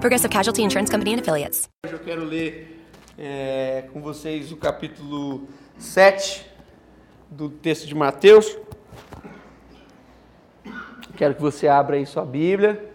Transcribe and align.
Progressive 0.00 0.32
Casualty 0.32 0.62
Insurance 0.62 0.92
Company 0.92 1.14
and 1.14 1.18
Affiliates. 1.18 1.68
Hoje 1.84 1.94
eu 1.94 1.98
quero 1.98 2.24
ler 2.24 2.86
é, 3.18 3.88
com 3.92 4.00
vocês 4.00 4.52
o 4.52 4.56
capítulo 4.56 5.48
7 5.76 6.46
do 7.28 7.50
texto 7.50 7.84
de 7.84 7.96
Mateus. 7.96 8.56
Quero 11.16 11.34
que 11.34 11.42
você 11.42 11.66
abra 11.66 11.96
aí 11.96 12.06
sua 12.06 12.24
Bíblia. 12.24 12.92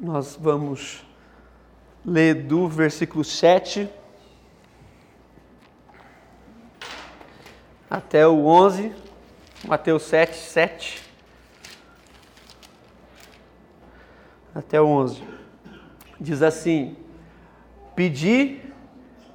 Nós 0.00 0.36
vamos 0.40 1.07
ler 2.08 2.34
do 2.34 2.66
versículo 2.66 3.22
7 3.22 3.88
até 7.90 8.26
o 8.26 8.46
11, 8.46 8.92
Mateus 9.64 10.02
7, 10.04 10.34
7 10.34 11.02
até 14.54 14.80
o 14.80 14.86
11. 14.86 15.22
Diz 16.18 16.42
assim: 16.42 16.96
Pedi, 17.94 18.60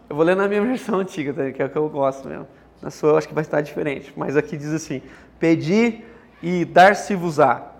eu 0.09 0.15
vou 0.15 0.25
ler 0.25 0.35
na 0.35 0.47
minha 0.47 0.61
versão 0.65 0.99
antiga, 0.99 1.51
que 1.51 1.61
é 1.61 1.65
o 1.65 1.69
que 1.69 1.77
eu 1.77 1.89
gosto 1.89 2.27
mesmo. 2.27 2.47
Na 2.81 2.89
sua 2.89 3.11
eu 3.11 3.17
acho 3.17 3.27
que 3.27 3.33
vai 3.33 3.43
estar 3.43 3.61
diferente, 3.61 4.11
mas 4.17 4.35
aqui 4.35 4.57
diz 4.57 4.73
assim: 4.73 5.01
Pedi 5.39 6.03
e 6.41 6.65
dar-se-vos-á, 6.65 7.71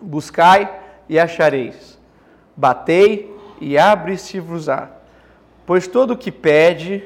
buscai 0.00 0.80
e 1.08 1.18
achareis, 1.18 1.98
batei 2.56 3.33
e 3.64 3.78
abre-se-vos-á. 3.78 4.90
Pois 5.64 5.86
todo 5.86 6.12
o 6.12 6.16
que 6.16 6.30
pede, 6.30 7.02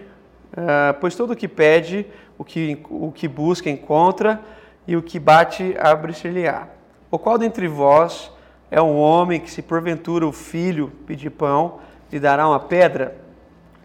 uh, 0.53 0.98
pois 1.01 1.14
todo 1.14 1.33
o 1.33 1.37
que 1.37 1.47
pede, 1.47 2.05
o 2.37 2.45
que, 2.45 2.83
o 2.91 3.12
que 3.12 3.28
busca 3.28 3.70
encontra, 3.70 4.41
e 4.84 4.97
o 4.97 5.03
que 5.03 5.20
bate 5.20 5.77
abre-se-lhe-á. 5.79 6.67
O 7.11 7.19
qual 7.19 7.39
dentre 7.39 7.69
vós 7.69 8.33
é 8.70 8.83
um 8.83 8.97
homem 8.98 9.39
que, 9.39 9.51
se 9.51 9.62
porventura 9.62 10.27
o 10.27 10.33
filho 10.33 10.91
pedir 11.06 11.31
pão, 11.31 11.79
lhe 12.11 12.19
dará 12.19 12.48
uma 12.48 12.59
pedra? 12.59 13.17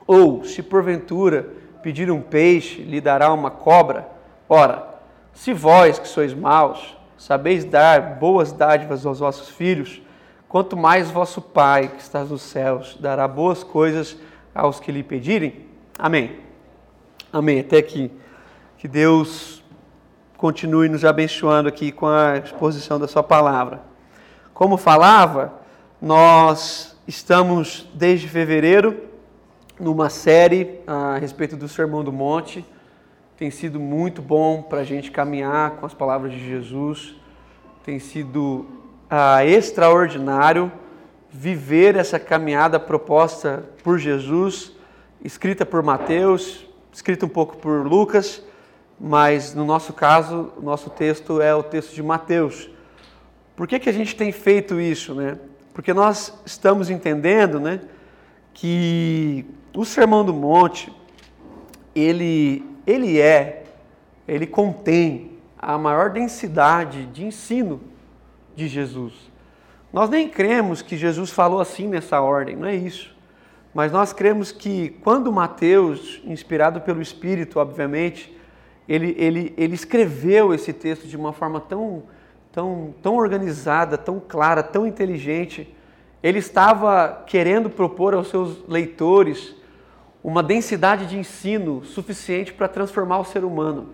Ou, 0.08 0.44
se 0.44 0.64
porventura 0.64 1.48
pedir 1.84 2.10
um 2.10 2.22
peixe, 2.22 2.82
lhe 2.82 3.00
dará 3.00 3.32
uma 3.32 3.52
cobra? 3.52 4.08
Ora, 4.50 4.88
se 5.32 5.54
vós 5.54 6.00
que 6.00 6.08
sois 6.08 6.34
maus, 6.34 6.98
sabeis 7.18 7.64
dar 7.66 8.16
boas 8.16 8.52
dádivas 8.52 9.06
aos 9.06 9.20
vossos 9.20 9.50
filhos, 9.50 10.02
quanto 10.54 10.78
mais 10.78 11.10
vosso 11.10 11.42
Pai 11.42 11.88
que 11.88 12.00
estás 12.00 12.30
nos 12.30 12.44
céus 12.44 12.96
dará 13.00 13.28
boas 13.28 13.64
coisas 13.64 14.16
aos 14.54 14.80
que 14.80 14.92
lhe 14.92 15.02
pedirem. 15.02 15.66
Amém. 15.98 16.42
Amém. 17.32 17.62
Até 17.62 17.80
aqui. 17.80 18.12
Que 18.78 18.88
Deus 18.88 19.64
continue 20.38 20.88
nos 20.90 21.04
abençoando 21.04 21.68
aqui 21.68 21.92
com 21.92 22.06
a 22.06 22.38
exposição 22.38 23.00
da 23.00 23.08
Sua 23.08 23.24
palavra. 23.24 23.82
Como 24.54 24.78
falava, 24.78 25.54
nós 26.00 26.96
estamos 27.08 27.90
desde 27.92 28.28
fevereiro 28.28 29.06
numa 29.80 30.08
série 30.08 30.82
a 30.86 31.18
respeito 31.18 31.58
do 31.58 31.68
Sermão 31.68 32.04
do 32.04 32.14
Monte. 32.14 32.64
Tem 33.36 33.50
sido 33.50 33.80
muito 33.80 34.22
bom 34.22 34.62
para 34.62 34.82
a 34.82 34.84
gente 34.84 35.10
caminhar 35.10 35.78
com 35.78 35.88
as 35.88 35.96
palavras 35.96 36.32
de 36.32 36.48
Jesus. 36.48 37.16
Tem 37.84 37.98
sido 37.98 38.83
ah, 39.16 39.46
extraordinário 39.46 40.72
viver 41.30 41.96
essa 41.96 42.18
caminhada 42.18 42.80
proposta 42.80 43.64
por 43.84 44.00
Jesus, 44.00 44.72
escrita 45.24 45.64
por 45.64 45.84
Mateus, 45.84 46.66
escrita 46.92 47.24
um 47.24 47.30
pouco 47.30 47.58
por 47.58 47.86
Lucas, 47.86 48.42
mas 49.00 49.54
no 49.54 49.66
nosso 49.66 49.94
caso, 49.94 50.52
o 50.58 50.64
nosso 50.64 50.90
texto 50.90 51.40
é 51.40 51.54
o 51.54 51.62
texto 51.62 51.94
de 51.94 52.02
Mateus. 52.02 52.72
Por 53.56 53.68
que, 53.68 53.78
que 53.78 53.88
a 53.88 53.94
gente 53.94 54.16
tem 54.16 54.32
feito 54.32 54.82
isso? 54.82 55.14
Né? 55.14 55.38
Porque 55.76 55.94
nós 55.94 56.34
estamos 56.44 56.90
entendendo 56.90 57.60
né, 57.60 57.82
que 58.52 59.46
o 59.76 59.86
Sermão 59.86 60.26
do 60.26 60.34
Monte, 60.34 60.92
ele, 61.94 62.66
ele 62.88 63.22
é, 63.22 63.66
ele 64.28 64.48
contém 64.48 65.34
a 65.56 65.78
maior 65.78 66.10
densidade 66.10 67.06
de 67.06 67.24
ensino 67.24 67.93
de 68.56 68.68
Jesus. 68.68 69.14
Nós 69.92 70.10
nem 70.10 70.28
cremos 70.28 70.82
que 70.82 70.98
Jesus 70.98 71.30
falou 71.30 71.60
assim 71.60 71.88
nessa 71.88 72.20
ordem, 72.20 72.56
não 72.56 72.68
é 72.68 72.76
isso. 72.76 73.14
Mas 73.74 73.92
nós 73.92 74.14
cremos 74.14 74.52
que 74.52 74.90
quando 75.04 75.32
Mateus, 75.32 76.22
inspirado 76.26 76.82
pelo 76.82 77.02
Espírito, 77.02 77.60
obviamente, 77.60 78.36
ele, 78.88 79.16
ele, 79.18 79.54
ele 79.58 79.74
escreveu 79.74 80.54
esse 80.54 80.74
texto 80.74 81.08
de 81.08 81.16
uma 81.16 81.34
forma 81.34 81.60
tão, 81.60 82.04
tão, 82.52 82.94
tão 83.02 83.16
organizada, 83.16 83.98
tão 83.98 84.20
clara, 84.20 84.62
tão 84.62 84.86
inteligente, 84.86 85.76
ele 86.22 86.40
estava 86.40 87.24
querendo 87.26 87.70
propor 87.70 88.14
aos 88.14 88.30
seus 88.30 88.68
leitores 88.68 89.56
uma 90.24 90.42
densidade 90.42 91.06
de 91.06 91.18
ensino 91.18 91.84
suficiente 91.84 92.54
para 92.54 92.68
transformar 92.68 93.20
o 93.20 93.26
ser 93.26 93.44
humano, 93.44 93.90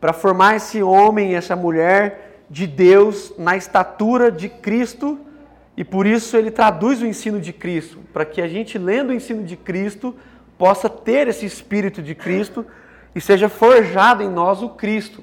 para 0.00 0.12
formar 0.12 0.56
esse 0.56 0.82
homem 0.82 1.34
essa 1.34 1.54
mulher 1.54 2.27
de 2.50 2.66
Deus 2.66 3.32
na 3.38 3.56
estatura 3.56 4.30
de 4.30 4.48
Cristo 4.48 5.18
e 5.76 5.84
por 5.84 6.06
isso 6.06 6.36
ele 6.36 6.50
traduz 6.50 7.00
o 7.00 7.06
ensino 7.06 7.40
de 7.40 7.52
Cristo, 7.52 8.00
para 8.12 8.24
que 8.24 8.42
a 8.42 8.48
gente, 8.48 8.76
lendo 8.76 9.10
o 9.10 9.14
ensino 9.14 9.44
de 9.44 9.56
Cristo, 9.56 10.12
possa 10.58 10.88
ter 10.88 11.28
esse 11.28 11.46
espírito 11.46 12.02
de 12.02 12.16
Cristo 12.16 12.66
e 13.14 13.20
seja 13.20 13.48
forjado 13.48 14.22
em 14.22 14.28
nós 14.28 14.60
o 14.60 14.70
Cristo. 14.70 15.22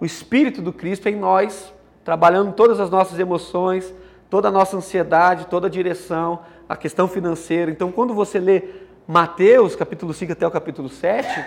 O 0.00 0.04
espírito 0.04 0.62
do 0.62 0.72
Cristo 0.72 1.08
em 1.08 1.16
nós, 1.16 1.74
trabalhando 2.04 2.52
todas 2.52 2.78
as 2.78 2.88
nossas 2.88 3.18
emoções, 3.18 3.92
toda 4.30 4.46
a 4.46 4.52
nossa 4.52 4.76
ansiedade, 4.76 5.46
toda 5.46 5.66
a 5.66 5.70
direção, 5.70 6.40
a 6.68 6.76
questão 6.76 7.08
financeira. 7.08 7.68
Então, 7.68 7.90
quando 7.90 8.14
você 8.14 8.38
lê 8.38 8.62
Mateus, 9.08 9.74
capítulo 9.74 10.14
5 10.14 10.32
até 10.32 10.46
o 10.46 10.52
capítulo 10.52 10.88
7, 10.88 11.44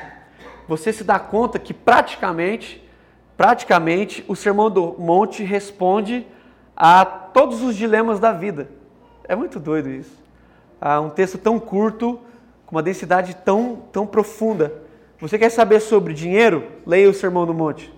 você 0.68 0.92
se 0.92 1.06
dá 1.06 1.18
conta 1.18 1.58
que 1.58 1.74
praticamente 1.74 2.81
praticamente 3.41 4.24
o 4.28 4.35
Sermão 4.35 4.69
do 4.69 4.94
Monte 5.00 5.41
responde 5.41 6.28
a 6.78 7.03
todos 7.03 7.63
os 7.63 7.75
dilemas 7.75 8.19
da 8.19 8.31
vida. 8.31 8.69
É 9.28 9.35
muito 9.35 9.59
doido 9.59 9.90
isso. 9.90 10.16
Um 11.03 11.09
texto 11.09 11.40
tão 11.40 11.59
curto, 11.59 12.19
com 12.68 12.75
uma 12.75 12.84
densidade 12.84 13.35
tão, 13.44 13.81
tão 13.91 14.06
profunda. 14.06 14.72
Você 15.19 15.40
quer 15.40 15.50
saber 15.50 15.80
sobre 15.80 16.13
dinheiro? 16.13 16.68
Leia 16.85 17.09
o 17.09 17.16
Sermão 17.16 17.47
do 17.47 17.51
Monte. 17.51 17.91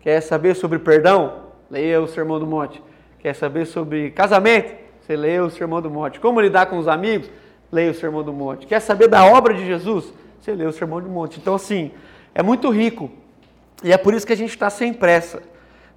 Quer 0.00 0.20
saber 0.20 0.56
sobre 0.56 0.80
perdão? 0.80 1.44
Leia 1.70 2.02
o 2.02 2.08
Sermão 2.08 2.40
do 2.40 2.46
Monte. 2.48 2.82
Quer 3.20 3.36
saber 3.36 3.66
sobre 3.66 4.10
casamento? 4.10 4.74
Você 5.00 5.14
leia 5.14 5.44
o 5.44 5.50
Sermão 5.50 5.80
do 5.80 5.90
Monte. 5.90 6.18
Como 6.18 6.40
lidar 6.40 6.66
com 6.66 6.76
os 6.76 6.88
amigos? 6.88 7.30
Leia 7.70 7.92
o 7.92 7.94
Sermão 7.94 8.24
do 8.24 8.32
Monte. 8.32 8.66
Quer 8.66 8.80
saber 8.80 9.06
da 9.06 9.24
obra 9.24 9.54
de 9.54 9.64
Jesus? 9.64 10.12
Você 10.40 10.52
lê 10.52 10.66
o 10.66 10.72
Sermão 10.72 11.00
do 11.00 11.08
Monte. 11.08 11.38
Então, 11.38 11.54
assim, 11.54 11.92
é 12.34 12.42
muito 12.42 12.68
rico 12.68 13.21
e 13.82 13.92
é 13.92 13.96
por 13.96 14.14
isso 14.14 14.26
que 14.26 14.32
a 14.32 14.36
gente 14.36 14.50
está 14.50 14.70
sem 14.70 14.92
pressa. 14.92 15.42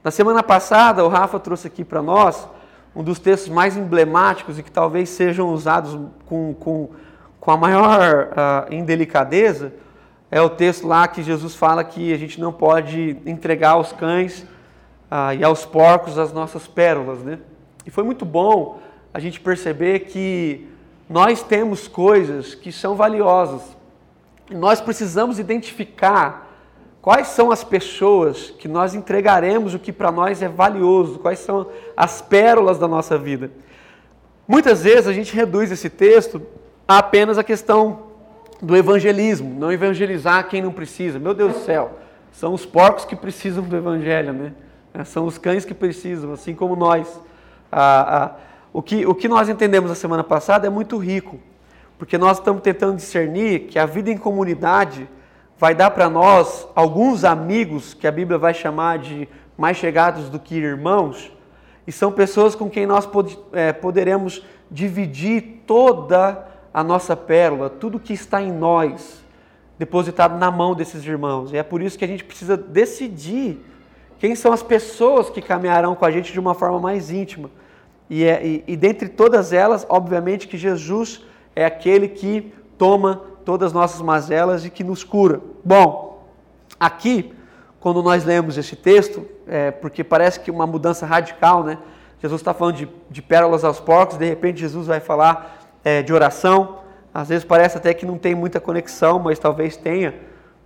Na 0.04 0.12
semana 0.12 0.42
passada, 0.42 1.04
o 1.04 1.08
Rafa 1.08 1.40
trouxe 1.40 1.68
aqui 1.68 1.84
para 1.84 2.02
nós 2.02 2.48
um 2.96 3.04
dos 3.04 3.20
textos 3.20 3.50
mais 3.52 3.76
emblemáticos 3.76 4.58
e 4.58 4.64
que 4.64 4.72
talvez 4.72 5.10
sejam 5.10 5.50
usados 5.50 6.00
com, 6.26 6.54
com, 6.54 6.90
com 7.40 7.52
a 7.52 7.58
maior 7.58 8.30
uh, 8.30 8.74
indelicadeza. 8.74 9.74
É 10.32 10.42
o 10.42 10.50
texto 10.50 10.88
lá 10.88 11.08
que 11.08 11.22
Jesus 11.22 11.56
fala 11.56 11.84
que 11.84 12.14
a 12.14 12.18
gente 12.18 12.40
não 12.40 12.54
pode 12.54 13.18
entregar 13.26 13.72
aos 13.72 13.92
cães 13.92 14.46
uh, 15.12 15.34
e 15.38 15.44
aos 15.44 15.66
porcos 15.66 16.18
as 16.18 16.32
nossas 16.32 16.68
pérolas. 16.68 17.20
Né? 17.20 17.40
E 17.86 17.92
foi 17.92 18.04
muito 18.04 18.26
bom 18.26 18.80
a 19.14 19.20
gente 19.20 19.40
perceber 19.40 20.02
que 20.02 20.68
nós 21.10 21.44
temos 21.44 21.88
coisas 21.88 22.56
que 22.56 22.72
são 22.72 22.96
valiosas. 22.96 23.62
Nós 24.50 24.82
precisamos 24.82 25.40
identificar 25.40 26.45
Quais 27.06 27.28
são 27.28 27.52
as 27.52 27.64
pessoas 27.64 28.50
que 28.58 28.68
nós 28.68 28.96
entregaremos 28.96 29.76
o 29.76 29.80
que 29.80 29.94
para 29.94 30.12
nós 30.12 30.42
é 30.42 30.50
valioso? 30.50 31.20
Quais 31.20 31.38
são 31.38 31.68
as 31.96 32.20
pérolas 32.20 32.80
da 32.80 32.88
nossa 32.88 33.16
vida? 33.16 33.52
Muitas 34.48 34.82
vezes 34.82 35.06
a 35.06 35.14
gente 35.14 35.32
reduz 35.36 35.72
esse 35.72 35.88
texto 35.88 36.42
a 36.88 36.98
apenas 36.98 37.38
a 37.38 37.44
questão 37.44 38.08
do 38.60 38.76
evangelismo, 38.76 39.54
não 39.60 39.72
evangelizar 39.72 40.48
quem 40.48 40.64
não 40.64 40.72
precisa. 40.72 41.20
Meu 41.20 41.36
Deus 41.36 41.54
do 41.54 41.60
céu, 41.60 41.92
são 42.32 42.56
os 42.56 42.66
porcos 42.66 43.06
que 43.06 43.16
precisam 43.16 43.64
do 43.64 43.76
evangelho, 43.76 44.34
né? 44.34 44.54
É, 44.92 45.04
são 45.04 45.28
os 45.28 45.38
cães 45.38 45.64
que 45.64 45.76
precisam, 45.76 46.34
assim 46.34 46.56
como 46.56 46.76
nós. 46.76 47.22
Ah, 47.72 48.34
ah, 48.34 48.36
o, 48.74 48.82
que, 48.82 49.06
o 49.06 49.14
que 49.14 49.28
nós 49.28 49.48
entendemos 49.48 49.92
na 49.92 49.96
semana 49.96 50.24
passada 50.24 50.66
é 50.66 50.72
muito 50.72 50.98
rico, 50.98 51.40
porque 52.00 52.18
nós 52.18 52.40
estamos 52.40 52.64
tentando 52.64 52.96
discernir 52.96 53.68
que 53.68 53.78
a 53.78 53.86
vida 53.86 54.10
em 54.10 54.18
comunidade 54.18 55.08
vai 55.58 55.74
dar 55.74 55.92
para 55.92 56.10
nós 56.10 56.68
alguns 56.76 57.24
amigos 57.24 57.94
que 57.94 58.08
a 58.08 58.12
Bíblia 58.12 58.38
vai 58.38 58.54
chamar 58.54 59.00
de 59.00 59.28
mais 59.58 59.78
chegados 59.78 60.30
do 60.30 60.40
que 60.40 60.56
irmãos, 60.56 61.32
e 61.88 61.92
são 61.92 62.12
pessoas 62.12 62.56
com 62.56 62.70
quem 62.70 62.86
nós 62.86 63.06
pod, 63.06 63.38
é, 63.54 63.72
poderemos 63.72 64.44
dividir 64.70 65.62
toda 65.66 66.46
a 66.74 66.84
nossa 66.84 67.16
pérola, 67.16 67.70
tudo 67.70 68.00
que 68.00 68.12
está 68.12 68.42
em 68.42 68.52
nós, 68.52 69.24
depositado 69.78 70.38
na 70.38 70.50
mão 70.50 70.74
desses 70.74 71.06
irmãos. 71.06 71.54
E 71.54 71.58
é 71.58 71.64
por 71.64 71.82
isso 71.82 71.98
que 71.98 72.04
a 72.04 72.08
gente 72.08 72.24
precisa 72.24 72.58
decidir 72.58 73.64
quem 74.20 74.36
são 74.36 74.52
as 74.52 74.64
pessoas 74.64 75.30
que 75.30 75.42
caminharão 75.42 75.96
com 75.96 76.06
a 76.06 76.12
gente 76.12 76.34
de 76.34 76.40
uma 76.40 76.54
forma 76.54 76.80
mais 76.80 77.12
íntima. 77.12 77.50
E, 78.10 78.24
é, 78.24 78.46
e, 78.46 78.64
e 78.68 78.76
dentre 78.76 79.08
todas 79.10 79.54
elas, 79.54 79.86
obviamente 79.88 80.48
que 80.48 80.58
Jesus 80.58 81.24
é 81.56 81.66
aquele 81.66 82.08
que 82.08 82.54
toma 82.78 83.22
todas 83.46 83.68
as 83.68 83.74
nossas 83.74 84.02
mazelas 84.02 84.66
e 84.66 84.70
que 84.70 84.84
nos 84.84 85.04
cura. 85.04 85.40
Bom, 85.64 86.28
aqui, 86.80 87.32
quando 87.80 88.02
nós 88.02 88.26
lemos 88.26 88.58
esse 88.58 88.76
texto, 88.76 89.26
é, 89.48 89.70
porque 89.70 90.04
parece 90.04 90.40
que 90.40 90.50
uma 90.50 90.66
mudança 90.66 91.06
radical, 91.06 91.64
né? 91.64 91.78
Jesus 92.20 92.42
está 92.42 92.54
falando 92.54 92.78
de, 92.78 92.90
de 93.10 93.22
pérolas 93.22 93.64
aos 93.64 93.80
porcos, 93.80 94.18
de 94.18 94.26
repente 94.26 94.60
Jesus 94.60 94.88
vai 94.88 95.00
falar 95.00 95.60
é, 95.84 96.02
de 96.02 96.12
oração. 96.12 96.80
Às 97.14 97.30
vezes 97.30 97.46
parece 97.46 97.78
até 97.78 97.94
que 97.94 98.06
não 98.06 98.18
tem 98.18 98.34
muita 98.34 98.60
conexão, 98.60 99.20
mas 99.20 99.38
talvez 99.38 99.78
tenha, 99.78 100.16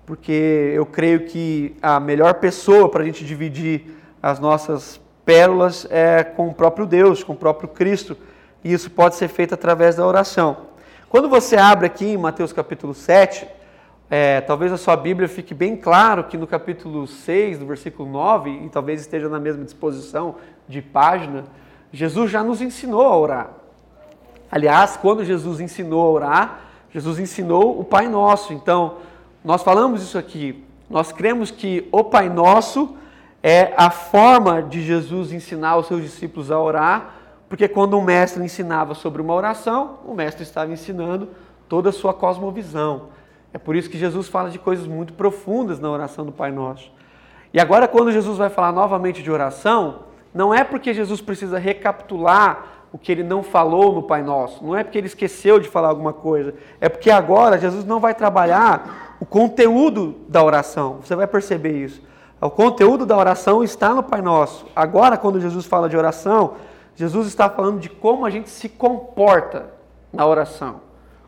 porque 0.06 0.72
eu 0.74 0.86
creio 0.86 1.26
que 1.26 1.76
a 1.82 2.00
melhor 2.00 2.36
pessoa 2.36 2.90
para 2.90 3.04
a 3.04 3.06
gente 3.06 3.26
dividir 3.26 3.94
as 4.24 4.40
nossas 4.40 5.00
pérolas 5.26 5.86
é 5.92 6.24
com 6.24 6.48
o 6.48 6.54
próprio 6.54 6.86
Deus, 6.86 7.24
com 7.24 7.34
o 7.34 7.36
próprio 7.36 7.68
Cristo, 7.68 8.18
e 8.64 8.72
isso 8.72 8.90
pode 8.90 9.16
ser 9.16 9.28
feito 9.28 9.54
através 9.54 9.96
da 9.96 10.08
oração. 10.08 10.69
Quando 11.10 11.28
você 11.28 11.58
abre 11.58 11.88
aqui 11.88 12.06
em 12.06 12.18
Mateus 12.18 12.54
capítulo 12.54 12.94
7, 12.94 13.48
é, 14.12 14.42
talvez 14.42 14.72
a 14.72 14.78
sua 14.78 14.96
Bíblia 14.96 15.28
fique 15.28 15.56
bem 15.56 15.76
claro 15.76 16.26
que 16.26 16.38
no 16.38 16.46
capítulo 16.46 17.08
6, 17.08 17.58
do 17.58 17.66
versículo 17.66 18.08
9, 18.08 18.52
e 18.52 18.70
talvez 18.70 19.02
esteja 19.02 19.28
na 19.28 19.40
mesma 19.40 19.66
disposição 19.66 20.36
de 20.68 20.84
página, 20.84 21.46
Jesus 21.92 22.30
já 22.30 22.44
nos 22.44 22.62
ensinou 22.62 23.08
a 23.08 23.18
orar. 23.18 23.50
Aliás, 24.52 24.98
quando 24.98 25.26
Jesus 25.26 25.60
ensinou 25.60 26.06
a 26.06 26.12
orar, 26.12 26.60
Jesus 26.92 27.18
ensinou 27.18 27.80
o 27.80 27.84
Pai 27.84 28.08
Nosso. 28.08 28.54
Então, 28.54 28.98
nós 29.44 29.64
falamos 29.64 30.04
isso 30.04 30.16
aqui. 30.16 30.64
Nós 30.88 31.12
cremos 31.12 31.50
que 31.50 31.90
o 31.92 32.04
Pai 32.04 32.30
Nosso 32.30 32.96
é 33.42 33.74
a 33.76 33.90
forma 33.90 34.62
de 34.62 34.84
Jesus 34.84 35.32
ensinar 35.32 35.76
os 35.78 35.88
seus 35.88 36.04
discípulos 36.04 36.52
a 36.52 36.60
orar, 36.60 37.16
porque 37.50 37.68
quando 37.68 37.98
um 37.98 38.02
mestre 38.02 38.44
ensinava 38.44 38.94
sobre 38.94 39.22
uma 39.22 39.34
oração, 39.34 39.98
o 40.06 40.14
mestre 40.14 40.44
estava 40.44 40.72
ensinando 40.72 41.30
toda 41.68 41.90
a 41.90 41.92
sua 41.92 42.14
cosmovisão. 42.14 43.08
É 43.52 43.58
por 43.58 43.76
isso 43.76 43.90
que 43.90 43.98
Jesus 43.98 44.28
fala 44.28 44.52
de 44.52 44.60
coisas 44.60 44.86
muito 44.86 45.14
profundas 45.14 45.80
na 45.80 45.90
oração 45.90 46.24
do 46.24 46.32
Pai 46.32 46.52
Nosso. 46.52 46.92
E 47.52 47.60
agora, 47.60 47.88
quando 47.88 48.12
Jesus 48.12 48.38
vai 48.38 48.50
falar 48.50 48.72
novamente 48.72 49.24
de 49.24 49.32
oração, 49.32 50.02
não 50.32 50.54
é 50.54 50.64
porque 50.64 50.94
Jesus 50.94 51.20
precisa 51.20 51.58
recapitular 51.58 52.66
o 52.92 52.98
que 52.98 53.12
ele 53.12 53.24
não 53.24 53.42
falou 53.42 53.94
no 53.94 54.04
Pai 54.04 54.22
Nosso. 54.22 54.64
Não 54.64 54.76
é 54.76 54.84
porque 54.84 55.00
ele 55.00 55.08
esqueceu 55.08 55.60
de 55.60 55.68
falar 55.68 55.90
alguma 55.90 56.14
coisa. 56.14 56.54
É 56.80 56.88
porque 56.88 57.10
agora 57.10 57.58
Jesus 57.58 57.84
não 57.86 58.00
vai 58.00 58.14
trabalhar 58.14 59.18
o 59.20 59.26
conteúdo 59.26 60.16
da 60.28 60.44
oração. 60.44 61.00
Você 61.04 61.16
vai 61.16 61.26
perceber 61.26 61.84
isso. 61.84 62.02
O 62.40 62.50
conteúdo 62.50 63.06
da 63.06 63.18
oração 63.18 63.64
está 63.64 63.94
no 63.94 64.04
Pai 64.04 64.22
Nosso. 64.22 64.68
Agora, 64.76 65.18
quando 65.18 65.42
Jesus 65.42 65.66
fala 65.66 65.90
de 65.90 65.98
oração, 65.98 66.54
Jesus 67.00 67.28
está 67.28 67.50
falando 67.50 67.80
de 67.80 67.90
como 67.90 68.26
a 68.26 68.30
gente 68.30 68.50
se 68.50 68.68
comporta 68.68 69.72
na 70.12 70.26
oração. 70.26 70.82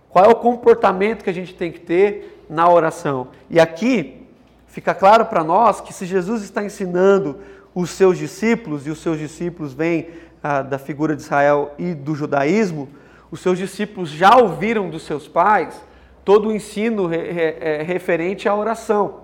Qual 0.09 0.25
é 0.25 0.27
o 0.27 0.35
comportamento 0.35 1.23
que 1.23 1.29
a 1.29 1.33
gente 1.33 1.56
tem 1.56 1.71
que 1.71 1.79
ter 1.79 2.41
na 2.51 2.69
oração. 2.69 3.29
E 3.50 3.57
aqui 3.62 4.27
fica 4.68 4.94
claro 4.94 5.25
para 5.25 5.41
nós 5.41 5.79
que 5.79 5.94
se 5.94 6.06
Jesus 6.06 6.44
está 6.44 6.62
ensinando 6.62 7.38
os 7.73 7.91
seus 7.91 8.18
discípulos, 8.18 8.85
e 8.85 8.89
os 8.89 9.00
seus 9.00 9.18
discípulos 9.18 9.71
vêm 9.71 10.09
ah, 10.44 10.62
da 10.62 10.77
figura 10.77 11.15
de 11.15 11.21
Israel 11.21 11.73
e 11.79 11.94
do 11.94 12.13
judaísmo, 12.13 12.89
os 13.31 13.39
seus 13.39 13.57
discípulos 13.57 14.09
já 14.09 14.35
ouviram 14.35 14.89
dos 14.89 15.03
seus 15.03 15.29
pais 15.29 15.81
todo 16.25 16.50
o 16.50 16.51
ensino 16.51 17.07
re, 17.07 17.31
re, 17.31 17.56
é, 17.62 17.81
referente 17.81 18.50
à 18.50 18.53
oração. 18.53 19.21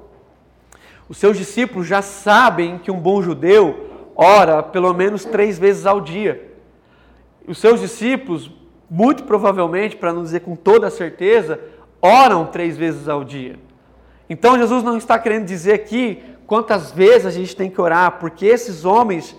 Os 1.09 1.17
seus 1.17 1.38
discípulos 1.38 1.85
já 1.85 2.01
sabem 2.01 2.77
que 2.77 2.89
um 2.89 2.99
bom 2.99 3.21
judeu 3.21 3.96
ora 4.18 4.64
pelo 4.64 4.92
menos 4.94 5.24
três 5.24 5.60
vezes 5.60 5.86
ao 5.86 6.02
dia. 6.02 6.52
Os 7.48 7.60
seus 7.60 7.80
discípulos, 7.80 8.52
muito 8.90 9.24
provavelmente, 9.24 9.96
para 9.96 10.12
não 10.12 10.24
dizer 10.24 10.40
com 10.42 10.56
toda 10.56 10.90
certeza, 10.90 11.60
oram 12.02 12.48
três 12.48 12.75
vezes 12.75 13.08
ao 13.08 13.24
dia. 13.24 13.60
Então 14.28 14.58
Jesus 14.58 14.84
não 14.84 14.98
está 14.98 15.19
querendo 15.19 15.46
dizer 15.46 15.74
aqui 15.74 16.24
quantas 16.48 16.92
vezes 16.92 17.28
a 17.28 17.31
gente 17.31 17.56
tem 17.56 17.69
que 17.69 17.80
orar, 17.80 18.14
porque 18.19 18.46
esses 18.46 18.84
homens 18.84 19.36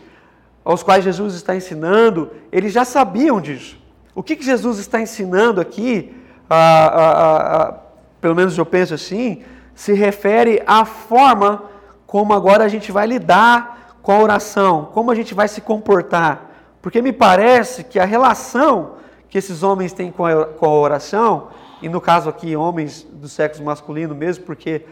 aos 0.64 0.82
quais 0.82 1.02
Jesus 1.02 1.34
está 1.34 1.56
ensinando, 1.56 2.30
eles 2.52 2.74
já 2.74 2.84
sabiam 2.84 3.40
disso. 3.40 3.78
O 4.14 4.22
que, 4.22 4.36
que 4.36 4.44
Jesus 4.44 4.78
está 4.78 5.00
ensinando 5.00 5.62
aqui, 5.62 6.14
pelo 8.20 8.34
menos 8.34 8.56
eu 8.58 8.66
penso 8.66 8.92
assim, 8.92 9.42
se 9.74 9.94
refere 9.94 10.62
à 10.66 10.84
forma 10.84 11.62
como 12.06 12.34
agora 12.34 12.64
a 12.64 12.68
gente 12.68 12.92
vai 12.92 13.06
lidar 13.06 13.77
com 14.08 14.12
a 14.12 14.22
oração, 14.22 14.88
como 14.94 15.10
a 15.10 15.14
gente 15.14 15.34
vai 15.34 15.46
se 15.48 15.60
comportar. 15.60 16.50
Porque 16.80 17.02
me 17.02 17.12
parece 17.12 17.84
que 17.84 17.98
a 17.98 18.06
relação 18.06 18.92
que 19.28 19.36
esses 19.36 19.62
homens 19.62 19.92
têm 19.92 20.10
com 20.10 20.24
a, 20.24 20.46
com 20.46 20.64
a 20.64 20.70
oração, 20.70 21.48
e 21.82 21.90
no 21.90 22.00
caso 22.00 22.30
aqui 22.30 22.56
homens 22.56 23.02
do 23.02 23.28
sexo 23.28 23.62
masculino 23.62 24.14
mesmo, 24.14 24.46
porque 24.46 24.86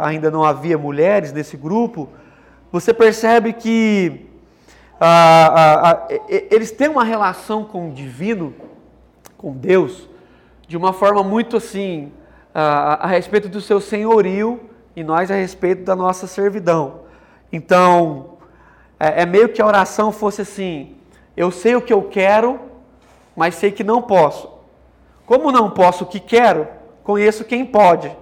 ainda 0.00 0.28
não 0.28 0.42
havia 0.42 0.76
mulheres 0.76 1.32
nesse 1.32 1.56
grupo, 1.56 2.08
você 2.72 2.92
percebe 2.92 3.52
que 3.52 4.26
ah, 5.00 5.52
ah, 5.54 5.90
ah, 5.90 6.08
eles 6.28 6.72
têm 6.72 6.88
uma 6.88 7.04
relação 7.04 7.62
com 7.62 7.90
o 7.90 7.92
divino, 7.92 8.56
com 9.38 9.52
Deus, 9.52 10.08
de 10.66 10.76
uma 10.76 10.92
forma 10.92 11.22
muito 11.22 11.58
assim, 11.58 12.10
a 12.52 13.06
respeito 13.06 13.48
do 13.48 13.60
seu 13.60 13.80
senhorio 13.80 14.58
e 14.96 15.04
nós 15.04 15.30
a 15.30 15.34
respeito 15.36 15.84
da 15.84 15.94
nossa 15.94 16.26
servidão. 16.26 17.02
Então, 17.52 18.31
é, 19.02 19.22
é 19.22 19.26
meio 19.26 19.48
que 19.48 19.60
a 19.60 19.66
oração 19.66 20.12
fosse 20.12 20.42
assim: 20.42 20.94
eu 21.36 21.50
sei 21.50 21.74
o 21.74 21.82
que 21.82 21.92
eu 21.92 22.04
quero, 22.04 22.60
mas 23.34 23.56
sei 23.56 23.72
que 23.72 23.82
não 23.82 24.00
posso. 24.00 24.48
Como 25.26 25.50
não 25.50 25.70
posso 25.70 26.04
o 26.04 26.06
que 26.06 26.20
quero, 26.20 26.68
conheço 27.02 27.44
quem 27.44 27.66
pode. 27.66 28.16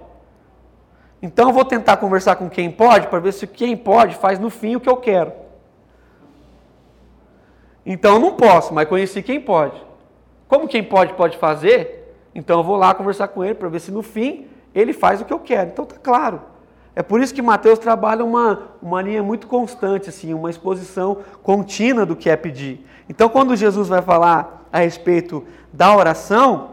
Então 1.21 1.49
eu 1.49 1.53
vou 1.53 1.63
tentar 1.63 1.97
conversar 1.97 2.35
com 2.35 2.49
quem 2.49 2.71
pode 2.71 3.07
para 3.07 3.19
ver 3.19 3.31
se 3.31 3.45
quem 3.45 3.77
pode 3.77 4.15
faz 4.15 4.39
no 4.39 4.49
fim 4.49 4.75
o 4.75 4.79
que 4.79 4.89
eu 4.89 4.97
quero. 4.97 5.31
Então 7.85 8.15
eu 8.15 8.19
não 8.19 8.33
posso, 8.33 8.73
mas 8.73 8.89
conheci 8.89 9.21
quem 9.21 9.39
pode. 9.39 9.79
Como 10.47 10.67
quem 10.67 10.83
pode 10.83 11.13
pode 11.13 11.37
fazer, 11.37 12.15
então 12.33 12.59
eu 12.59 12.63
vou 12.63 12.75
lá 12.75 12.95
conversar 12.95 13.27
com 13.27 13.43
ele 13.45 13.53
para 13.53 13.69
ver 13.69 13.81
se 13.81 13.91
no 13.91 14.01
fim 14.01 14.47
ele 14.73 14.93
faz 14.93 15.21
o 15.21 15.25
que 15.25 15.33
eu 15.33 15.39
quero. 15.39 15.69
Então 15.69 15.85
tá 15.85 15.97
claro. 16.01 16.41
É 16.95 17.01
por 17.01 17.21
isso 17.21 17.33
que 17.33 17.41
Mateus 17.41 17.79
trabalha 17.79 18.23
uma, 18.23 18.63
uma 18.81 19.01
linha 19.01 19.23
muito 19.23 19.47
constante, 19.47 20.09
assim, 20.09 20.33
uma 20.33 20.49
exposição 20.49 21.19
contínua 21.41 22.05
do 22.05 22.15
que 22.15 22.29
é 22.29 22.35
pedir. 22.35 22.85
Então, 23.07 23.29
quando 23.29 23.55
Jesus 23.55 23.87
vai 23.87 24.01
falar 24.01 24.67
a 24.71 24.79
respeito 24.79 25.45
da 25.71 25.95
oração, 25.95 26.71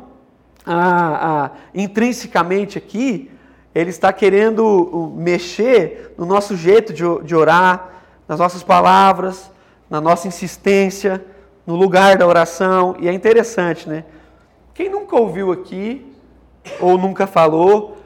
a, 0.67 1.45
a, 1.45 1.51
intrinsecamente 1.73 2.77
aqui, 2.77 3.31
ele 3.73 3.91
está 3.91 4.13
querendo 4.13 4.65
uh, 4.65 5.15
mexer 5.17 6.15
no 6.19 6.27
nosso 6.27 6.57
jeito 6.57 6.93
de, 6.93 7.05
de 7.23 7.35
orar, 7.37 7.91
nas 8.27 8.41
nossas 8.41 8.63
palavras, 8.63 9.51
na 9.89 10.01
nossa 10.01 10.27
insistência, 10.27 11.25
no 11.65 11.77
lugar 11.77 12.19
da 12.19 12.27
oração. 12.27 12.97
E 12.99 13.09
é 13.09 13.13
interessante, 13.13 13.89
né? 13.89 14.05
Quem 14.75 14.89
nunca 14.89 15.17
ouviu 15.17 15.53
aqui, 15.53 16.05
ou 16.81 16.99
nunca 16.99 17.27
falou, 17.27 17.99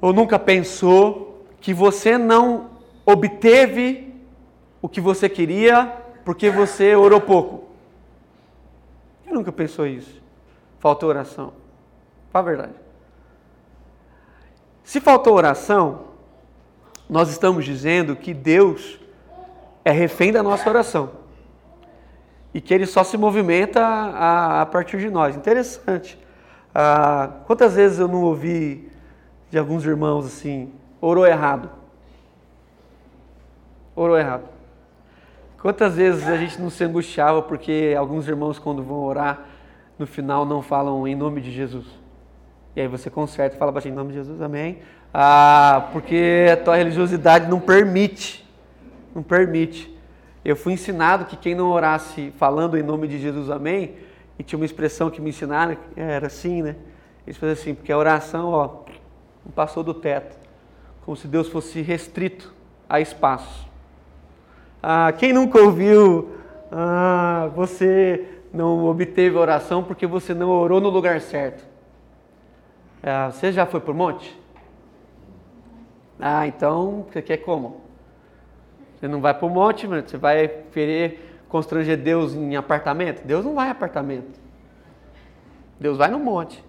ou 0.00 0.12
nunca 0.12 0.38
pensou 0.38 1.27
que 1.60 1.74
você 1.74 2.16
não 2.16 2.70
obteve 3.04 4.14
o 4.80 4.88
que 4.88 5.00
você 5.00 5.28
queria 5.28 5.92
porque 6.24 6.50
você 6.50 6.94
orou 6.94 7.20
pouco? 7.20 7.68
Quem 9.24 9.32
nunca 9.32 9.50
pensou 9.50 9.86
isso? 9.86 10.20
Faltou 10.78 11.08
oração. 11.08 11.52
Fala 12.30 12.46
a 12.46 12.50
verdade. 12.50 12.74
Se 14.84 15.00
faltou 15.00 15.34
oração, 15.34 16.04
nós 17.08 17.30
estamos 17.30 17.64
dizendo 17.64 18.14
que 18.14 18.32
Deus 18.32 18.98
é 19.84 19.90
refém 19.90 20.32
da 20.32 20.42
nossa 20.42 20.68
oração. 20.68 21.10
E 22.54 22.60
que 22.60 22.72
ele 22.72 22.86
só 22.86 23.04
se 23.04 23.16
movimenta 23.16 23.82
a, 23.82 24.62
a 24.62 24.66
partir 24.66 24.98
de 24.98 25.10
nós. 25.10 25.36
Interessante. 25.36 26.18
Ah, 26.74 27.30
quantas 27.46 27.74
vezes 27.74 27.98
eu 27.98 28.08
não 28.08 28.22
ouvi 28.22 28.90
de 29.50 29.58
alguns 29.58 29.84
irmãos 29.84 30.26
assim, 30.26 30.72
orou 31.00 31.26
errado? 31.26 31.70
Orou 33.94 34.18
errado. 34.18 34.44
Quantas 35.60 35.96
vezes 35.96 36.26
a 36.28 36.36
gente 36.36 36.60
não 36.60 36.70
se 36.70 36.84
angustiava 36.84 37.42
porque 37.42 37.94
alguns 37.98 38.28
irmãos, 38.28 38.58
quando 38.58 38.82
vão 38.82 39.02
orar, 39.02 39.40
no 39.98 40.06
final 40.06 40.44
não 40.44 40.62
falam 40.62 41.06
em 41.06 41.16
nome 41.16 41.40
de 41.40 41.50
Jesus? 41.50 41.86
E 42.76 42.80
aí 42.80 42.86
você 42.86 43.10
conserta 43.10 43.56
e 43.56 43.58
fala 43.58 43.72
gente, 43.80 43.92
em 43.92 43.96
nome 43.96 44.10
de 44.10 44.18
Jesus, 44.18 44.40
amém. 44.40 44.78
Ah, 45.12 45.88
porque 45.92 46.46
a 46.52 46.56
tua 46.56 46.76
religiosidade 46.76 47.50
não 47.50 47.58
permite. 47.58 48.48
Não 49.12 49.22
permite. 49.22 49.92
Eu 50.44 50.54
fui 50.54 50.74
ensinado 50.74 51.24
que 51.24 51.36
quem 51.36 51.54
não 51.54 51.70
orasse 51.70 52.32
falando 52.38 52.78
em 52.78 52.82
nome 52.82 53.08
de 53.08 53.18
Jesus, 53.18 53.50
amém, 53.50 53.96
e 54.38 54.44
tinha 54.44 54.56
uma 54.56 54.64
expressão 54.64 55.10
que 55.10 55.20
me 55.20 55.30
ensinaram, 55.30 55.76
era 55.96 56.28
assim, 56.28 56.62
né? 56.62 56.76
Eles 57.26 57.36
faziam 57.36 57.52
assim, 57.52 57.74
porque 57.74 57.90
a 57.90 57.98
oração, 57.98 58.50
ó, 58.52 58.68
não 59.44 59.52
passou 59.52 59.82
do 59.82 59.92
teto. 59.92 60.47
Como 61.08 61.16
se 61.16 61.26
Deus 61.26 61.48
fosse 61.48 61.80
restrito 61.80 62.52
a 62.86 63.00
espaço. 63.00 63.66
Ah, 64.82 65.10
quem 65.10 65.32
nunca 65.32 65.58
ouviu, 65.58 66.36
ah, 66.70 67.50
você 67.56 68.28
não 68.52 68.84
obteve 68.84 69.34
a 69.34 69.40
oração 69.40 69.82
porque 69.82 70.06
você 70.06 70.34
não 70.34 70.50
orou 70.50 70.82
no 70.82 70.90
lugar 70.90 71.18
certo? 71.22 71.66
Ah, 73.02 73.30
você 73.30 73.50
já 73.50 73.64
foi 73.64 73.80
por 73.80 73.94
monte? 73.94 74.38
Ah, 76.20 76.46
então 76.46 77.06
você 77.10 77.22
quer 77.22 77.38
como? 77.38 77.80
Você 78.94 79.08
não 79.08 79.22
vai 79.22 79.32
para 79.32 79.46
o 79.46 79.48
monte, 79.48 79.86
você 79.86 80.18
vai 80.18 80.46
querer 80.46 81.40
constranger 81.48 81.96
Deus 81.96 82.34
em 82.34 82.54
apartamento? 82.54 83.26
Deus 83.26 83.46
não 83.46 83.54
vai 83.54 83.68
em 83.68 83.70
apartamento. 83.70 84.38
Deus 85.80 85.96
vai 85.96 86.10
no 86.10 86.18
monte. 86.18 86.62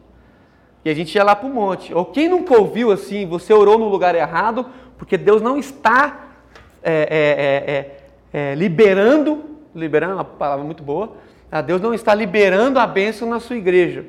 E 0.83 0.89
a 0.89 0.93
gente 0.93 1.13
ia 1.15 1.23
lá 1.23 1.35
para 1.35 1.47
o 1.47 1.53
monte. 1.53 1.93
Ou 1.93 2.05
quem 2.05 2.29
nunca 2.29 2.57
ouviu 2.57 2.91
assim, 2.91 3.25
você 3.25 3.53
orou 3.53 3.77
no 3.77 3.89
lugar 3.89 4.15
errado, 4.15 4.65
porque 4.97 5.17
Deus 5.17 5.41
não 5.41 5.57
está 5.57 6.27
é, 6.81 8.01
é, 8.33 8.41
é, 8.51 8.55
liberando, 8.55 9.43
liberando, 9.75 10.15
uma 10.15 10.23
palavra 10.23 10.63
muito 10.63 10.83
boa, 10.83 11.13
ah, 11.51 11.61
Deus 11.61 11.81
não 11.81 11.93
está 11.93 12.13
liberando 12.13 12.79
a 12.79 12.85
bênção 12.85 13.27
na 13.27 13.39
sua 13.39 13.55
igreja. 13.55 14.05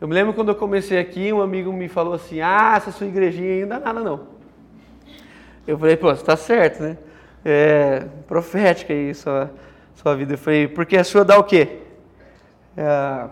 Eu 0.00 0.08
me 0.08 0.14
lembro 0.14 0.32
quando 0.32 0.48
eu 0.48 0.54
comecei 0.54 0.98
aqui, 0.98 1.32
um 1.32 1.40
amigo 1.40 1.72
me 1.72 1.88
falou 1.88 2.14
assim: 2.14 2.40
Ah, 2.40 2.74
essa 2.76 2.90
sua 2.90 3.06
igrejinha 3.06 3.62
ainda 3.62 3.78
nada 3.78 4.00
não. 4.00 4.32
Eu 5.66 5.78
falei, 5.78 5.96
pô, 5.96 6.08
você 6.08 6.22
está 6.22 6.36
certo, 6.36 6.82
né? 6.82 6.98
É, 7.44 8.06
profética 8.26 8.92
aí 8.92 9.14
sua, 9.14 9.50
sua 9.94 10.16
vida. 10.16 10.34
Eu 10.34 10.38
falei, 10.38 10.66
porque 10.66 10.96
a 10.96 11.04
sua 11.04 11.24
dá 11.24 11.38
o 11.38 11.44
quê? 11.44 11.78
É, 12.76 13.26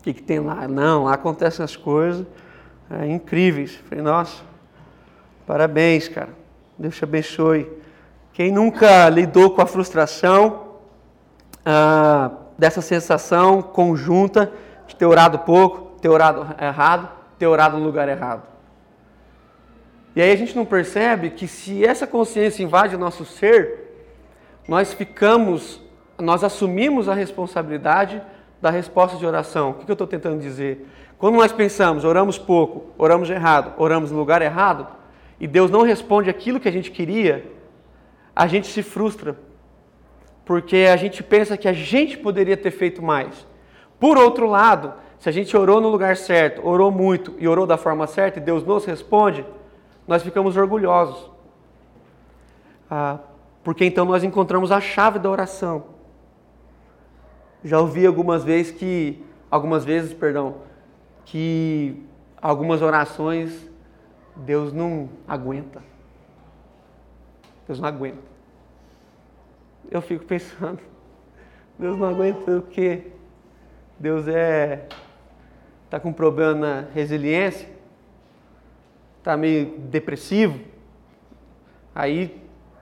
o 0.00 0.02
que, 0.02 0.14
que 0.14 0.22
tem 0.22 0.40
lá? 0.40 0.66
Não, 0.66 1.04
lá 1.04 1.12
acontecem 1.12 1.62
as 1.62 1.76
coisas 1.76 2.26
é, 2.90 3.06
incríveis. 3.06 3.76
Falei, 3.86 4.02
nossa, 4.02 4.42
parabéns, 5.46 6.08
cara. 6.08 6.30
Deus 6.78 6.96
te 6.96 7.04
abençoe. 7.04 7.70
Quem 8.32 8.50
nunca 8.50 9.10
lidou 9.10 9.50
com 9.50 9.60
a 9.60 9.66
frustração 9.66 10.78
ah, 11.66 12.30
dessa 12.56 12.80
sensação 12.80 13.60
conjunta 13.60 14.50
de 14.86 14.96
ter 14.96 15.04
orado 15.04 15.40
pouco, 15.40 15.98
ter 16.00 16.08
orado 16.08 16.46
errado, 16.58 17.10
ter 17.38 17.46
orado 17.46 17.76
no 17.76 17.84
lugar 17.84 18.08
errado? 18.08 18.42
E 20.16 20.22
aí 20.22 20.32
a 20.32 20.36
gente 20.36 20.56
não 20.56 20.64
percebe 20.64 21.28
que 21.28 21.46
se 21.46 21.84
essa 21.84 22.06
consciência 22.06 22.62
invade 22.62 22.96
o 22.96 22.98
nosso 22.98 23.26
ser, 23.26 24.08
nós 24.66 24.94
ficamos, 24.94 25.78
nós 26.18 26.42
assumimos 26.42 27.06
a 27.06 27.12
responsabilidade 27.14 28.22
da 28.60 28.70
resposta 28.70 29.16
de 29.16 29.26
oração. 29.26 29.70
O 29.70 29.74
que 29.74 29.90
eu 29.90 29.94
estou 29.94 30.06
tentando 30.06 30.40
dizer? 30.40 30.86
Quando 31.18 31.36
nós 31.36 31.52
pensamos, 31.52 32.04
oramos 32.04 32.38
pouco, 32.38 32.86
oramos 32.96 33.28
errado, 33.30 33.74
oramos 33.76 34.10
no 34.10 34.18
lugar 34.18 34.42
errado, 34.42 34.86
e 35.38 35.46
Deus 35.46 35.70
não 35.70 35.82
responde 35.82 36.30
aquilo 36.30 36.60
que 36.60 36.68
a 36.68 36.72
gente 36.72 36.90
queria, 36.90 37.50
a 38.34 38.46
gente 38.46 38.66
se 38.66 38.82
frustra. 38.82 39.36
Porque 40.44 40.88
a 40.90 40.96
gente 40.96 41.22
pensa 41.22 41.56
que 41.56 41.68
a 41.68 41.72
gente 41.72 42.16
poderia 42.16 42.56
ter 42.56 42.70
feito 42.70 43.02
mais. 43.02 43.46
Por 43.98 44.16
outro 44.16 44.46
lado, 44.46 44.94
se 45.18 45.28
a 45.28 45.32
gente 45.32 45.54
orou 45.56 45.80
no 45.80 45.88
lugar 45.88 46.16
certo, 46.16 46.66
orou 46.66 46.90
muito 46.90 47.34
e 47.38 47.46
orou 47.46 47.66
da 47.66 47.76
forma 47.76 48.06
certa 48.06 48.38
e 48.38 48.42
Deus 48.42 48.64
nos 48.64 48.84
responde, 48.84 49.44
nós 50.08 50.22
ficamos 50.22 50.56
orgulhosos. 50.56 51.30
Ah, 52.90 53.18
porque 53.62 53.84
então 53.84 54.04
nós 54.06 54.24
encontramos 54.24 54.72
a 54.72 54.80
chave 54.80 55.18
da 55.18 55.30
oração. 55.30 55.84
Já 57.64 57.78
ouvi 57.80 58.06
algumas 58.06 58.44
vezes 58.44 58.72
que, 58.72 59.22
algumas 59.50 59.84
vezes, 59.84 60.12
perdão, 60.12 60.56
que 61.24 62.06
algumas 62.40 62.82
orações 62.82 63.68
Deus 64.34 64.72
não 64.72 65.08
aguenta. 65.28 65.82
Deus 67.66 67.78
não 67.78 67.88
aguenta. 67.88 68.30
Eu 69.90 70.00
fico 70.00 70.24
pensando, 70.24 70.80
Deus 71.78 71.98
não 71.98 72.08
aguenta 72.08 72.58
o 72.58 72.62
quê? 72.62 73.08
Deus 73.98 74.26
é 74.28 74.86
está 75.84 75.98
com 75.98 76.12
problema 76.12 76.54
na 76.54 76.80
resiliência? 76.94 77.80
está 79.20 79.36
meio 79.36 79.78
depressivo, 79.78 80.58
aí 81.94 82.39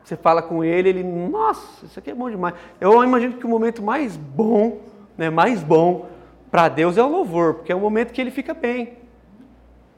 você 0.08 0.16
fala 0.16 0.40
com 0.40 0.64
ele, 0.64 0.88
ele, 0.88 1.02
nossa, 1.02 1.84
isso 1.84 1.98
aqui 1.98 2.10
é 2.10 2.14
bom 2.14 2.30
demais. 2.30 2.54
Eu 2.80 3.04
imagino 3.04 3.34
que 3.34 3.44
o 3.44 3.48
momento 3.48 3.82
mais 3.82 4.16
bom, 4.16 4.80
né, 5.16 5.28
mais 5.28 5.62
bom 5.62 6.08
para 6.50 6.68
Deus 6.68 6.96
é 6.96 7.02
o 7.02 7.08
louvor, 7.08 7.54
porque 7.54 7.70
é 7.70 7.74
o 7.74 7.80
momento 7.80 8.12
que 8.12 8.20
ele 8.20 8.30
fica 8.30 8.54
bem. 8.54 8.94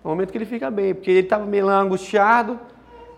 É 0.02 0.06
o 0.06 0.08
momento 0.08 0.32
que 0.32 0.38
ele 0.38 0.46
fica 0.46 0.70
bem, 0.70 0.94
porque 0.94 1.10
ele 1.10 1.20
estava 1.20 1.46
meio 1.46 1.68
angustiado 1.68 2.58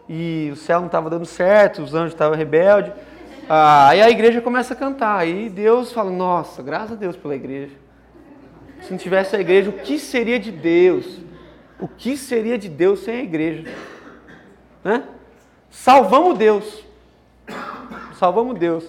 e 0.09 0.51
o 0.53 0.57
céu 0.57 0.81
não 0.81 0.87
estava 0.87 1.09
dando 1.09 1.25
certo, 1.25 1.83
os 1.83 1.95
anjos 1.95 2.13
estavam 2.13 2.37
rebeldes. 2.37 2.93
Ah, 3.49 3.89
aí 3.89 4.03
a 4.03 4.11
igreja 4.11 4.41
começa 4.41 4.75
a 4.75 4.77
cantar, 4.77 5.17
aí 5.17 5.49
Deus 5.49 5.93
fala, 5.93 6.11
nossa, 6.11 6.63
graças 6.63 6.93
a 6.93 6.97
Deus 6.97 7.17
pela 7.17 7.35
igreja. 7.35 7.75
Se 8.83 8.91
não 8.91 8.99
tivesse 8.99 9.35
a 9.35 9.41
igreja, 9.41 9.71
o 9.71 9.73
que 9.73 9.99
seria 9.99 10.39
de 10.39 10.51
Deus? 10.51 11.23
o 11.83 11.89
que 11.89 12.17
seria 12.17 12.57
de 12.57 12.69
Deus 12.69 13.01
sem 13.01 13.17
a 13.17 13.23
igreja? 13.25 13.65
Né? 14.85 15.03
Salvamos 15.73 16.39
Deus. 16.39 16.85
Salvamos 18.19 18.59
Deus. 18.59 18.85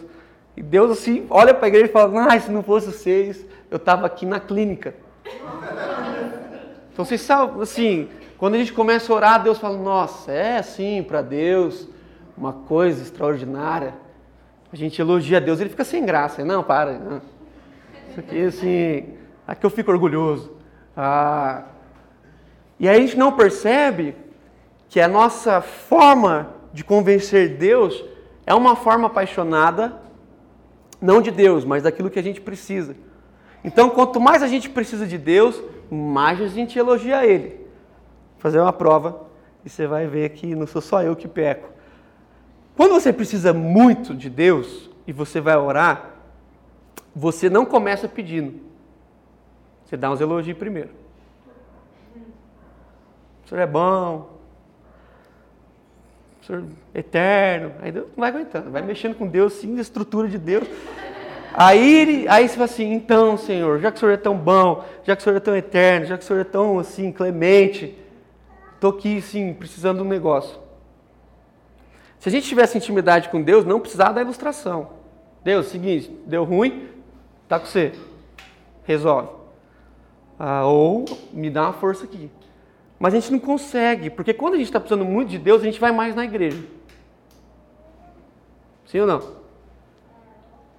E 0.55 0.61
Deus 0.61 0.91
assim 0.91 1.25
olha 1.29 1.53
para 1.53 1.65
a 1.65 1.67
igreja 1.69 1.85
e 1.87 1.91
fala: 1.91 2.27
ah, 2.27 2.39
se 2.39 2.51
não 2.51 2.61
fosse 2.61 2.87
vocês, 2.87 3.43
eu 3.71 3.77
estava 3.77 4.05
aqui 4.05 4.25
na 4.25 4.39
clínica. 4.39 4.93
Então 6.91 7.03
vocês 7.03 7.21
sabem, 7.21 7.61
assim, 7.61 8.09
quando 8.37 8.55
a 8.55 8.57
gente 8.57 8.73
começa 8.73 9.11
a 9.11 9.15
orar, 9.15 9.41
Deus 9.41 9.57
fala: 9.57 9.77
nossa, 9.77 10.31
é 10.31 10.57
assim 10.57 11.01
para 11.01 11.21
Deus, 11.21 11.87
uma 12.37 12.53
coisa 12.53 13.01
extraordinária. 13.01 13.95
A 14.71 14.75
gente 14.75 14.99
elogia 14.99 15.39
Deus, 15.39 15.59
ele 15.59 15.69
fica 15.69 15.85
sem 15.85 16.05
graça. 16.05 16.43
Não, 16.43 16.63
para. 16.63 16.99
Não. 16.99 17.21
Isso 18.09 18.19
aqui, 18.19 18.41
assim, 18.43 19.13
aqui 19.47 19.65
eu 19.65 19.69
fico 19.69 19.89
orgulhoso. 19.89 20.51
Ah, 20.95 21.63
e 22.79 22.89
aí 22.89 22.97
a 22.97 22.99
gente 22.99 23.17
não 23.17 23.31
percebe 23.31 24.15
que 24.89 24.99
a 24.99 25.07
nossa 25.07 25.61
forma 25.61 26.52
de 26.74 26.84
convencer 26.84 27.56
Deus 27.58 28.03
é 28.46 28.53
uma 28.53 28.75
forma 28.75 29.08
apaixonada, 29.08 30.01
não 31.00 31.22
de 31.22 31.32
Deus, 31.32 31.63
mas 31.63 31.84
daquilo 31.84 32.10
que 32.10 32.20
a 32.20 32.24
gente 32.24 32.42
precisa. 32.42 32.96
Então, 33.63 33.89
quanto 33.89 34.20
mais 34.20 34.42
a 34.42 34.48
gente 34.48 34.70
precisa 34.70 35.06
de 35.06 35.18
Deus, 35.18 35.62
mais 35.89 36.42
a 36.42 36.48
gente 36.48 36.77
elogia 36.77 37.25
Ele. 37.25 37.50
Vou 37.50 38.39
fazer 38.39 38.60
uma 38.60 38.74
prova 38.74 39.27
e 39.63 39.70
você 39.70 39.88
vai 39.88 40.08
ver 40.08 40.30
que 40.32 40.56
não 40.56 40.68
sou 40.68 40.82
só 40.82 41.01
eu 41.01 41.15
que 41.15 41.27
peco. 41.27 41.70
Quando 42.75 42.92
você 42.92 43.13
precisa 43.13 43.53
muito 43.53 44.15
de 44.15 44.30
Deus 44.30 44.89
e 45.06 45.13
você 45.13 45.39
vai 45.39 45.56
orar, 45.56 46.10
você 47.15 47.50
não 47.50 47.65
começa 47.65 48.08
pedindo. 48.08 48.60
Você 49.86 49.96
dá 49.96 50.10
uns 50.10 50.20
elogios 50.20 50.58
primeiro. 50.58 50.89
O 53.46 53.50
Senhor 53.50 53.62
é 53.62 53.68
bom. 53.68 54.32
Senhor 56.45 56.63
é 56.93 57.00
eterno. 57.00 57.71
Aí 57.81 57.91
Deus 57.91 58.07
não 58.07 58.21
vai 58.21 58.29
aguentando, 58.29 58.71
vai 58.71 58.81
mexendo 58.81 59.15
com 59.15 59.27
Deus, 59.27 59.53
sim, 59.53 59.77
a 59.77 59.81
estrutura 59.81 60.27
de 60.27 60.38
Deus. 60.38 60.67
Aí, 61.53 62.25
aí 62.27 62.47
você 62.47 62.55
fala 62.55 62.65
assim, 62.65 62.93
então, 62.93 63.38
Senhor, 63.38 63.79
já 63.79 63.91
que 63.91 63.97
o 63.97 64.00
Senhor 64.00 64.13
é 64.13 64.17
tão 64.17 64.35
bom, 64.35 64.83
já 65.03 65.15
que 65.15 65.21
o 65.21 65.23
Senhor 65.23 65.38
é 65.38 65.39
tão 65.39 65.55
eterno, 65.55 66.07
já 66.07 66.17
que 66.17 66.23
o 66.23 66.27
Senhor 66.27 66.39
é 66.39 66.43
tão 66.43 66.79
assim, 66.79 67.12
clemente, 67.12 67.95
estou 68.73 68.89
aqui, 68.89 69.21
sim, 69.21 69.53
precisando 69.53 69.97
de 69.97 70.03
um 70.03 70.09
negócio. 70.09 70.59
Se 72.19 72.29
a 72.29 72.31
gente 72.31 72.47
tivesse 72.47 72.77
intimidade 72.77 73.29
com 73.29 73.41
Deus, 73.41 73.65
não 73.65 73.79
precisava 73.79 74.13
da 74.13 74.21
ilustração. 74.21 74.89
Deus, 75.43 75.67
seguinte, 75.67 76.09
deu 76.25 76.43
ruim, 76.43 76.88
tá 77.47 77.59
com 77.59 77.65
você. 77.65 77.91
Resolve. 78.83 79.29
Ah, 80.39 80.65
ou 80.65 81.05
me 81.31 81.50
dá 81.50 81.63
uma 81.63 81.73
força 81.73 82.05
aqui. 82.05 82.31
Mas 83.03 83.13
a 83.13 83.19
gente 83.19 83.33
não 83.33 83.39
consegue, 83.39 84.10
porque 84.10 84.33
quando 84.33 84.53
a 84.53 84.57
gente 84.57 84.67
está 84.67 84.79
precisando 84.79 85.03
muito 85.03 85.27
de 85.27 85.38
Deus, 85.38 85.62
a 85.62 85.65
gente 85.65 85.77
vai 85.77 85.91
mais 85.91 86.15
na 86.15 86.24
igreja. 86.24 86.63
Sim 88.86 89.01
ou 89.01 89.05
não? 89.07 89.22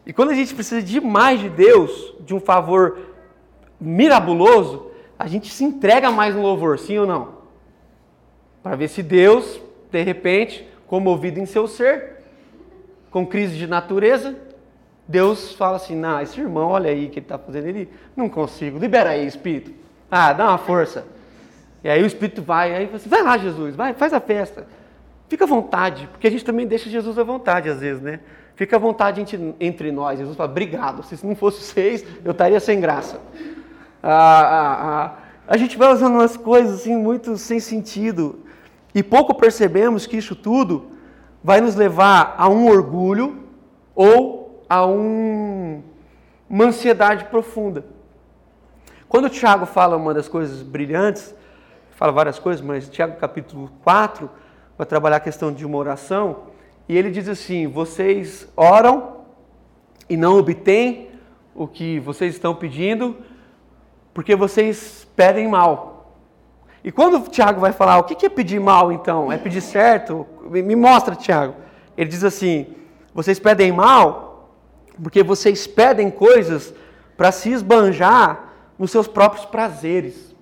E 0.06 0.12
quando 0.14 0.30
a 0.30 0.34
gente 0.34 0.54
precisa 0.54 0.82
de 0.82 1.02
mais 1.02 1.38
de 1.38 1.50
Deus, 1.50 2.14
de 2.20 2.34
um 2.34 2.40
favor 2.40 2.98
mirabuloso, 3.78 4.90
a 5.18 5.26
gente 5.26 5.52
se 5.52 5.64
entrega 5.64 6.10
mais 6.10 6.34
no 6.34 6.40
louvor, 6.40 6.78
sim 6.78 6.96
ou 6.96 7.06
não? 7.06 7.40
Para 8.62 8.74
ver 8.74 8.88
se 8.88 9.02
Deus, 9.02 9.60
de 9.92 10.02
repente, 10.02 10.66
comovido 10.86 11.38
em 11.38 11.44
seu 11.44 11.68
ser, 11.68 12.22
com 13.10 13.26
crise 13.26 13.54
de 13.54 13.66
natureza, 13.66 14.34
Deus 15.06 15.52
fala 15.52 15.76
assim: 15.76 15.94
Não, 15.94 16.18
esse 16.22 16.40
irmão, 16.40 16.70
olha 16.70 16.88
aí 16.88 17.04
o 17.04 17.10
que 17.10 17.18
ele 17.18 17.26
está 17.26 17.36
fazendo, 17.36 17.66
ele 17.66 17.86
não 18.16 18.30
consigo, 18.30 18.78
libera 18.78 19.10
aí, 19.10 19.26
Espírito. 19.26 19.74
Ah, 20.10 20.32
dá 20.32 20.48
uma 20.48 20.56
força. 20.56 21.12
E 21.84 21.88
aí 21.90 22.02
o 22.02 22.06
Espírito 22.06 22.40
vai, 22.40 22.74
aí 22.74 22.86
você, 22.86 23.06
vai 23.06 23.22
lá, 23.22 23.36
Jesus, 23.36 23.76
vai, 23.76 23.92
faz 23.92 24.14
a 24.14 24.20
festa. 24.20 24.66
Fica 25.28 25.44
à 25.44 25.46
vontade, 25.46 26.08
porque 26.10 26.26
a 26.26 26.30
gente 26.30 26.42
também 26.42 26.66
deixa 26.66 26.88
Jesus 26.88 27.18
à 27.18 27.22
vontade 27.22 27.68
às 27.68 27.80
vezes, 27.80 28.00
né? 28.00 28.20
Fica 28.56 28.76
à 28.76 28.78
vontade 28.78 29.20
entre, 29.20 29.54
entre 29.60 29.92
nós. 29.92 30.18
Jesus 30.18 30.34
fala, 30.34 30.50
obrigado. 30.50 31.02
Se 31.02 31.26
não 31.26 31.36
fosse 31.36 31.62
vocês, 31.62 32.02
eu 32.24 32.30
estaria 32.30 32.58
sem 32.58 32.80
graça. 32.80 33.20
Ah, 34.02 34.40
ah, 34.40 35.04
ah. 35.04 35.14
A 35.46 35.58
gente 35.58 35.76
vai 35.76 35.92
usando 35.92 36.14
umas 36.14 36.38
coisas 36.38 36.80
assim 36.80 36.96
muito 36.96 37.36
sem 37.36 37.60
sentido. 37.60 38.38
E 38.94 39.02
pouco 39.02 39.34
percebemos 39.34 40.06
que 40.06 40.16
isso 40.16 40.34
tudo 40.34 40.90
vai 41.42 41.60
nos 41.60 41.74
levar 41.74 42.34
a 42.38 42.48
um 42.48 42.68
orgulho 42.68 43.44
ou 43.94 44.64
a 44.68 44.86
um, 44.86 45.82
uma 46.48 46.64
ansiedade 46.64 47.24
profunda. 47.26 47.84
Quando 49.06 49.26
o 49.26 49.30
Tiago 49.30 49.66
fala 49.66 49.96
uma 49.96 50.14
das 50.14 50.28
coisas 50.28 50.62
brilhantes, 50.62 51.34
fala 51.94 52.12
várias 52.12 52.38
coisas, 52.38 52.64
mas 52.64 52.88
Tiago 52.88 53.16
capítulo 53.16 53.70
4 53.82 54.30
vai 54.76 54.86
trabalhar 54.86 55.16
a 55.16 55.20
questão 55.20 55.52
de 55.52 55.64
uma 55.64 55.78
oração, 55.78 56.44
e 56.88 56.96
ele 56.96 57.10
diz 57.10 57.28
assim: 57.28 57.66
vocês 57.66 58.48
oram 58.56 59.18
e 60.08 60.16
não 60.16 60.38
obtêm 60.38 61.10
o 61.54 61.66
que 61.66 62.00
vocês 62.00 62.34
estão 62.34 62.54
pedindo, 62.54 63.16
porque 64.12 64.36
vocês 64.36 65.08
pedem 65.16 65.48
mal. 65.48 65.94
E 66.82 66.92
quando 66.92 67.16
o 67.16 67.28
Tiago 67.28 67.60
vai 67.60 67.72
falar, 67.72 67.98
o 67.98 68.04
que 68.04 68.26
é 68.26 68.28
pedir 68.28 68.60
mal 68.60 68.92
então? 68.92 69.32
É 69.32 69.38
pedir 69.38 69.62
certo? 69.62 70.26
Me 70.50 70.76
mostra, 70.76 71.14
Tiago. 71.14 71.54
Ele 71.96 72.10
diz 72.10 72.22
assim: 72.22 72.74
vocês 73.14 73.38
pedem 73.38 73.72
mal 73.72 74.50
porque 75.02 75.22
vocês 75.22 75.66
pedem 75.66 76.10
coisas 76.10 76.74
para 77.16 77.32
se 77.32 77.50
esbanjar 77.50 78.52
nos 78.78 78.90
seus 78.90 79.08
próprios 79.08 79.44
prazeres. 79.44 80.33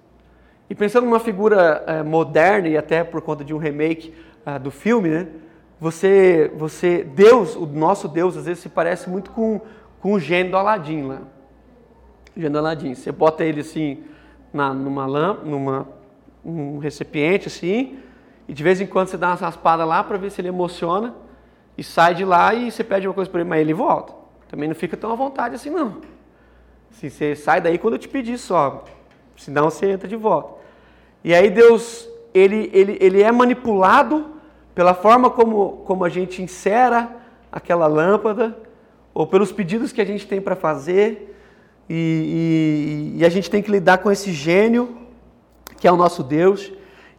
E 0.73 0.75
pensando 0.75 1.05
numa 1.05 1.21
figura 1.21 1.85
é, 1.87 2.02
moderna 2.02 2.67
e 2.67 2.79
até 2.79 3.05
por 3.05 3.21
conta 3.21 3.45
de 3.45 3.52
um 3.52 3.59
remake 3.59 4.14
uh, 4.47 4.59
do 4.59 4.71
filme, 4.71 5.11
né? 5.11 5.29
Você, 5.79 6.50
você, 6.57 7.05
Deus, 7.05 7.55
o 7.55 7.67
nosso 7.67 8.09
Deus, 8.09 8.38
às 8.38 8.47
vezes 8.47 8.62
se 8.62 8.71
parece 8.71 9.11
muito 9.11 9.33
com, 9.33 9.61
com 10.00 10.14
o 10.14 10.19
gênio 10.19 10.52
do 10.52 10.57
Aladim 10.57 11.02
lá. 11.02 11.19
O 12.35 12.41
gênio 12.41 12.52
do 12.52 12.59
Aladim. 12.59 12.95
Você 12.95 13.12
bota 13.12 13.45
ele 13.45 13.61
assim 13.61 14.02
na, 14.50 14.73
numa 14.73 15.05
lâmpada, 15.05 15.47
numa 15.47 15.87
um 16.43 16.79
recipiente 16.79 17.49
assim, 17.49 17.99
e 18.49 18.55
de 18.55 18.62
vez 18.62 18.81
em 18.81 18.87
quando 18.87 19.09
você 19.09 19.19
dá 19.19 19.26
uma 19.29 19.35
raspada 19.35 19.85
lá 19.85 20.02
para 20.02 20.17
ver 20.17 20.31
se 20.31 20.41
ele 20.41 20.49
emociona 20.49 21.14
e 21.76 21.85
sai 21.85 22.14
de 22.14 22.25
lá 22.25 22.55
e 22.55 22.71
você 22.71 22.83
pede 22.83 23.07
uma 23.07 23.12
coisa 23.12 23.31
para 23.31 23.41
ele, 23.41 23.50
mas 23.50 23.61
ele 23.61 23.75
volta. 23.75 24.14
Também 24.49 24.71
não 24.71 24.75
fica 24.75 24.97
tão 24.97 25.12
à 25.12 25.17
vontade 25.17 25.55
assim 25.55 25.69
não. 25.69 26.00
Se 26.93 27.11
você 27.11 27.37
sai 27.37 27.61
daí 27.61 27.76
quando 27.76 27.93
eu 27.93 27.99
te 27.99 28.09
pedir 28.09 28.38
só, 28.38 28.87
senão 29.37 29.64
você 29.64 29.91
entra 29.91 30.09
de 30.09 30.17
volta. 30.17 30.62
E 31.25 31.35
aí 31.35 31.50
Deus, 31.50 32.09
ele, 32.35 32.71
ele, 32.73 32.97
ele 33.00 33.23
é 33.23 33.31
manipulado 33.31 34.26
pela 34.75 34.95
forma 34.95 35.31
como, 35.31 35.83
como 35.85 36.05
a 36.05 36.09
gente 36.09 36.43
insera 36.43 37.09
aquela 37.50 37.87
lâmpada, 37.87 38.57
ou 39.14 39.26
pelos 39.26 39.52
pedidos 39.52 39.93
que 39.93 40.00
a 40.00 40.05
gente 40.05 40.26
tem 40.26 40.41
para 40.41 40.57
fazer, 40.57 41.37
e, 41.88 43.12
e, 43.14 43.21
e 43.21 43.25
a 43.25 43.29
gente 43.29 43.50
tem 43.50 43.62
que 43.62 43.71
lidar 43.71 43.99
com 43.99 44.11
esse 44.11 44.33
gênio 44.33 45.02
que 45.83 45.88
é 45.88 45.93
o 45.93 45.97
nosso 45.97 46.23
Deus, 46.23 46.73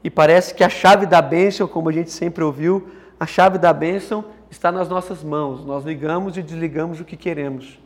e 0.04 0.10
parece 0.10 0.54
que 0.54 0.64
a 0.64 0.70
chave 0.70 1.06
da 1.06 1.22
bênção, 1.22 1.68
como 1.68 1.90
a 1.90 1.92
gente 1.92 2.12
sempre 2.12 2.44
ouviu, 2.44 2.88
a 3.20 3.26
chave 3.26 3.58
da 3.58 3.74
bênção 3.74 4.26
está 4.50 4.72
nas 4.72 4.88
nossas 4.88 5.24
mãos. 5.24 5.66
Nós 5.66 5.84
ligamos 5.84 6.38
e 6.38 6.42
desligamos 6.42 7.00
o 7.00 7.06
que 7.06 7.18
queremos. 7.18 7.80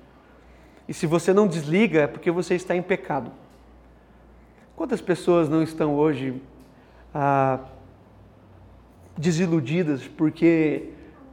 E 0.87 0.93
se 0.93 1.05
você 1.05 1.33
não 1.33 1.47
desliga, 1.47 2.01
é 2.01 2.07
porque 2.07 2.31
você 2.31 2.55
está 2.55 2.75
em 2.75 2.81
pecado. 2.81 3.31
Quantas 4.77 5.01
pessoas 5.01 5.49
não 5.49 5.63
estão 5.63 5.95
hoje 5.95 6.39
ah, 7.11 7.61
desiludidas 9.17 10.07
porque 10.07 10.91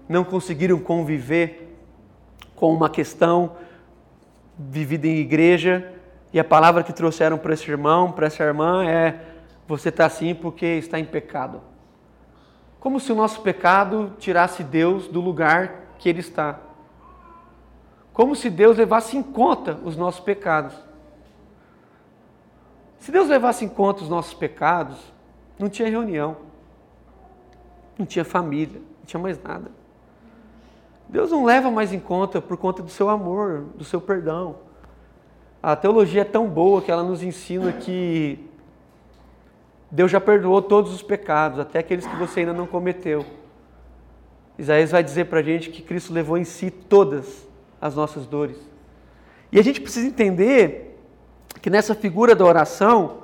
não 0.08 0.24
conseguiram 0.24 0.78
conviver 0.78 1.76
com 2.56 2.72
uma 2.72 2.88
questão 2.88 3.52
vivida 4.58 5.06
em 5.06 5.18
igreja 5.18 5.92
e 6.32 6.40
a 6.40 6.44
palavra 6.44 6.82
que 6.82 6.90
trouxeram 6.90 7.36
para 7.36 7.52
esse 7.52 7.70
irmão, 7.70 8.10
para 8.10 8.28
essa 8.28 8.42
irmã 8.42 8.82
é 8.82 9.20
você 9.68 9.90
está 9.90 10.06
assim 10.06 10.34
porque 10.34 10.64
está 10.64 10.98
em 10.98 11.04
pecado. 11.04 11.60
Como 12.80 12.98
se 12.98 13.12
o 13.12 13.14
nosso 13.14 13.42
pecado 13.42 14.14
tirasse 14.18 14.64
Deus 14.64 15.06
do 15.06 15.20
lugar 15.20 15.90
que 15.98 16.08
Ele 16.08 16.20
está. 16.20 16.60
Como 18.10 18.34
se 18.34 18.48
Deus 18.48 18.78
levasse 18.78 19.18
em 19.18 19.22
conta 19.22 19.78
os 19.84 19.98
nossos 19.98 20.20
pecados. 20.20 20.93
Se 23.04 23.12
Deus 23.12 23.28
levasse 23.28 23.66
em 23.66 23.68
conta 23.68 24.02
os 24.02 24.08
nossos 24.08 24.32
pecados, 24.32 24.96
não 25.58 25.68
tinha 25.68 25.90
reunião, 25.90 26.38
não 27.98 28.06
tinha 28.06 28.24
família, 28.24 28.80
não 28.80 29.04
tinha 29.04 29.22
mais 29.22 29.38
nada. 29.42 29.70
Deus 31.06 31.30
não 31.30 31.44
leva 31.44 31.70
mais 31.70 31.92
em 31.92 32.00
conta 32.00 32.40
por 32.40 32.56
conta 32.56 32.82
do 32.82 32.88
seu 32.88 33.10
amor, 33.10 33.66
do 33.74 33.84
seu 33.84 34.00
perdão. 34.00 34.56
A 35.62 35.76
teologia 35.76 36.22
é 36.22 36.24
tão 36.24 36.48
boa 36.48 36.80
que 36.80 36.90
ela 36.90 37.02
nos 37.02 37.22
ensina 37.22 37.72
que 37.72 38.42
Deus 39.90 40.10
já 40.10 40.18
perdoou 40.18 40.62
todos 40.62 40.90
os 40.90 41.02
pecados, 41.02 41.58
até 41.58 41.80
aqueles 41.80 42.06
que 42.06 42.16
você 42.16 42.40
ainda 42.40 42.54
não 42.54 42.66
cometeu. 42.66 43.26
Isaías 44.58 44.92
vai 44.92 45.04
dizer 45.04 45.26
para 45.26 45.40
a 45.40 45.42
gente 45.42 45.68
que 45.68 45.82
Cristo 45.82 46.10
levou 46.10 46.38
em 46.38 46.44
si 46.44 46.70
todas 46.70 47.46
as 47.78 47.94
nossas 47.94 48.24
dores. 48.24 48.56
E 49.52 49.58
a 49.58 49.62
gente 49.62 49.78
precisa 49.82 50.06
entender 50.06 50.93
que 51.60 51.70
nessa 51.70 51.94
figura 51.94 52.34
da 52.34 52.44
oração, 52.44 53.22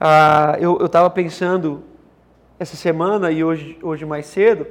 ah, 0.00 0.56
eu 0.60 0.84
estava 0.84 1.08
pensando 1.10 1.82
essa 2.58 2.76
semana 2.76 3.30
e 3.30 3.42
hoje, 3.42 3.78
hoje 3.82 4.04
mais 4.04 4.26
cedo, 4.26 4.66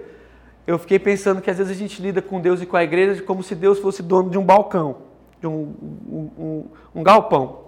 eu 0.65 0.77
fiquei 0.77 0.99
pensando 0.99 1.41
que 1.41 1.49
às 1.49 1.57
vezes 1.57 1.75
a 1.75 1.77
gente 1.77 2.01
lida 2.01 2.21
com 2.21 2.39
Deus 2.39 2.61
e 2.61 2.65
com 2.65 2.77
a 2.77 2.83
igreja 2.83 3.21
como 3.23 3.43
se 3.43 3.55
Deus 3.55 3.79
fosse 3.79 4.01
dono 4.01 4.29
de 4.29 4.37
um 4.37 4.45
balcão, 4.45 4.97
de 5.39 5.47
um, 5.47 5.73
um, 6.07 6.29
um, 6.37 6.65
um 6.95 7.03
galpão. 7.03 7.61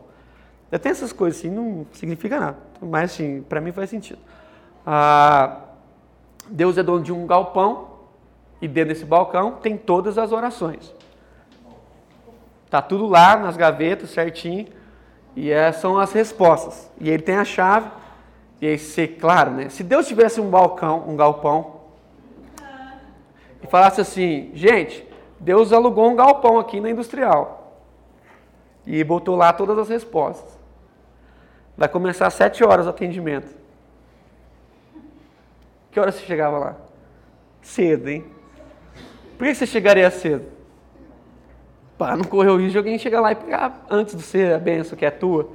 Tenho 0.72 0.92
essas 0.92 1.14
coisas 1.14 1.40
assim, 1.40 1.50
não 1.50 1.86
significa 1.92 2.40
nada. 2.40 2.58
Mas 2.82 3.12
assim, 3.12 3.44
para 3.48 3.62
mim 3.62 3.72
faz 3.72 3.90
sentido. 3.90 4.20
Ah, 4.86 5.62
Deus 6.50 6.78
é 6.78 6.84
dono 6.84 7.04
de 7.04 7.12
um 7.12 7.28
galpão 7.28 7.90
e 8.62 8.68
dentro 8.68 8.94
desse 8.94 9.06
balcão 9.06 9.54
tem 9.62 9.78
todas 9.78 10.18
as 10.18 10.32
orações. 10.32 10.94
Tá 12.70 12.82
tudo 12.82 13.06
lá 13.06 13.38
nas 13.38 13.56
gavetas 13.56 14.10
certinho 14.10 14.68
e 15.36 15.52
essas 15.52 15.82
são 15.82 15.98
as 15.98 16.12
respostas. 16.12 16.92
E 17.00 17.10
ele 17.10 17.24
tem 17.24 17.38
a 17.38 17.46
chave. 17.46 17.90
E 18.62 18.68
aí, 18.68 18.78
se, 18.78 19.08
claro, 19.08 19.52
né? 19.52 19.70
Se 19.70 19.84
Deus 19.84 20.08
tivesse 20.08 20.40
um 20.40 20.50
balcão, 20.50 21.04
um 21.08 21.16
galpão, 21.16 21.82
e 23.62 23.68
falasse 23.68 24.02
assim, 24.02 24.52
gente, 24.54 25.08
Deus 25.40 25.72
alugou 25.74 26.10
um 26.10 26.16
galpão 26.16 26.60
aqui 26.60 26.80
na 26.80 26.90
industrial 26.90 27.82
e 28.86 29.04
botou 29.04 29.36
lá 29.36 29.52
todas 29.54 29.78
as 29.78 29.90
respostas. 29.90 30.60
Vai 31.76 31.90
começar 31.90 32.28
às 32.28 32.34
7 32.34 32.64
horas 32.64 32.86
o 32.86 32.90
atendimento. 32.90 33.56
Que 35.92 36.00
hora 36.00 36.12
você 36.12 36.26
chegava 36.26 36.58
lá? 36.58 36.76
Cedo, 37.62 38.10
hein? 38.10 38.26
Por 39.38 39.48
que 39.48 39.56
você 39.56 39.66
chegaria 39.66 40.10
cedo? 40.12 40.53
Para 42.04 42.18
não 42.18 42.26
correr 42.26 42.50
o 42.50 42.58
risco 42.58 42.72
de 42.74 42.78
alguém 42.78 43.00
chegar 43.00 43.22
lá 43.22 43.32
e 43.32 43.36
pegar 43.36 43.86
antes 43.90 44.14
de 44.14 44.22
ser 44.24 44.54
a 44.54 44.60
benção 44.60 44.98
que 44.98 45.06
é 45.06 45.10
tua. 45.10 45.52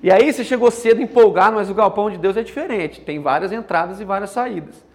E 0.00 0.08
aí 0.08 0.32
você 0.32 0.44
chegou 0.44 0.70
cedo 0.70 1.02
empolgado, 1.02 1.56
mas 1.56 1.68
o 1.68 1.74
galpão 1.74 2.08
de 2.08 2.16
Deus 2.16 2.36
é 2.36 2.44
diferente. 2.44 3.00
Tem 3.00 3.20
várias 3.20 3.50
entradas 3.50 3.98
e 3.98 4.04
várias 4.04 4.30
saídas. 4.30 4.86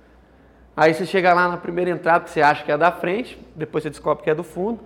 Aí 0.77 0.93
você 0.93 1.05
chega 1.05 1.33
lá 1.33 1.49
na 1.49 1.57
primeira 1.57 1.91
entrada 1.91 2.23
que 2.23 2.29
você 2.29 2.41
acha 2.41 2.63
que 2.63 2.71
é 2.71 2.77
da 2.77 2.93
frente, 2.93 3.37
depois 3.57 3.83
você 3.83 3.89
descobre 3.89 4.23
que 4.23 4.29
é 4.29 4.33
do 4.33 4.41
fundo. 4.41 4.79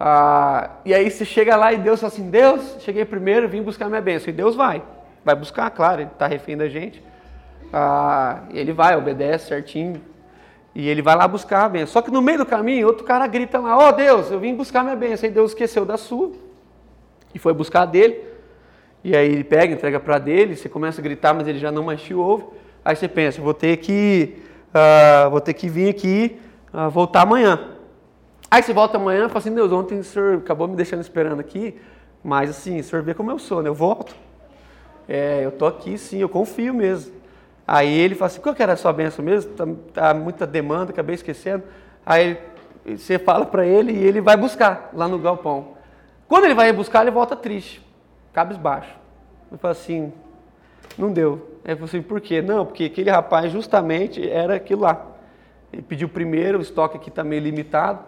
Ah, 0.00 0.70
e 0.84 0.92
aí 0.92 1.08
você 1.08 1.24
chega 1.24 1.54
lá 1.54 1.72
e 1.72 1.78
Deus 1.78 2.00
fala 2.00 2.12
assim, 2.12 2.28
Deus, 2.28 2.78
cheguei 2.80 3.04
primeiro, 3.04 3.48
vim 3.48 3.62
buscar 3.62 3.88
minha 3.88 4.00
bênção. 4.00 4.30
E 4.30 4.32
Deus 4.32 4.56
vai. 4.56 4.82
Vai 5.24 5.36
buscar, 5.36 5.70
claro, 5.70 6.00
ele 6.00 6.10
está 6.10 6.26
refém 6.26 6.56
da 6.56 6.68
gente. 6.68 7.00
Ah, 7.72 8.40
ele 8.50 8.72
vai, 8.72 8.96
obedece 8.96 9.46
certinho. 9.46 10.02
E 10.74 10.88
ele 10.88 11.02
vai 11.02 11.16
lá 11.16 11.26
buscar 11.26 11.64
a 11.64 11.68
bênção. 11.68 11.94
Só 11.94 12.02
que 12.02 12.10
no 12.10 12.22
meio 12.22 12.38
do 12.38 12.46
caminho, 12.46 12.86
outro 12.86 13.04
cara 13.04 13.26
grita 13.26 13.58
lá, 13.58 13.76
ó 13.76 13.88
oh, 13.88 13.92
Deus, 13.92 14.30
eu 14.30 14.38
vim 14.38 14.54
buscar 14.54 14.82
minha 14.82 14.96
bênção. 14.96 15.26
Aí 15.26 15.34
Deus 15.34 15.50
esqueceu 15.50 15.84
da 15.84 15.96
sua 15.96 16.32
e 17.34 17.38
foi 17.38 17.52
buscar 17.52 17.86
dele. 17.86 18.24
E 19.02 19.16
aí 19.16 19.32
ele 19.32 19.44
pega, 19.44 19.72
entrega 19.72 19.98
para 19.98 20.18
dele, 20.18 20.54
você 20.54 20.68
começa 20.68 21.00
a 21.00 21.04
gritar, 21.04 21.34
mas 21.34 21.48
ele 21.48 21.58
já 21.58 21.72
não 21.72 21.82
mais 21.82 22.02
te 22.02 22.14
ouve. 22.14 22.44
Aí 22.84 22.94
você 22.94 23.08
pensa, 23.08 23.40
vou 23.40 23.54
ter 23.54 23.78
que, 23.78 24.36
uh, 24.68 25.30
vou 25.30 25.40
ter 25.40 25.54
que 25.54 25.68
vir 25.68 25.88
aqui, 25.88 26.38
uh, 26.72 26.90
voltar 26.90 27.22
amanhã. 27.22 27.76
Aí 28.50 28.62
você 28.62 28.72
volta 28.72 28.96
amanhã 28.96 29.26
e 29.26 29.28
fala 29.28 29.38
assim, 29.38 29.54
Deus, 29.54 29.72
ontem 29.72 29.98
o 29.98 30.04
senhor 30.04 30.38
acabou 30.38 30.68
me 30.68 30.76
deixando 30.76 31.00
esperando 31.00 31.40
aqui, 31.40 31.80
mas 32.22 32.50
assim, 32.50 32.80
o 32.80 32.84
senhor 32.84 33.02
vê 33.02 33.14
como 33.14 33.30
eu 33.30 33.38
sou, 33.38 33.62
né? 33.62 33.68
Eu 33.68 33.74
volto. 33.74 34.14
É, 35.08 35.44
eu 35.44 35.52
tô 35.52 35.66
aqui 35.66 35.96
sim, 35.96 36.18
eu 36.18 36.28
confio 36.28 36.74
mesmo. 36.74 37.19
Aí 37.72 38.00
ele 38.00 38.16
fala 38.16 38.26
assim, 38.26 38.40
qual 38.40 38.52
que 38.52 38.60
era 38.60 38.72
a 38.72 38.76
sua 38.76 38.92
benção 38.92 39.24
mesmo? 39.24 39.52
Tá, 39.52 39.64
tá 39.94 40.12
muita 40.12 40.44
demanda, 40.44 40.90
acabei 40.90 41.14
esquecendo. 41.14 41.62
Aí 42.04 42.36
você 42.84 43.16
fala 43.16 43.46
para 43.46 43.64
ele 43.64 43.92
e 43.92 44.04
ele 44.04 44.20
vai 44.20 44.36
buscar 44.36 44.90
lá 44.92 45.06
no 45.06 45.20
galpão. 45.20 45.68
Quando 46.26 46.46
ele 46.46 46.54
vai 46.54 46.72
buscar, 46.72 47.02
ele 47.02 47.12
volta 47.12 47.36
triste, 47.36 47.80
cabisbaixo. 48.32 48.92
Ele 49.48 49.58
fala 49.58 49.70
assim, 49.70 50.12
não 50.98 51.12
deu. 51.12 51.60
Aí 51.64 51.76
falou 51.76 51.84
assim, 51.84 52.02
por 52.02 52.20
quê? 52.20 52.42
Não, 52.42 52.66
porque 52.66 52.86
aquele 52.86 53.08
rapaz 53.08 53.52
justamente 53.52 54.28
era 54.28 54.56
aquilo 54.56 54.80
lá. 54.80 55.06
Ele 55.72 55.82
pediu 55.82 56.08
primeiro, 56.08 56.58
o 56.58 56.62
estoque 56.62 56.96
aqui 56.96 57.08
está 57.08 57.22
meio 57.22 57.40
limitado. 57.40 58.00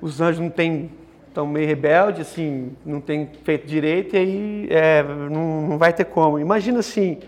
Os 0.00 0.20
anjos 0.20 0.40
não 0.40 0.50
têm, 0.50 0.90
estão 1.28 1.46
meio 1.46 1.68
rebeldes, 1.68 2.22
assim, 2.22 2.76
não 2.84 3.00
tem 3.00 3.30
feito 3.44 3.64
direito 3.64 4.16
e 4.16 4.18
aí 4.18 4.68
é, 4.70 5.04
não, 5.04 5.68
não 5.68 5.78
vai 5.78 5.92
ter 5.92 6.06
como. 6.06 6.36
Imagina 6.36 6.80
assim, 6.80 7.20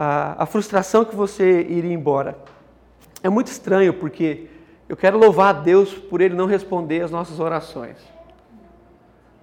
a, 0.00 0.44
a 0.44 0.46
frustração 0.46 1.04
que 1.04 1.16
você 1.16 1.62
iria 1.62 1.92
embora. 1.92 2.38
É 3.20 3.28
muito 3.28 3.48
estranho 3.48 3.92
porque 3.92 4.46
eu 4.88 4.96
quero 4.96 5.18
louvar 5.18 5.48
a 5.56 5.58
Deus 5.58 5.92
por 5.92 6.20
Ele 6.20 6.36
não 6.36 6.46
responder 6.46 7.02
as 7.02 7.10
nossas 7.10 7.40
orações. 7.40 7.96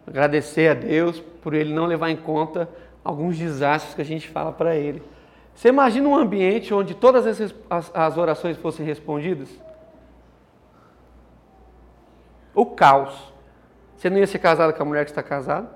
Agradecer 0.08 0.70
a 0.70 0.74
Deus 0.74 1.20
por 1.41 1.54
Ele 1.54 1.74
não 1.74 1.86
levar 1.86 2.10
em 2.10 2.15
conta 2.15 2.70
alguns 3.04 3.38
desastres 3.38 3.94
que 3.96 4.02
a 4.02 4.06
gente 4.06 4.30
fala 4.30 4.54
para 4.54 4.78
Ele. 4.78 5.04
Você 5.54 5.68
imagina 5.68 6.08
um 6.08 6.15
ambiente 6.15 6.74
onde 6.74 6.96
todas 6.96 7.28
as, 7.28 7.54
as, 7.70 7.91
as 7.94 8.18
orações 8.18 8.56
fossem 8.56 8.86
respondidas? 8.86 9.50
O 12.54 12.65
caos. 12.65 13.34
Você 13.98 14.10
não 14.10 14.20
ia 14.20 14.28
ser 14.28 14.39
casado 14.39 14.74
com 14.74 14.82
a 14.82 14.86
mulher 14.86 15.04
que 15.04 15.12
está 15.12 15.22
casada? 15.22 15.70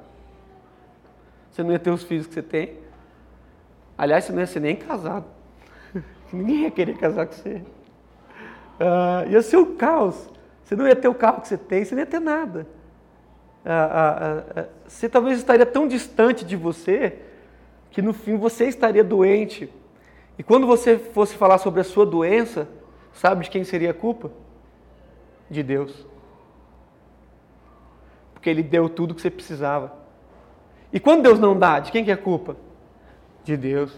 Você 1.52 1.64
não 1.64 1.72
ia 1.74 1.80
ter 1.80 1.92
os 1.92 2.04
filhos 2.04 2.28
que 2.28 2.34
você 2.34 2.42
tem? 2.42 2.89
Aliás, 4.00 4.24
você 4.24 4.32
não 4.32 4.40
ia 4.40 4.48
ser 4.48 4.62
nem 4.62 4.78
casado. 4.78 5.26
Ninguém 6.32 6.62
ia 6.62 6.72
querer 6.72 6.98
casar 6.98 7.28
com 7.28 7.34
você. 7.34 7.56
Uh, 8.80 9.30
ia 9.30 9.42
ser 9.42 9.58
o 9.58 9.64
um 9.64 9.76
caos. 9.76 10.30
Você 10.64 10.74
não 10.74 10.88
ia 10.88 10.96
ter 10.96 11.10
o 11.10 11.14
carro 11.14 11.42
que 11.42 11.50
você 11.50 11.58
tem, 11.58 11.84
você 11.84 11.96
não 11.96 12.00
ia 12.00 12.06
ter 12.06 12.22
nada. 12.22 12.66
Uh, 13.66 14.62
uh, 14.62 14.66
você 14.88 15.10
talvez 15.10 15.38
estaria 15.38 15.66
tão 15.66 15.86
distante 15.86 16.46
de 16.46 16.56
você 16.56 17.20
que 17.92 18.02
no 18.02 18.14
fim 18.14 18.38
você 18.38 18.70
estaria 18.70 19.04
doente. 19.04 19.70
E 20.38 20.44
quando 20.44 20.66
você 20.66 20.98
fosse 20.98 21.36
falar 21.36 21.58
sobre 21.58 21.82
a 21.82 21.84
sua 21.84 22.06
doença, 22.06 22.70
sabe 23.12 23.44
de 23.44 23.50
quem 23.50 23.66
seria 23.66 23.92
a 23.92 23.94
culpa? 23.94 24.32
De 25.50 25.62
Deus. 25.62 26.08
Porque 28.34 28.50
Ele 28.50 28.64
deu 28.64 28.88
tudo 28.88 29.14
que 29.14 29.22
você 29.22 29.30
precisava. 29.30 29.92
E 30.94 31.02
quando 31.02 31.24
Deus 31.24 31.38
não 31.38 31.60
dá, 31.60 31.82
de 31.82 31.92
quem 31.92 32.06
que 32.06 32.12
é 32.12 32.14
a 32.14 32.18
culpa? 32.18 32.69
De 33.44 33.58
Deus. 33.58 33.92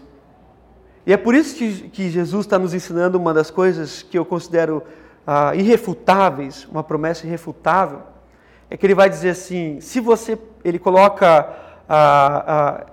E 1.04 1.12
é 1.12 1.16
por 1.16 1.34
isso 1.34 1.56
que, 1.56 2.10
Jesus 2.10 2.46
está 2.46 2.58
nos 2.58 2.72
ensinando 2.74 3.18
uma 3.18 3.34
das 3.34 3.50
coisas 3.50 4.02
que 4.02 4.16
eu 4.16 4.24
considero 4.24 4.82
ah, 5.26 5.54
irrefutáveis, 5.54 6.64
uma 6.66 6.84
promessa 6.84 7.26
irrefutável, 7.26 8.02
é 8.70 8.76
que 8.76 8.86
ele 8.86 8.94
vai 8.94 9.10
dizer 9.10 9.30
assim: 9.30 9.80
se 9.80 10.00
você, 10.00 10.38
ele 10.64 10.78
coloca 10.78 11.56
ah, 11.88 12.44
ah, 12.46 12.86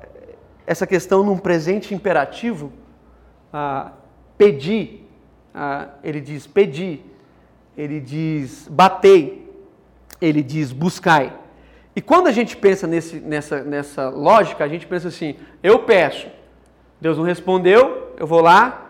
essa 0.66 0.86
questão 0.86 1.24
num 1.24 1.38
presente 1.38 1.94
imperativo, 1.94 2.72
ah, 3.54 3.92
pedir, 4.38 5.08
ah, 5.54 5.90
ele 6.04 6.20
diz 6.20 6.48
pedir, 6.48 7.06
ele 7.78 8.00
diz 8.00 8.68
batei, 8.70 9.50
ele 10.20 10.44
diz 10.44 10.72
buscai. 10.72 11.32
E 11.96 12.02
quando 12.02 12.28
a 12.28 12.32
gente 12.32 12.58
pensa 12.58 12.88
nesse, 12.88 13.20
nessa, 13.20 13.64
nessa 13.64 14.10
lógica, 14.10 14.64
a 14.64 14.68
gente 14.68 14.88
pensa 14.88 15.08
assim: 15.08 15.36
eu 15.62 15.80
peço, 15.80 16.28
Deus 17.02 17.18
não 17.18 17.24
respondeu, 17.24 18.14
eu 18.18 18.28
vou 18.28 18.42
lá 18.42 18.88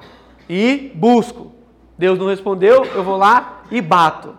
e 0.47 0.91
busco. 0.95 1.51
Deus 1.97 2.17
não 2.17 2.27
respondeu, 2.27 2.85
eu 2.85 3.03
vou 3.03 3.17
lá 3.17 3.61
e 3.69 3.81
bato. 3.81 4.35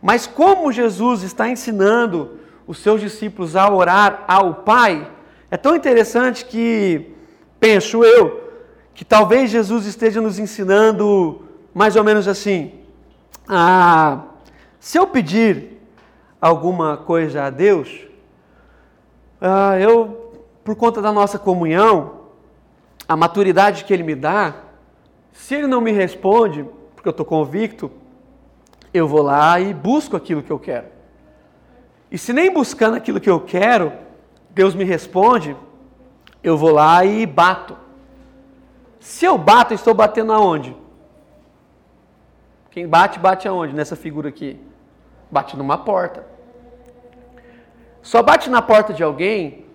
Mas 0.00 0.26
como 0.26 0.72
Jesus 0.72 1.22
está 1.22 1.48
ensinando 1.48 2.38
os 2.66 2.78
seus 2.78 3.00
discípulos 3.00 3.56
a 3.56 3.70
orar 3.70 4.24
ao 4.28 4.54
Pai, 4.54 5.10
é 5.50 5.56
tão 5.56 5.74
interessante 5.74 6.44
que, 6.44 7.10
penso 7.58 8.04
eu, 8.04 8.48
que 8.94 9.04
talvez 9.04 9.50
Jesus 9.50 9.86
esteja 9.86 10.20
nos 10.20 10.38
ensinando 10.38 11.42
mais 11.74 11.96
ou 11.96 12.04
menos 12.04 12.28
assim: 12.28 12.72
ah, 13.48 14.20
se 14.78 14.98
eu 14.98 15.06
pedir 15.06 15.80
alguma 16.40 16.96
coisa 16.96 17.44
a 17.44 17.50
Deus, 17.50 18.06
ah, 19.40 19.78
eu, 19.78 20.36
por 20.62 20.76
conta 20.76 21.02
da 21.02 21.12
nossa 21.12 21.38
comunhão, 21.38 22.19
a 23.10 23.16
maturidade 23.16 23.82
que 23.82 23.92
ele 23.92 24.04
me 24.04 24.14
dá, 24.14 24.54
se 25.32 25.56
ele 25.56 25.66
não 25.66 25.80
me 25.80 25.90
responde, 25.90 26.64
porque 26.94 27.08
eu 27.08 27.10
estou 27.10 27.26
convicto, 27.26 27.90
eu 28.94 29.08
vou 29.08 29.20
lá 29.20 29.58
e 29.58 29.74
busco 29.74 30.16
aquilo 30.16 30.44
que 30.44 30.50
eu 30.52 30.60
quero. 30.60 30.86
E 32.08 32.16
se 32.16 32.32
nem 32.32 32.54
buscando 32.54 32.96
aquilo 32.96 33.18
que 33.18 33.28
eu 33.28 33.40
quero, 33.40 33.92
Deus 34.50 34.76
me 34.76 34.84
responde, 34.84 35.56
eu 36.40 36.56
vou 36.56 36.70
lá 36.70 37.04
e 37.04 37.26
bato. 37.26 37.76
Se 39.00 39.24
eu 39.24 39.36
bato, 39.36 39.74
estou 39.74 39.92
batendo 39.92 40.32
aonde? 40.32 40.76
Quem 42.70 42.86
bate, 42.86 43.18
bate 43.18 43.48
aonde? 43.48 43.74
Nessa 43.74 43.96
figura 43.96 44.28
aqui. 44.28 44.56
Bate 45.28 45.56
numa 45.56 45.78
porta. 45.78 46.24
Só 48.02 48.22
bate 48.22 48.48
na 48.48 48.62
porta 48.62 48.92
de 48.92 49.02
alguém, 49.02 49.66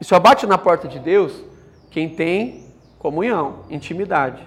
e 0.00 0.04
só 0.04 0.18
bate 0.18 0.44
na 0.44 0.58
porta 0.58 0.88
de 0.88 0.98
Deus, 0.98 1.51
quem 1.92 2.08
tem 2.08 2.64
comunhão, 2.98 3.60
intimidade. 3.70 4.42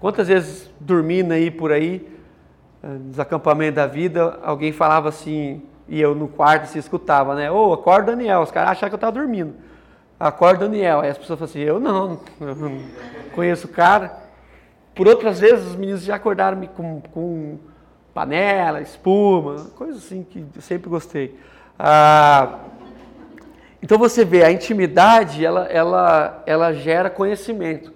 Quantas 0.00 0.28
vezes 0.28 0.70
dormindo 0.78 1.32
aí 1.32 1.50
por 1.50 1.72
aí, 1.72 2.06
eh, 2.82 2.86
nos 2.86 3.18
acampamentos 3.18 3.76
da 3.76 3.86
vida, 3.86 4.38
alguém 4.42 4.70
falava 4.70 5.08
assim, 5.08 5.62
e 5.88 6.00
eu 6.00 6.14
no 6.14 6.28
quarto 6.28 6.66
se 6.66 6.78
escutava, 6.78 7.34
né? 7.34 7.50
Ô, 7.50 7.68
oh, 7.68 7.72
acorda 7.72 8.12
Daniel, 8.12 8.42
os 8.42 8.50
caras 8.50 8.70
achavam 8.72 8.90
que 8.90 8.94
eu 8.94 8.96
estava 8.96 9.12
dormindo. 9.12 9.54
Acorda 10.18 10.68
Daniel. 10.68 11.00
Aí 11.00 11.10
as 11.10 11.18
pessoas 11.18 11.38
falam 11.38 11.50
assim, 11.50 11.60
eu 11.60 11.80
não, 11.80 12.20
eu 12.40 12.54
não 12.54 12.78
conheço 13.34 13.66
o 13.66 13.70
cara. 13.70 14.16
Por 14.94 15.08
outras 15.08 15.40
vezes 15.40 15.66
os 15.66 15.76
meninos 15.76 16.04
já 16.04 16.16
acordaram 16.16 16.60
com, 16.66 17.00
com 17.12 17.58
panela, 18.12 18.82
espuma, 18.82 19.66
coisa 19.76 19.98
assim 19.98 20.22
que 20.22 20.44
eu 20.54 20.60
sempre 20.60 20.90
gostei. 20.90 21.38
Ah, 21.78 22.58
então 23.82 23.98
você 23.98 24.24
vê, 24.24 24.44
a 24.44 24.52
intimidade, 24.52 25.44
ela, 25.44 25.64
ela, 25.66 26.42
ela 26.46 26.72
gera 26.72 27.08
conhecimento. 27.08 27.92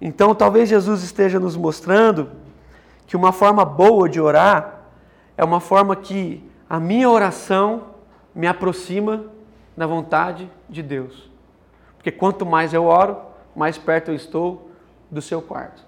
Então 0.00 0.34
talvez 0.34 0.68
Jesus 0.68 1.02
esteja 1.02 1.38
nos 1.38 1.56
mostrando 1.56 2.30
que 3.06 3.16
uma 3.16 3.32
forma 3.32 3.64
boa 3.64 4.08
de 4.08 4.20
orar 4.20 4.80
é 5.36 5.44
uma 5.44 5.60
forma 5.60 5.96
que 5.96 6.48
a 6.68 6.78
minha 6.78 7.08
oração 7.08 7.84
me 8.34 8.46
aproxima 8.46 9.24
da 9.76 9.86
vontade 9.86 10.50
de 10.68 10.82
Deus. 10.82 11.30
Porque 11.96 12.10
quanto 12.10 12.46
mais 12.46 12.72
eu 12.72 12.84
oro, 12.84 13.18
mais 13.54 13.76
perto 13.76 14.10
eu 14.10 14.14
estou 14.14 14.70
do 15.10 15.20
seu 15.20 15.42
quarto. 15.42 15.82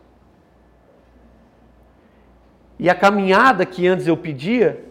E 2.79 2.91
a 2.91 2.95
caminhada 2.95 3.65
que 3.65 3.87
antes 3.87 4.07
eu 4.07 4.17
pedia, 4.17 4.85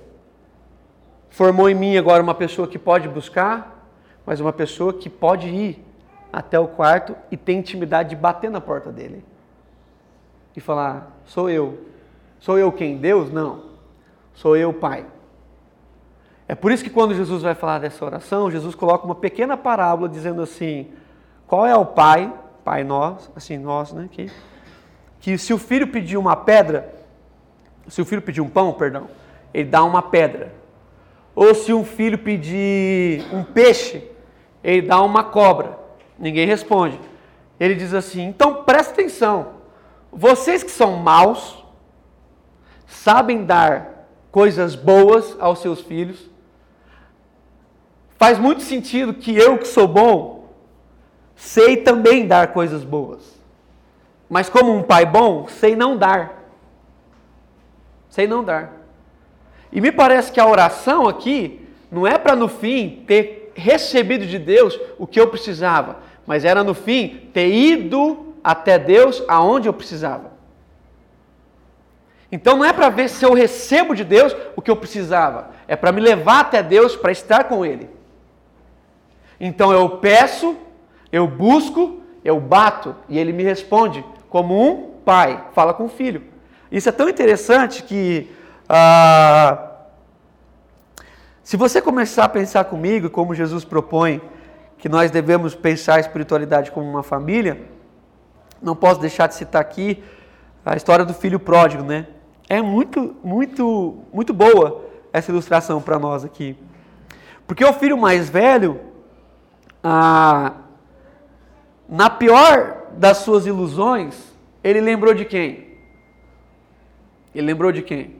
formou 1.29 1.69
em 1.69 1.75
mim 1.75 1.97
agora 1.97 2.23
uma 2.23 2.34
pessoa 2.34 2.67
que 2.67 2.79
pode 2.79 3.10
buscar, 3.10 3.81
mas 4.25 4.39
uma 4.39 4.53
pessoa 4.53 4.93
que 4.93 5.10
pode 5.10 5.47
ir 5.47 5.84
até 6.31 6.60
o 6.60 6.67
quarto 6.67 7.15
e 7.29 7.38
ter 7.38 7.53
intimidade 7.53 8.10
de 8.10 8.15
bater 8.15 8.49
na 8.49 8.62
porta 8.62 8.91
dele. 8.91 9.23
E 10.55 10.60
falar: 10.60 11.12
sou 11.25 11.49
eu. 11.49 11.86
Sou 12.39 12.57
eu 12.57 12.71
quem? 12.71 12.97
Deus? 12.97 13.31
Não. 13.31 13.71
Sou 14.34 14.55
eu, 14.55 14.73
Pai. 14.73 15.05
É 16.47 16.55
por 16.55 16.71
isso 16.71 16.84
que 16.84 16.89
quando 16.89 17.15
Jesus 17.15 17.43
vai 17.43 17.55
falar 17.55 17.79
dessa 17.79 18.03
oração, 18.03 18.51
Jesus 18.51 18.75
coloca 18.75 19.05
uma 19.05 19.15
pequena 19.15 19.55
parábola 19.55 20.10
dizendo 20.10 20.41
assim: 20.41 20.88
qual 21.47 21.65
é 21.65 21.75
o 21.75 21.86
Pai, 21.86 22.34
Pai 22.63 22.84
nós, 22.84 23.29
assim 23.36 23.57
nós, 23.57 23.93
né? 23.93 24.10
Que, 24.12 24.31
que 25.19 25.38
se 25.38 25.53
o 25.53 25.57
filho 25.57 25.88
pedir 25.88 26.17
uma 26.17 26.36
pedra, 26.36 26.93
se 27.88 28.01
o 28.01 28.05
filho 28.05 28.21
pedir 28.21 28.41
um 28.41 28.49
pão, 28.49 28.73
perdão, 28.73 29.07
ele 29.53 29.69
dá 29.69 29.84
uma 29.84 30.01
pedra. 30.01 30.53
Ou 31.34 31.55
se 31.55 31.73
um 31.73 31.86
filho 31.86 32.17
pedir 32.17 33.23
um 33.34 33.43
peixe, 33.43 34.11
ele 34.63 34.88
dá 34.88 35.02
uma 35.02 35.24
cobra. 35.24 35.78
Ninguém 36.17 36.45
responde. 36.45 37.00
Ele 37.60 37.76
diz 37.76 37.93
assim: 37.93 38.24
então 38.24 38.63
presta 38.63 38.93
atenção. 38.93 39.62
Vocês 40.12 40.63
que 40.63 40.71
são 40.71 40.97
maus, 40.97 41.63
sabem 42.86 43.45
dar 43.45 44.08
coisas 44.32 44.76
boas 44.76 45.36
aos 45.39 45.60
seus 45.60 45.82
filhos. 45.82 46.30
Faz 48.17 48.38
muito 48.38 48.62
sentido 48.62 49.13
que 49.13 49.36
eu, 49.36 49.58
que 49.58 49.67
sou 49.67 49.88
bom, 49.88 50.50
sei 51.36 51.78
também 51.78 52.28
dar 52.28 52.54
coisas 52.54 52.84
boas. 52.84 53.39
Mas 54.30 54.47
como 54.47 54.74
um 54.74 54.84
pai 54.84 55.06
bom, 55.06 55.47
sei 55.47 55.76
não 55.76 55.97
dar. 55.97 56.43
Sei 58.10 58.28
não 58.28 58.43
dar. 58.43 58.74
E 59.71 59.82
me 59.82 59.91
parece 59.91 60.32
que 60.32 60.39
a 60.39 60.45
oração 60.45 61.08
aqui 61.08 61.67
não 61.89 62.06
é 62.06 62.17
para 62.17 62.36
no 62.36 62.47
fim 62.47 63.04
ter 63.08 63.40
recebido 63.55 64.25
de 64.25 64.39
Deus 64.39 64.79
o 64.97 65.05
que 65.05 65.19
eu 65.19 65.27
precisava, 65.27 65.97
mas 66.25 66.45
era 66.45 66.63
no 66.63 66.73
fim 66.73 67.29
ter 67.33 67.51
ido 67.51 68.35
até 68.43 68.79
Deus 68.79 69.23
aonde 69.27 69.67
eu 69.67 69.73
precisava. 69.73 70.31
Então 72.31 72.57
não 72.57 72.65
é 72.65 72.71
para 72.71 72.89
ver 72.89 73.09
se 73.09 73.25
eu 73.25 73.33
recebo 73.33 73.93
de 73.93 74.03
Deus 74.03 74.35
o 74.55 74.61
que 74.61 74.71
eu 74.71 74.75
precisava, 74.75 75.51
é 75.67 75.75
para 75.75 75.91
me 75.91 75.99
levar 75.99 76.39
até 76.39 76.63
Deus 76.63 76.95
para 76.95 77.11
estar 77.11 77.45
com 77.45 77.65
Ele. 77.65 77.89
Então 79.39 79.71
eu 79.73 79.89
peço, 79.89 80.55
eu 81.11 81.27
busco, 81.27 82.01
eu 82.23 82.39
bato 82.39 82.95
e 83.09 83.19
Ele 83.19 83.33
me 83.33 83.43
responde 83.43 84.03
como 84.29 84.59
um 84.61 84.91
pai 85.03 85.45
fala 85.53 85.73
com 85.73 85.85
o 85.85 85.89
filho. 85.89 86.23
Isso 86.71 86.87
é 86.87 86.91
tão 86.91 87.09
interessante 87.09 87.83
que 87.83 88.29
ah, 88.69 89.70
se 91.43 91.58
você 91.58 91.82
começar 91.82 92.25
a 92.25 92.30
pensar 92.30 92.65
comigo, 92.65 93.10
como 93.10 93.34
Jesus 93.34 93.65
propõe 93.65 94.21
que 94.77 94.88
nós 94.88 95.12
devemos 95.12 95.56
pensar 95.56 95.95
a 95.95 95.99
espiritualidade 95.99 96.71
como 96.71 96.88
uma 96.88 97.04
família, 97.04 97.62
não 98.62 98.75
posso 98.75 98.99
deixar 98.99 99.27
de 99.27 99.36
citar 99.36 99.62
aqui 99.62 100.04
a 100.65 100.75
história 100.75 101.04
do 101.04 101.13
filho 101.13 101.39
pródigo, 101.39 101.84
né? 101.84 102.08
É 102.47 102.62
muito, 102.62 103.15
muito, 103.23 104.04
muito 104.13 104.34
boa 104.34 104.86
essa 105.12 105.32
ilustração 105.32 105.82
para 105.82 105.97
nós 105.97 106.23
aqui. 106.23 106.56
Porque 107.47 107.65
o 107.65 107.73
filho 107.73 107.97
mais 107.97 108.30
velho, 108.30 108.80
ah, 109.84 110.54
na 111.89 112.10
pior 112.10 112.84
das 112.91 113.17
suas 113.17 113.45
ilusões, 113.45 114.32
ele 114.63 114.80
lembrou 114.80 115.13
de 115.13 115.25
quem? 115.25 115.77
Ele 117.34 117.47
lembrou 117.47 117.71
de 117.71 117.82
quem? 117.82 118.15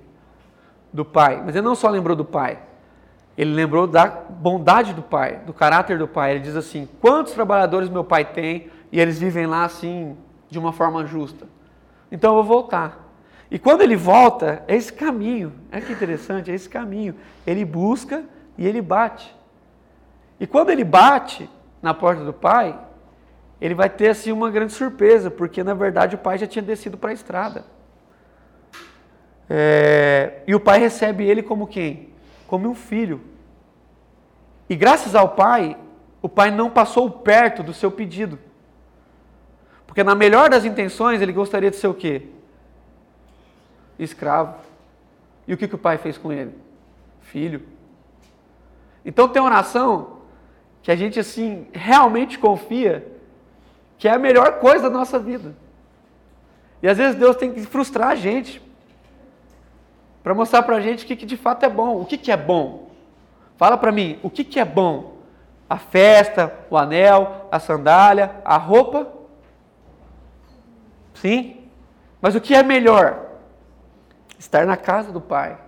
Do 0.92 1.06
pai. 1.06 1.42
Mas 1.46 1.56
ele 1.56 1.66
não 1.66 1.76
só 1.76 1.90
lembrou 1.90 2.16
do 2.16 2.26
pai, 2.26 2.60
ele 3.42 3.56
lembrou 3.56 3.88
da 3.88 4.06
bondade 4.06 4.94
do 4.94 5.02
pai, 5.02 5.40
do 5.48 5.52
caráter 5.52 5.98
do 5.98 6.08
pai. 6.08 6.34
Ele 6.34 6.42
diz 6.42 6.56
assim: 6.56 6.88
quantos 7.02 7.34
trabalhadores 7.34 7.90
meu 7.90 8.04
pai 8.04 8.24
tem 8.24 8.70
e 8.92 9.00
eles 9.00 9.18
vivem 9.18 9.48
lá 9.48 9.64
assim, 9.64 10.16
de 10.48 10.60
uma 10.60 10.72
forma 10.72 11.08
justa? 11.08 11.48
Então 12.12 12.38
eu 12.38 12.44
vou 12.44 12.62
voltar. 12.62 13.10
E 13.50 13.58
quando 13.58 13.82
ele 13.82 13.96
volta, 13.96 14.62
é 14.68 14.76
esse 14.76 14.94
caminho, 14.94 15.54
é 15.72 15.82
que 15.82 15.92
interessante, 15.92 16.52
é 16.52 16.54
esse 16.54 16.70
caminho. 16.70 17.16
Ele 17.46 17.66
busca 17.66 18.24
e 18.60 18.68
ele 18.68 18.80
bate. 18.80 19.36
E 20.40 20.46
quando 20.46 20.70
ele 20.70 20.84
bate 20.84 21.50
na 21.82 21.96
porta 21.96 22.24
do 22.24 22.34
pai, 22.34 22.80
ele 23.60 23.74
vai 23.74 23.90
ter 23.90 24.10
assim 24.10 24.32
uma 24.32 24.52
grande 24.52 24.74
surpresa, 24.74 25.32
porque 25.32 25.64
na 25.64 25.74
verdade 25.74 26.14
o 26.14 26.20
pai 26.20 26.38
já 26.38 26.46
tinha 26.46 26.62
descido 26.62 26.96
para 26.96 27.10
a 27.10 27.14
estrada. 27.14 27.66
É, 29.50 30.44
e 30.46 30.54
o 30.54 30.60
pai 30.60 30.80
recebe 30.80 31.26
ele 31.26 31.42
como 31.42 31.66
quem? 31.66 32.10
Como 32.46 32.70
um 32.70 32.76
filho. 32.76 33.31
E 34.72 34.76
graças 34.78 35.16
ao 35.16 35.28
pai, 35.28 35.76
o 36.22 36.30
pai 36.30 36.50
não 36.50 36.70
passou 36.70 37.12
perto 37.12 37.62
do 37.62 37.74
seu 37.74 37.92
pedido. 37.92 38.40
Porque 39.86 40.02
na 40.02 40.16
melhor 40.16 40.50
das 40.50 40.64
intenções, 40.64 41.22
ele 41.22 41.34
gostaria 41.34 41.70
de 41.70 41.76
ser 41.76 41.88
o 41.88 41.94
quê? 41.94 42.30
escravo. 44.00 44.56
E 45.46 45.54
o 45.54 45.58
que, 45.58 45.68
que 45.68 45.76
o 45.76 45.78
pai 45.78 45.98
fez 45.98 46.18
com 46.18 46.32
ele? 46.32 46.56
Filho. 47.20 47.64
Então 49.04 49.28
tem 49.28 49.42
oração 49.42 50.20
que 50.82 50.90
a 50.90 50.96
gente 50.96 51.20
assim 51.20 51.68
realmente 51.74 52.40
confia 52.40 53.06
que 53.98 54.08
é 54.08 54.14
a 54.14 54.18
melhor 54.18 54.60
coisa 54.60 54.90
da 54.90 54.98
nossa 54.98 55.20
vida. 55.20 55.54
E 56.82 56.88
às 56.88 56.98
vezes 56.98 57.20
Deus 57.20 57.36
tem 57.36 57.54
que 57.54 57.62
frustrar 57.64 58.12
a 58.12 58.16
gente 58.16 58.62
para 60.24 60.34
mostrar 60.34 60.64
para 60.64 60.78
a 60.78 60.82
gente 60.82 61.04
o 61.04 61.08
que, 61.08 61.18
que, 61.18 61.26
de 61.26 61.36
fato 61.36 61.66
é 61.66 61.70
bom. 61.70 62.00
O 62.00 62.06
que, 62.06 62.18
que 62.18 62.32
é 62.32 62.38
bom? 62.38 62.90
Fala 63.62 63.78
para 63.78 63.92
mim, 63.92 64.18
o 64.24 64.30
que, 64.32 64.44
que 64.44 64.60
é 64.60 64.66
bom? 64.66 65.18
A 65.70 65.78
festa, 65.78 66.52
o 66.68 66.76
anel, 66.76 67.48
a 67.52 67.60
sandália, 67.60 68.38
a 68.44 68.58
roupa? 68.58 69.08
Sim. 71.14 71.62
Mas 72.20 72.34
o 72.34 72.42
que 72.42 72.56
é 72.56 72.64
melhor? 72.64 73.28
estar 74.40 74.66
na 74.66 74.76
casa 74.76 75.12
do 75.12 75.22
pai. 75.22 75.60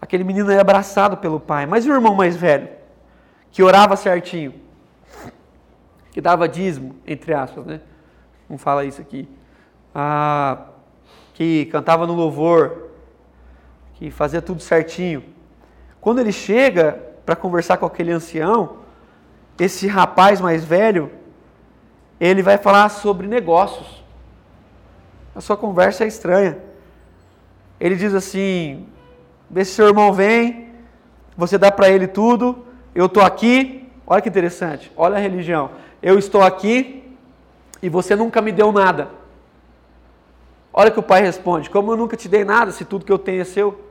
Aquele 0.00 0.22
menino 0.22 0.52
é 0.52 0.60
abraçado 0.60 1.16
pelo 1.16 1.40
pai. 1.40 1.66
Mas 1.66 1.84
o 1.84 1.90
irmão 1.90 2.14
mais 2.14 2.36
velho, 2.36 2.68
que 3.50 3.60
orava 3.60 3.96
certinho, 3.96 4.54
que 6.12 6.20
dava 6.20 6.48
dízimo, 6.48 6.94
entre 7.04 7.34
aspas, 7.34 7.66
né? 7.66 7.80
Não 8.48 8.56
fala 8.56 8.84
isso 8.84 9.00
aqui. 9.00 9.28
Ah, 9.92 10.58
que 11.34 11.64
cantava 11.72 12.06
no 12.06 12.14
louvor, 12.14 12.90
que 13.94 14.12
fazia 14.12 14.40
tudo 14.40 14.62
certinho. 14.62 15.39
Quando 16.00 16.20
ele 16.20 16.32
chega 16.32 17.00
para 17.24 17.36
conversar 17.36 17.76
com 17.76 17.86
aquele 17.86 18.12
ancião, 18.12 18.76
esse 19.58 19.86
rapaz 19.86 20.40
mais 20.40 20.64
velho, 20.64 21.10
ele 22.18 22.42
vai 22.42 22.58
falar 22.58 22.88
sobre 22.88 23.26
negócios. 23.26 24.02
A 25.34 25.40
sua 25.40 25.56
conversa 25.56 26.04
é 26.04 26.06
estranha 26.06 26.70
ele 27.80 27.96
diz 27.96 28.14
assim: 28.14 28.86
vê 29.48 29.64
se 29.64 29.72
seu 29.72 29.88
irmão 29.88 30.12
vem, 30.12 30.68
você 31.36 31.56
dá 31.56 31.72
para 31.72 31.88
ele 31.88 32.06
tudo, 32.06 32.66
eu 32.94 33.06
estou 33.06 33.22
aqui. 33.22 33.88
Olha 34.06 34.20
que 34.20 34.28
interessante, 34.28 34.92
olha 34.96 35.16
a 35.16 35.20
religião. 35.20 35.70
Eu 36.02 36.18
estou 36.18 36.42
aqui 36.42 37.16
e 37.82 37.88
você 37.88 38.14
nunca 38.14 38.42
me 38.42 38.52
deu 38.52 38.70
nada. 38.70 39.08
Olha 40.72 40.90
que 40.90 41.00
o 41.00 41.02
pai 41.02 41.22
responde: 41.22 41.70
Como 41.70 41.90
eu 41.90 41.96
nunca 41.96 42.16
te 42.16 42.28
dei 42.28 42.44
nada, 42.44 42.70
se 42.70 42.84
tudo 42.84 43.06
que 43.06 43.12
eu 43.12 43.18
tenho 43.18 43.40
é 43.40 43.44
seu? 43.44 43.89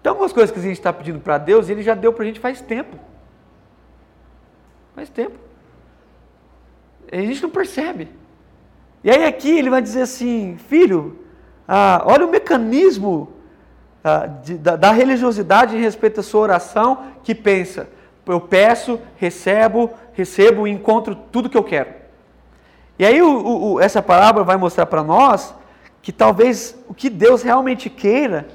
Então, 0.00 0.12
algumas 0.12 0.32
coisas 0.32 0.50
que 0.50 0.58
a 0.58 0.62
gente 0.62 0.78
está 0.78 0.92
pedindo 0.92 1.20
para 1.20 1.36
Deus, 1.36 1.68
ele 1.68 1.82
já 1.82 1.94
deu 1.94 2.12
para 2.12 2.24
a 2.24 2.26
gente 2.26 2.40
faz 2.40 2.60
tempo. 2.60 2.96
Faz 4.94 5.08
tempo. 5.10 5.38
A 7.12 7.16
gente 7.16 7.42
não 7.42 7.50
percebe. 7.50 8.08
E 9.04 9.10
aí 9.10 9.24
aqui 9.24 9.50
ele 9.50 9.68
vai 9.70 9.82
dizer 9.82 10.02
assim: 10.02 10.56
Filho, 10.68 11.18
ah, 11.68 12.02
olha 12.06 12.26
o 12.26 12.30
mecanismo 12.30 13.32
ah, 14.02 14.26
de, 14.26 14.56
da, 14.56 14.76
da, 14.76 14.92
religiosidade 14.92 15.76
em 15.76 15.80
respeito 15.80 16.20
à 16.20 16.22
sua 16.22 16.40
oração, 16.40 17.04
que 17.22 17.34
pensa: 17.34 17.88
eu 18.26 18.40
peço, 18.40 19.00
recebo, 19.16 19.90
recebo 20.12 20.66
e 20.66 20.70
encontro 20.70 21.14
tudo 21.14 21.50
que 21.50 21.58
eu 21.58 21.64
quero. 21.64 21.90
E 22.98 23.04
aí 23.04 23.20
o, 23.20 23.72
o, 23.72 23.80
essa 23.80 24.00
parábola 24.00 24.44
vai 24.44 24.56
mostrar 24.56 24.86
para 24.86 25.02
nós 25.02 25.54
que 26.02 26.12
talvez 26.12 26.76
o 26.88 26.94
que 26.94 27.10
Deus 27.10 27.42
realmente 27.42 27.90
queira 27.90 28.48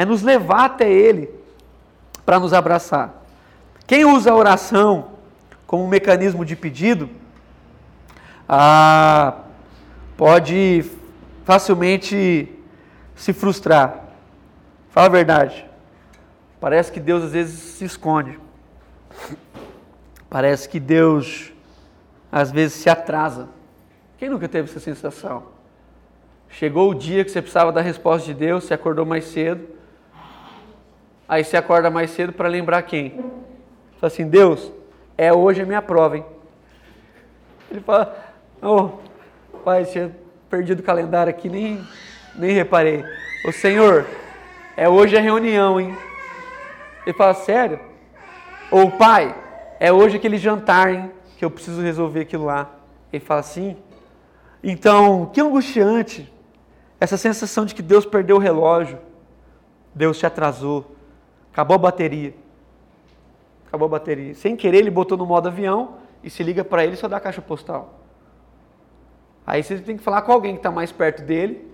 é 0.00 0.04
nos 0.06 0.22
levar 0.22 0.64
até 0.64 0.90
Ele 0.90 1.28
para 2.24 2.40
nos 2.40 2.54
abraçar. 2.54 3.22
Quem 3.86 4.06
usa 4.06 4.30
a 4.30 4.34
oração 4.34 5.10
como 5.66 5.84
um 5.84 5.88
mecanismo 5.88 6.42
de 6.42 6.56
pedido, 6.56 7.10
ah, 8.48 9.40
pode 10.16 10.90
facilmente 11.44 12.48
se 13.14 13.34
frustrar. 13.34 14.04
Fala 14.88 15.08
a 15.08 15.10
verdade. 15.10 15.66
Parece 16.58 16.90
que 16.90 16.98
Deus 16.98 17.24
às 17.24 17.32
vezes 17.32 17.60
se 17.60 17.84
esconde. 17.84 18.40
Parece 20.30 20.66
que 20.66 20.80
Deus 20.80 21.52
às 22.32 22.50
vezes 22.50 22.80
se 22.80 22.88
atrasa. 22.88 23.50
Quem 24.16 24.30
nunca 24.30 24.48
teve 24.48 24.70
essa 24.70 24.80
sensação? 24.80 25.42
Chegou 26.48 26.90
o 26.90 26.94
dia 26.94 27.22
que 27.22 27.30
você 27.30 27.42
precisava 27.42 27.70
da 27.70 27.82
resposta 27.82 28.26
de 28.26 28.32
Deus, 28.32 28.64
você 28.64 28.72
acordou 28.72 29.04
mais 29.04 29.26
cedo. 29.26 29.79
Aí 31.30 31.44
você 31.44 31.56
acorda 31.56 31.88
mais 31.88 32.10
cedo 32.10 32.32
para 32.32 32.48
lembrar 32.48 32.82
quem? 32.82 33.10
Fala 33.10 34.08
assim: 34.08 34.26
Deus, 34.26 34.72
é 35.16 35.32
hoje 35.32 35.62
a 35.62 35.64
minha 35.64 35.80
prova, 35.80 36.16
hein? 36.16 36.26
Ele 37.70 37.80
fala: 37.80 38.34
Oh, 38.60 38.88
pai, 39.64 39.84
tinha 39.84 40.10
perdido 40.50 40.80
o 40.80 40.82
calendário 40.82 41.30
aqui, 41.30 41.48
nem, 41.48 41.80
nem 42.34 42.50
reparei. 42.50 43.04
O 43.46 43.52
Senhor, 43.52 44.04
é 44.76 44.88
hoje 44.88 45.16
a 45.16 45.20
reunião, 45.20 45.80
hein? 45.80 45.96
Ele 47.06 47.16
fala, 47.16 47.32
sério? 47.32 47.78
Ou 48.68 48.90
pai, 48.90 49.32
é 49.78 49.92
hoje 49.92 50.16
aquele 50.16 50.36
jantar, 50.36 50.92
hein? 50.92 51.12
Que 51.38 51.44
eu 51.44 51.50
preciso 51.50 51.80
resolver 51.80 52.22
aquilo 52.22 52.46
lá. 52.46 52.74
Ele 53.12 53.24
fala 53.24 53.38
assim. 53.38 53.76
Então, 54.64 55.26
que 55.26 55.40
angustiante 55.40 56.28
essa 57.00 57.16
sensação 57.16 57.64
de 57.64 57.72
que 57.72 57.82
Deus 57.82 58.04
perdeu 58.04 58.34
o 58.34 58.40
relógio, 58.40 58.98
Deus 59.94 60.18
te 60.18 60.26
atrasou, 60.26 60.96
acabou 61.52 61.74
a 61.74 61.78
bateria. 61.78 62.34
Acabou 63.66 63.86
a 63.86 63.90
bateria. 63.90 64.34
Sem 64.34 64.56
querer, 64.56 64.78
ele 64.78 64.90
botou 64.90 65.16
no 65.16 65.26
modo 65.26 65.48
avião 65.48 65.96
e 66.22 66.30
se 66.30 66.42
liga 66.42 66.64
para 66.64 66.84
ele 66.84 66.96
só 66.96 67.08
dá 67.08 67.16
a 67.16 67.20
caixa 67.20 67.40
postal. 67.40 68.00
Aí 69.46 69.62
você 69.62 69.78
tem 69.78 69.96
que 69.96 70.02
falar 70.02 70.22
com 70.22 70.32
alguém 70.32 70.54
que 70.54 70.58
está 70.60 70.70
mais 70.70 70.92
perto 70.92 71.22
dele 71.22 71.68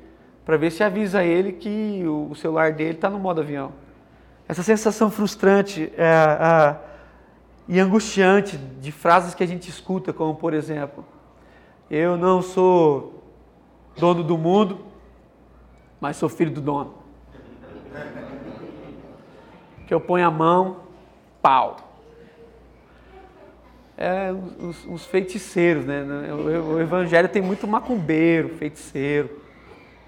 para 0.45 0.57
ver 0.57 0.71
se 0.71 0.85
avisa 0.85 1.25
ele 1.25 1.53
que 1.53 2.05
o 2.07 2.35
celular 2.35 2.73
dele 2.73 2.93
está 2.93 3.11
no 3.11 3.19
modo 3.19 3.41
avião. 3.41 3.73
Essa 4.49 4.63
sensação 4.63 5.11
frustrante 5.11 5.93
é, 5.97 6.05
é, 6.05 6.77
e 7.67 7.81
angustiante 7.81 8.57
de 8.57 8.93
frases 8.93 9.35
que 9.35 9.43
a 9.43 9.47
gente 9.47 9.69
escuta, 9.69 10.13
como 10.13 10.37
por 10.37 10.55
exemplo, 10.55 11.05
eu 11.91 12.17
não 12.17 12.41
sou 12.41 13.25
dono 13.97 14.23
do 14.23 14.39
mundo, 14.39 14.87
mas 16.01 16.17
sou 16.17 16.29
filho 16.29 16.53
do 16.53 16.61
dono. 16.61 16.95
Que 19.87 19.95
eu 19.95 20.01
ponho 20.01 20.27
a 20.27 20.31
mão, 20.31 20.79
pau. 21.41 21.77
é, 23.97 24.33
uns 24.89 25.07
feiticeiros, 25.07 25.85
né? 25.85 26.05
O, 26.33 26.75
o, 26.75 26.81
evangelho 26.81 27.29
tem 27.29 27.41
muito 27.41 27.67
macumbeiro, 27.67 28.51
feiticeiro. 28.57 29.41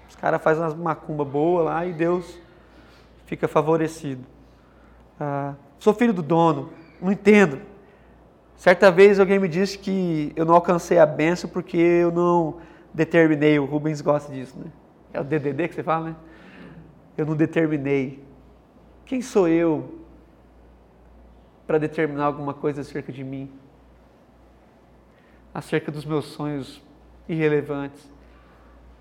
Os 0.07 0.15
caras 0.15 0.41
fazem 0.41 0.63
umas 0.63 0.75
macumba 0.75 1.23
boa 1.23 1.63
lá 1.63 1.85
e 1.85 1.93
Deus 1.93 2.37
fica 3.25 3.47
favorecido. 3.47 4.23
Ah, 5.19 5.53
sou 5.77 5.93
filho 5.93 6.13
do 6.13 6.21
dono, 6.21 6.71
não 7.01 7.11
entendo. 7.11 7.59
Certa 8.55 8.91
vez 8.91 9.19
alguém 9.19 9.39
me 9.39 9.47
disse 9.47 9.77
que 9.77 10.33
eu 10.35 10.45
não 10.45 10.53
alcancei 10.53 10.99
a 10.99 11.05
benção 11.05 11.49
porque 11.49 11.77
eu 11.77 12.11
não 12.11 12.57
determinei. 12.93 13.57
O 13.57 13.65
Rubens 13.65 14.01
gosta 14.01 14.33
disso, 14.33 14.57
né? 14.57 14.65
É 15.13 15.21
o 15.21 15.23
DDD 15.23 15.69
que 15.69 15.75
você 15.75 15.83
fala, 15.83 16.09
né? 16.09 16.15
Eu 17.17 17.25
não 17.25 17.35
determinei. 17.35 18.21
Quem 19.09 19.23
sou 19.23 19.47
eu 19.47 19.89
para 21.65 21.79
determinar 21.79 22.25
alguma 22.25 22.53
coisa 22.53 22.81
acerca 22.81 23.11
de 23.11 23.23
mim? 23.23 23.51
Acerca 25.51 25.91
dos 25.91 26.05
meus 26.05 26.25
sonhos 26.25 26.79
irrelevantes? 27.27 28.07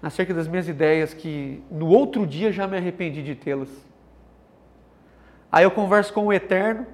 Acerca 0.03 0.33
das 0.33 0.49
minhas 0.49 0.67
ideias 0.67 1.13
que 1.13 1.63
no 1.71 1.89
outro 1.89 2.27
dia 2.27 2.51
já 2.51 2.67
me 2.67 2.79
arrependi 2.79 3.23
de 3.23 3.35
tê-las? 3.35 3.69
Aí 5.53 5.65
eu 5.65 5.71
converso 5.71 6.11
com 6.15 6.29
o 6.29 6.33
Eterno 6.33 6.87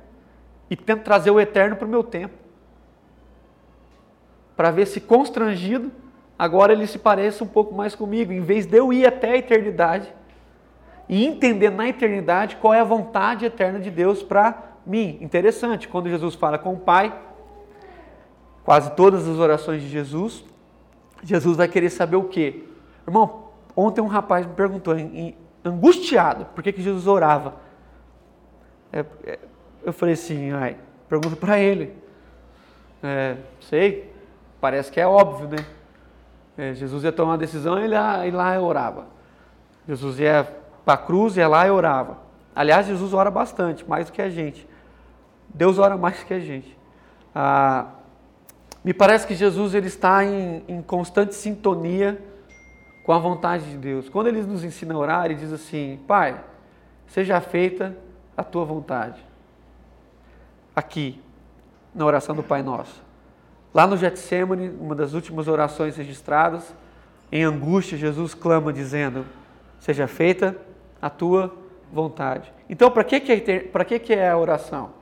e 0.69 0.75
tento 0.75 1.05
trazer 1.05 1.31
o 1.31 1.39
Eterno 1.39 1.77
para 1.77 1.87
o 1.87 1.91
meu 1.91 2.03
tempo. 2.03 2.35
Para 4.57 4.73
ver 4.73 4.89
se 4.89 5.01
constrangido, 5.01 5.93
agora 6.37 6.73
ele 6.73 6.89
se 6.89 6.99
parece 6.99 7.45
um 7.45 7.49
pouco 7.49 7.73
mais 7.77 7.95
comigo, 7.95 8.33
em 8.33 8.41
vez 8.41 8.67
de 8.67 8.77
eu 8.77 8.93
ir 8.93 9.07
até 9.07 9.31
a 9.31 9.37
eternidade 9.37 10.13
e 11.09 11.25
entender 11.25 11.71
na 11.71 11.89
eternidade 11.89 12.57
qual 12.57 12.75
é 12.75 12.81
a 12.81 12.85
vontade 12.85 13.45
eterna 13.45 13.79
de 13.79 13.91
Deus 13.91 14.23
para 14.23 14.75
mim. 14.87 15.19
Interessante, 15.21 15.89
quando 15.89 16.09
Jesus 16.09 16.35
fala 16.35 16.59
com 16.59 16.75
o 16.75 16.79
Pai, 16.79 17.15
quase 18.65 18.91
todas 18.93 19.29
as 19.29 19.39
orações 19.39 19.83
de 19.83 19.89
Jesus, 19.89 20.45
Jesus 21.23 21.57
vai 21.57 21.69
querer 21.69 21.91
saber 21.91 22.17
o 22.17 22.25
quê? 22.25 22.65
Irmão, 23.07 23.49
ontem 23.77 24.01
um 24.01 24.07
rapaz 24.07 24.47
me 24.47 24.55
perguntou, 24.55 24.95
angustiado, 25.65 26.47
por 26.47 26.63
que, 26.63 26.73
que 26.73 26.83
Jesus 26.83 27.07
orava? 27.07 27.57
É, 28.93 29.05
é, 29.25 29.39
eu 29.85 29.93
falei 29.93 30.15
assim, 30.15 30.53
ai, 30.53 30.77
pergunta 31.09 31.37
para 31.37 31.59
ele. 31.59 31.95
É, 33.03 33.37
sei, 33.61 34.11
parece 34.61 34.91
que 34.91 35.01
é 35.01 35.07
óbvio, 35.07 35.49
né? 35.49 35.65
É, 36.57 36.73
Jesus 36.73 37.05
ia 37.05 37.13
tomar 37.13 37.33
uma 37.33 37.39
decisão 37.39 37.79
e 37.85 37.89
lá, 37.89 38.27
e 38.27 38.31
lá 38.31 38.59
orava. 38.61 39.07
Jesus 39.87 40.19
ia 40.21 40.64
para 40.85 40.95
a 40.95 40.99
cruz, 40.99 41.37
ia 41.37 41.49
lá 41.49 41.67
e 41.67 41.71
orava. 41.71 42.19
Aliás, 42.55 42.87
Jesus 42.87 43.13
ora 43.13 43.31
bastante, 43.31 43.89
mais 43.89 44.07
do 44.07 44.13
que 44.13 44.23
a 44.23 44.31
gente. 44.31 44.67
Deus 45.49 45.79
ora 45.79 45.97
mais 45.97 46.19
do 46.19 46.27
que 46.27 46.35
a 46.35 46.41
gente. 46.41 46.77
Ah, 47.35 47.87
me 48.85 48.93
parece 48.93 49.27
que 49.27 49.35
Jesus 49.35 49.75
ele 49.75 49.87
está 49.87 50.25
em, 50.25 50.63
em 50.69 50.83
constante 50.83 51.35
sintonia 51.35 52.23
com 53.05 53.13
a 53.13 53.19
vontade 53.19 53.71
de 53.71 53.77
Deus. 53.77 54.09
Quando 54.09 54.27
ele 54.29 54.43
nos 54.43 54.63
ensina 54.63 54.95
a 54.95 54.99
orar, 54.99 55.25
ele 55.27 55.35
diz 55.35 55.53
assim: 55.53 56.01
Pai, 56.07 56.43
seja 57.07 57.41
feita 57.41 57.97
a 58.37 58.43
tua 58.43 58.65
vontade. 58.65 59.25
Aqui, 60.77 61.21
na 61.95 62.05
oração 62.05 62.35
do 62.35 62.43
Pai 62.43 62.63
Nosso. 62.63 63.03
Lá 63.73 63.87
no 63.87 63.97
Getsemane, 63.97 64.69
uma 64.81 64.95
das 64.95 65.15
últimas 65.15 65.49
orações 65.49 65.97
registradas, 65.97 66.75
em 67.31 67.43
angústia, 67.43 67.97
Jesus 67.99 68.35
clama 68.35 68.73
dizendo: 68.73 69.25
Seja 69.81 70.07
feita 70.07 70.57
a 70.57 70.74
tua 71.11 71.55
vontade. 71.93 72.53
Então, 72.69 72.91
para 72.91 73.05
que, 73.05 73.17
é, 73.17 73.21
que, 73.21 73.99
que 73.99 74.13
é 74.13 74.31
a 74.31 74.37
oração? 74.37 74.93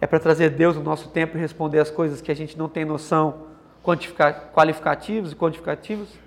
É 0.00 0.06
para 0.06 0.20
trazer 0.20 0.50
Deus 0.50 0.76
no 0.76 0.82
nosso 0.82 1.08
tempo 1.08 1.36
e 1.36 1.40
responder 1.40 1.78
as 1.78 1.90
coisas 1.90 2.20
que 2.20 2.30
a 2.30 2.36
gente 2.36 2.58
não 2.58 2.68
tem 2.68 2.84
noção 2.84 3.54
qualificativos 4.52 5.32
e 5.32 5.36
quantificativos? 5.36 6.24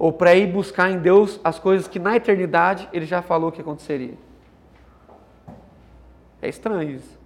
ou 0.00 0.10
para 0.10 0.34
ir 0.34 0.46
buscar 0.46 0.90
em 0.90 0.98
Deus 0.98 1.38
as 1.44 1.58
coisas 1.58 1.86
que 1.86 1.98
na 1.98 2.16
eternidade 2.16 2.88
ele 2.90 3.04
já 3.04 3.20
falou 3.20 3.52
que 3.52 3.60
aconteceria. 3.60 4.14
É 6.40 6.48
estranho 6.48 6.90
isso. 6.90 7.20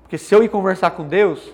Porque 0.00 0.16
se 0.16 0.34
eu 0.34 0.42
ir 0.42 0.48
conversar 0.48 0.92
com 0.92 1.06
Deus, 1.06 1.52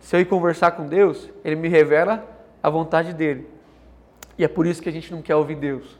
se 0.00 0.16
eu 0.16 0.20
ir 0.20 0.24
conversar 0.24 0.72
com 0.72 0.88
Deus, 0.88 1.30
ele 1.44 1.54
me 1.54 1.68
revela 1.68 2.26
a 2.60 2.68
vontade 2.68 3.14
dele. 3.14 3.48
E 4.38 4.44
é 4.44 4.48
por 4.48 4.66
isso 4.66 4.82
que 4.82 4.88
a 4.88 4.92
gente 4.92 5.12
não 5.12 5.22
quer 5.22 5.34
ouvir 5.36 5.56
Deus. 5.56 5.98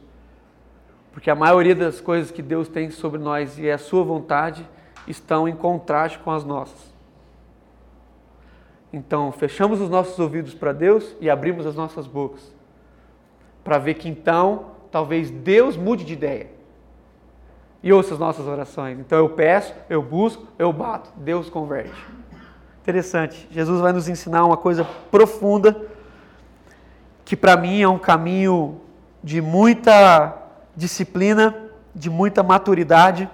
Porque 1.11 1.29
a 1.29 1.35
maioria 1.35 1.75
das 1.75 1.99
coisas 1.99 2.29
que 2.29 2.41
Deus 2.41 2.67
tem 2.67 2.91
sobre 2.91 3.19
nós 3.19 3.57
e 3.57 3.67
é 3.67 3.73
a 3.73 3.77
sua 3.77 4.03
vontade 4.03 4.67
estão 5.07 5.47
em 5.47 5.55
contraste 5.55 6.19
com 6.19 6.31
as 6.31 6.43
nossas. 6.43 6.95
Então, 8.93 9.31
fechamos 9.31 9.81
os 9.81 9.89
nossos 9.89 10.17
ouvidos 10.19 10.53
para 10.53 10.71
Deus 10.71 11.15
e 11.19 11.29
abrimos 11.29 11.65
as 11.65 11.75
nossas 11.75 12.05
bocas 12.05 12.55
para 13.67 13.77
ver 13.77 13.95
que 13.95 14.07
então 14.07 14.67
talvez 14.89 15.29
Deus 15.29 15.75
mude 15.75 16.05
de 16.05 16.13
ideia 16.13 16.47
e 17.83 17.91
ouça 17.91 18.13
as 18.13 18.19
nossas 18.19 18.47
orações. 18.47 18.97
Então 18.97 19.17
eu 19.17 19.29
peço, 19.29 19.73
eu 19.89 20.01
busco, 20.01 20.47
eu 20.57 20.71
bato, 20.71 21.11
Deus 21.17 21.49
converte. 21.49 21.93
Interessante. 22.81 23.45
Jesus 23.51 23.81
vai 23.81 23.91
nos 23.91 24.07
ensinar 24.07 24.45
uma 24.45 24.55
coisa 24.55 24.87
profunda 25.11 25.85
que 27.27 27.35
para 27.35 27.57
mim 27.57 27.81
é 27.81 27.87
um 27.89 27.99
caminho 27.99 28.79
de 29.21 29.41
muita 29.41 30.33
disciplina, 30.73 31.53
de 31.93 32.09
muita 32.09 32.41
maturidade, 32.41 33.29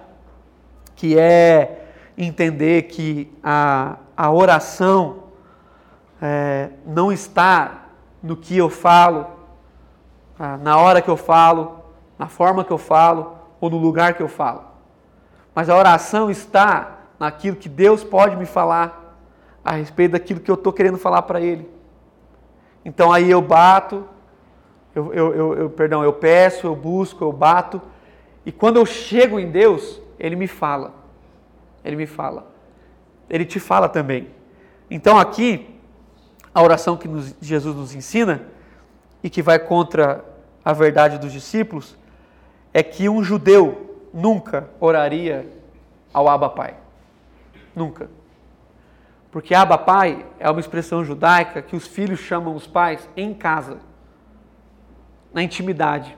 que 0.95 1.15
é 1.15 1.89
entender 2.17 2.87
que 2.87 3.31
a, 3.43 3.97
a 4.17 4.31
oração 4.31 5.25
é, 6.19 6.71
não 6.87 7.11
está 7.11 7.83
no 8.23 8.35
que 8.35 8.57
eu 8.57 8.67
falo, 8.67 9.27
na 10.63 10.75
hora 10.79 10.99
que 10.99 11.09
eu 11.09 11.15
falo, 11.15 11.83
na 12.17 12.27
forma 12.27 12.63
que 12.63 12.71
eu 12.71 12.79
falo 12.79 13.37
ou 13.61 13.69
no 13.69 13.77
lugar 13.77 14.15
que 14.15 14.23
eu 14.23 14.27
falo. 14.27 14.63
Mas 15.53 15.69
a 15.69 15.77
oração 15.77 16.31
está 16.31 16.97
naquilo 17.19 17.57
que 17.57 17.69
Deus 17.69 18.03
pode 18.03 18.35
me 18.37 18.47
falar 18.47 19.19
a 19.63 19.73
respeito 19.73 20.13
daquilo 20.13 20.39
que 20.39 20.49
eu 20.49 20.55
estou 20.55 20.73
querendo 20.73 20.97
falar 20.97 21.21
para 21.21 21.39
Ele. 21.39 21.82
Então 22.85 23.11
aí 23.11 23.29
eu 23.29 23.41
bato, 23.41 24.05
eu, 24.95 25.13
eu, 25.13 25.33
eu, 25.33 25.53
eu, 25.55 25.69
perdão, 25.69 26.03
eu 26.03 26.13
peço, 26.13 26.67
eu 26.67 26.75
busco, 26.75 27.23
eu 27.23 27.31
bato, 27.31 27.81
e 28.45 28.51
quando 28.51 28.77
eu 28.77 28.85
chego 28.85 29.39
em 29.39 29.49
Deus, 29.49 30.01
Ele 30.19 30.35
me 30.35 30.47
fala. 30.47 30.93
Ele 31.83 31.95
me 31.95 32.05
fala. 32.05 32.51
Ele 33.29 33.45
te 33.45 33.59
fala 33.59 33.89
também. 33.89 34.29
Então 34.89 35.17
aqui, 35.17 35.79
a 36.53 36.61
oração 36.61 36.97
que 36.97 37.07
nos, 37.07 37.35
Jesus 37.41 37.75
nos 37.75 37.95
ensina 37.95 38.45
e 39.23 39.29
que 39.29 39.41
vai 39.41 39.57
contra 39.57 40.23
a 40.63 40.73
verdade 40.73 41.17
dos 41.17 41.31
discípulos 41.31 41.97
é 42.73 42.83
que 42.83 43.09
um 43.09 43.23
judeu 43.23 44.07
nunca 44.13 44.69
oraria 44.79 45.49
ao 46.13 46.27
Abba 46.27 46.49
Pai. 46.49 46.75
Nunca. 47.75 48.09
Porque 49.33 49.55
Abba 49.55 49.79
Pai 49.79 50.27
é 50.37 50.47
uma 50.47 50.59
expressão 50.59 51.03
judaica 51.03 51.59
que 51.59 51.75
os 51.75 51.87
filhos 51.87 52.19
chamam 52.19 52.53
os 52.55 52.67
pais 52.67 53.09
em 53.17 53.33
casa, 53.33 53.79
na 55.33 55.41
intimidade. 55.41 56.15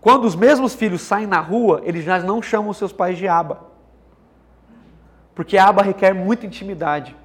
Quando 0.00 0.24
os 0.24 0.36
mesmos 0.36 0.72
filhos 0.72 1.00
saem 1.00 1.26
na 1.26 1.40
rua, 1.40 1.82
eles 1.82 2.04
já 2.04 2.20
não 2.20 2.40
chamam 2.40 2.72
seus 2.72 2.92
pais 2.92 3.18
de 3.18 3.26
Abba. 3.26 3.64
Porque 5.34 5.58
Abba 5.58 5.82
requer 5.82 6.14
muita 6.14 6.46
intimidade. 6.46 7.16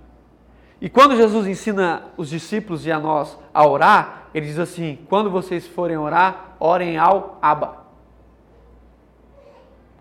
E 0.81 0.89
quando 0.89 1.15
Jesus 1.15 1.45
ensina 1.45 2.05
os 2.17 2.27
discípulos 2.27 2.83
e 2.87 2.91
a 2.91 2.97
nós 2.97 3.37
a 3.53 3.67
orar, 3.67 4.29
ele 4.33 4.47
diz 4.47 4.57
assim: 4.57 4.97
quando 5.07 5.29
vocês 5.29 5.67
forem 5.67 5.95
orar, 5.95 6.55
orem 6.59 6.97
ao 6.97 7.37
Abba. 7.39 7.83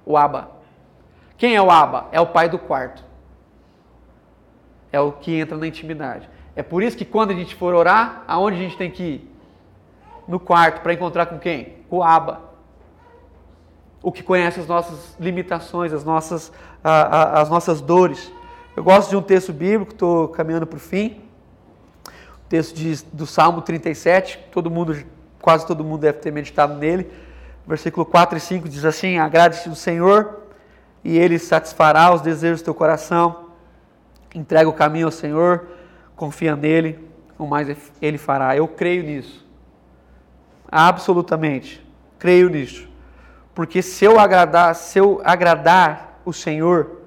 O 0.07 0.17
Abba. 0.17 0.53
Quem 1.37 1.55
é 1.55 1.61
o 1.61 1.71
Abba? 1.71 2.07
É 2.13 2.19
o 2.19 2.29
pai 2.29 2.49
do 2.49 2.59
quarto. 2.59 3.12
É 4.93 5.01
o 5.01 5.11
que 5.11 5.35
entra 5.35 5.57
na 5.57 5.67
intimidade. 5.67 6.29
É 6.55 6.63
por 6.63 6.83
isso 6.83 6.97
que 6.97 7.05
quando 7.05 7.31
a 7.31 7.35
gente 7.35 7.55
for 7.55 7.75
orar, 7.75 8.25
aonde 8.29 8.59
a 8.59 8.61
gente 8.61 8.77
tem 8.77 8.91
que 8.91 9.03
ir? 9.03 9.33
No 10.29 10.39
quarto, 10.39 10.83
para 10.83 10.93
encontrar 10.93 11.27
com 11.27 11.39
quem? 11.39 11.77
Com 11.89 11.99
o 11.99 12.03
Abba. 12.03 12.41
O 14.03 14.13
que 14.13 14.23
conhece 14.23 14.61
as 14.61 14.67
nossas 14.67 15.17
limitações, 15.19 15.93
as 15.93 16.05
nossas, 16.05 16.53
a, 16.85 16.91
a, 16.91 17.41
as 17.41 17.49
nossas 17.49 17.81
dores. 17.81 18.31
Eu 18.77 18.85
gosto 18.85 19.11
de 19.11 19.17
um 19.17 19.23
texto 19.23 19.53
bíblico, 19.53 19.93
estou 19.93 20.29
caminhando 20.29 20.67
para 20.67 20.77
o 20.77 20.81
fim. 20.81 21.21
O 22.07 22.49
texto 22.49 22.75
de, 22.77 23.03
do 23.13 23.27
Salmo 23.27 23.63
37, 23.63 24.39
todo 24.53 24.71
mundo, 24.71 24.97
quase 25.41 25.67
todo 25.67 25.83
mundo 25.83 26.01
deve 26.01 26.19
ter 26.19 26.31
meditado 26.31 26.75
nele. 26.75 27.11
Versículo 27.67 28.05
4 28.05 28.37
e 28.37 28.41
5 28.41 28.69
diz 28.69 28.85
assim: 28.85 29.19
Agrade-te 29.19 29.69
do 29.69 29.77
Senhor, 29.77 30.41
e 31.03 31.17
Ele 31.17 31.39
satisfará 31.39 32.13
os 32.13 32.21
desejos 32.21 32.61
do 32.61 32.65
teu 32.65 32.75
coração. 32.75 33.42
Entrega 34.35 34.69
o 34.69 34.73
caminho 34.73 35.07
ao 35.07 35.13
Senhor, 35.13 35.67
confia 36.17 36.57
nele, 36.57 36.99
o 37.39 37.47
mais 37.47 37.69
Ele 38.01 38.19
fará. 38.19 38.57
Eu 38.57 38.67
creio 38.67 39.03
nisso. 39.03 39.47
Absolutamente. 40.71 41.87
Creio 42.19 42.49
nisso. 42.49 42.89
Porque 43.55 43.83
se 43.83 44.05
eu 44.05 44.19
agradar, 44.19 44.75
se 44.75 44.99
eu 44.99 45.21
agradar 45.25 46.21
o 46.25 46.33
Senhor, 46.33 47.03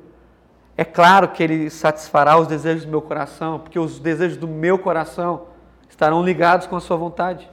É 0.78 0.84
claro 0.84 1.30
que 1.30 1.41
Ele 1.41 1.69
satisfará 1.69 2.38
os 2.38 2.47
desejos 2.47 2.84
do 2.84 2.91
meu 2.91 3.01
coração, 3.01 3.59
porque 3.59 3.80
os 3.80 3.99
desejos 3.99 4.38
do 4.38 4.47
meu 4.47 4.78
coração 4.78 5.47
estarão 5.89 6.21
ligados 6.21 6.67
com 6.67 6.76
a 6.76 6.82
Sua 6.82 6.97
vontade. 6.97 7.49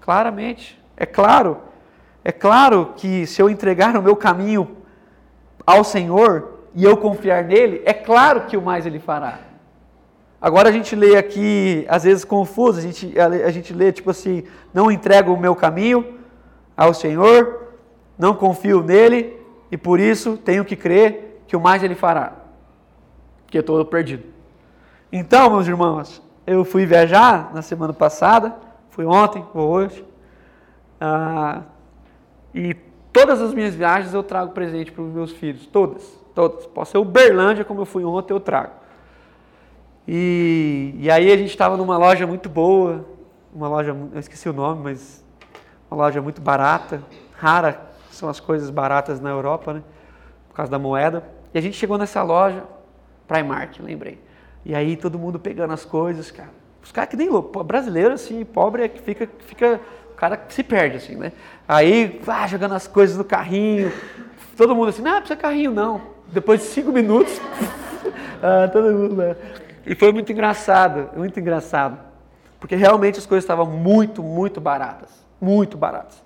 Claramente, 0.00 0.80
é 0.96 1.04
claro. 1.04 1.58
É 2.22 2.30
claro 2.30 2.94
que 2.96 3.26
se 3.26 3.42
eu 3.42 3.50
entregar 3.50 3.96
o 3.96 4.02
meu 4.02 4.14
caminho 4.14 4.76
ao 5.66 5.82
Senhor 5.82 6.53
e 6.74 6.84
eu 6.84 6.96
confiar 6.96 7.44
nele, 7.44 7.82
é 7.84 7.92
claro 7.92 8.42
que 8.42 8.56
o 8.56 8.62
mais 8.62 8.84
Ele 8.84 8.98
fará. 8.98 9.38
Agora 10.40 10.68
a 10.68 10.72
gente 10.72 10.94
lê 10.94 11.16
aqui, 11.16 11.86
às 11.88 12.04
vezes 12.04 12.24
confuso, 12.24 12.78
a 12.78 12.82
gente, 12.82 13.14
a 13.18 13.50
gente 13.50 13.72
lê 13.72 13.90
tipo 13.92 14.10
assim: 14.10 14.44
não 14.74 14.90
entrego 14.90 15.32
o 15.32 15.40
meu 15.40 15.56
caminho 15.56 16.18
ao 16.76 16.92
Senhor, 16.92 17.68
não 18.18 18.34
confio 18.34 18.82
nele 18.82 19.40
e 19.70 19.76
por 19.78 19.98
isso 19.98 20.36
tenho 20.36 20.64
que 20.64 20.76
crer 20.76 21.42
que 21.46 21.56
o 21.56 21.60
mais 21.60 21.82
ele 21.82 21.94
fará, 21.94 22.32
que 23.46 23.56
eu 23.56 23.60
estou 23.60 23.82
perdido. 23.86 24.24
Então, 25.10 25.48
meus 25.48 25.66
irmãos, 25.66 26.22
eu 26.46 26.64
fui 26.64 26.84
viajar 26.84 27.54
na 27.54 27.62
semana 27.62 27.92
passada, 27.92 28.54
fui 28.90 29.06
ontem, 29.06 29.44
vou 29.54 29.70
hoje, 29.70 30.04
ah, 31.00 31.62
e 32.52 32.74
todas 33.12 33.40
as 33.40 33.54
minhas 33.54 33.74
viagens 33.74 34.12
eu 34.12 34.22
trago 34.22 34.52
presente 34.52 34.92
para 34.92 35.02
os 35.02 35.12
meus 35.12 35.32
filhos, 35.32 35.66
todas, 35.66 36.22
todas. 36.34 36.66
Pode 36.66 36.88
ser 36.88 36.98
Uberlândia, 36.98 37.64
como 37.64 37.80
eu 37.80 37.86
fui 37.86 38.04
ontem, 38.04 38.32
eu 38.32 38.40
trago. 38.40 38.72
E, 40.06 40.94
e 40.98 41.10
aí 41.10 41.32
a 41.32 41.36
gente 41.36 41.50
estava 41.50 41.76
numa 41.76 41.96
loja 41.96 42.26
muito 42.26 42.48
boa, 42.48 43.04
uma 43.54 43.68
loja, 43.68 43.96
eu 44.12 44.20
esqueci 44.20 44.48
o 44.48 44.52
nome, 44.52 44.82
mas 44.82 45.24
uma 45.90 46.04
loja 46.04 46.20
muito 46.20 46.42
barata, 46.42 47.02
rara, 47.36 47.80
são 48.10 48.28
as 48.28 48.38
coisas 48.40 48.68
baratas 48.70 49.20
na 49.20 49.30
Europa, 49.30 49.72
né? 49.72 49.82
Por 50.48 50.56
causa 50.56 50.70
da 50.70 50.78
moeda. 50.78 51.24
E 51.52 51.58
a 51.58 51.60
gente 51.60 51.76
chegou 51.76 51.96
nessa 51.96 52.22
loja, 52.22 52.64
Primark, 53.26 53.80
lembrei. 53.80 54.20
E 54.64 54.74
aí 54.74 54.96
todo 54.96 55.18
mundo 55.18 55.38
pegando 55.38 55.72
as 55.72 55.84
coisas, 55.84 56.30
cara. 56.30 56.50
Os 56.82 56.92
caras 56.92 57.10
que 57.10 57.16
nem 57.16 57.30
louco, 57.30 57.64
brasileiro 57.64 58.12
assim, 58.12 58.44
pobre 58.44 58.82
é 58.82 58.88
que 58.88 59.00
fica, 59.00 59.28
fica, 59.46 59.80
o 60.10 60.14
cara 60.14 60.44
se 60.48 60.62
perde 60.62 60.98
assim, 60.98 61.16
né? 61.16 61.32
Aí, 61.66 62.20
ah, 62.26 62.46
jogando 62.46 62.74
as 62.74 62.86
coisas 62.86 63.16
no 63.16 63.24
carrinho, 63.24 63.90
todo 64.56 64.74
mundo 64.74 64.88
assim, 64.88 65.02
não, 65.02 65.18
precisa 65.18 65.36
carrinho 65.36 65.70
não. 65.70 66.00
Depois 66.28 66.60
de 66.60 66.66
cinco 66.66 66.92
minutos, 66.92 67.40
ah, 68.42 68.68
todo 68.68 68.92
mundo, 68.92 69.16
né? 69.16 69.36
E 69.86 69.94
foi 69.94 70.12
muito 70.12 70.32
engraçado, 70.32 71.10
muito 71.16 71.38
engraçado. 71.38 71.98
Porque 72.58 72.74
realmente 72.74 73.18
as 73.18 73.26
coisas 73.26 73.44
estavam 73.44 73.66
muito, 73.66 74.22
muito 74.22 74.60
baratas. 74.60 75.10
Muito 75.38 75.76
baratas. 75.76 76.22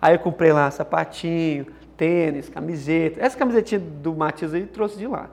Aí 0.00 0.14
eu 0.14 0.18
comprei 0.18 0.52
lá 0.52 0.70
sapatinho, 0.70 1.66
tênis, 1.96 2.48
camiseta. 2.48 3.20
Essa 3.20 3.36
camisetinha 3.36 3.80
do 3.80 4.14
Matias 4.14 4.54
aí 4.54 4.64
trouxe 4.64 4.96
de 4.96 5.06
lá. 5.06 5.28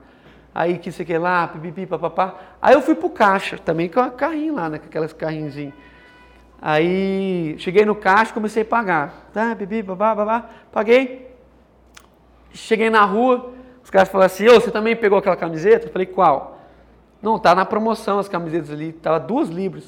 Aí 0.54 0.76
que 0.76 0.92
sei 0.92 1.06
que 1.06 1.16
lá, 1.16 1.48
pipipi, 1.48 1.86
papapá. 1.86 2.34
Aí 2.60 2.74
eu 2.74 2.82
fui 2.82 2.94
pro 2.94 3.08
caixa, 3.08 3.56
também 3.56 3.88
com 3.88 4.00
a 4.00 4.10
carrinho 4.10 4.54
lá, 4.54 4.68
né? 4.68 4.78
Com 4.78 4.86
aquelas 4.86 5.14
carrinhozinhos. 5.14 5.72
Aí 6.60 7.56
cheguei 7.58 7.86
no 7.86 7.94
caixa 7.94 8.34
comecei 8.34 8.62
a 8.62 8.66
pagar. 8.66 9.30
Tá, 9.32 9.56
pipi, 9.56 9.82
babá, 9.82 10.14
babá. 10.14 10.50
Paguei. 10.70 11.31
Cheguei 12.52 12.90
na 12.90 13.04
rua, 13.04 13.52
os 13.82 13.90
caras 13.90 14.08
falaram 14.08 14.26
assim, 14.26 14.48
ô, 14.48 14.54
você 14.54 14.70
também 14.70 14.94
pegou 14.94 15.18
aquela 15.18 15.36
camiseta? 15.36 15.86
Eu 15.86 15.92
falei, 15.92 16.06
qual? 16.06 16.58
Não, 17.20 17.38
tá 17.38 17.54
na 17.54 17.64
promoção 17.64 18.18
as 18.18 18.28
camisetas 18.28 18.70
ali, 18.70 18.92
tava 18.92 19.20
duas 19.20 19.48
libras. 19.48 19.84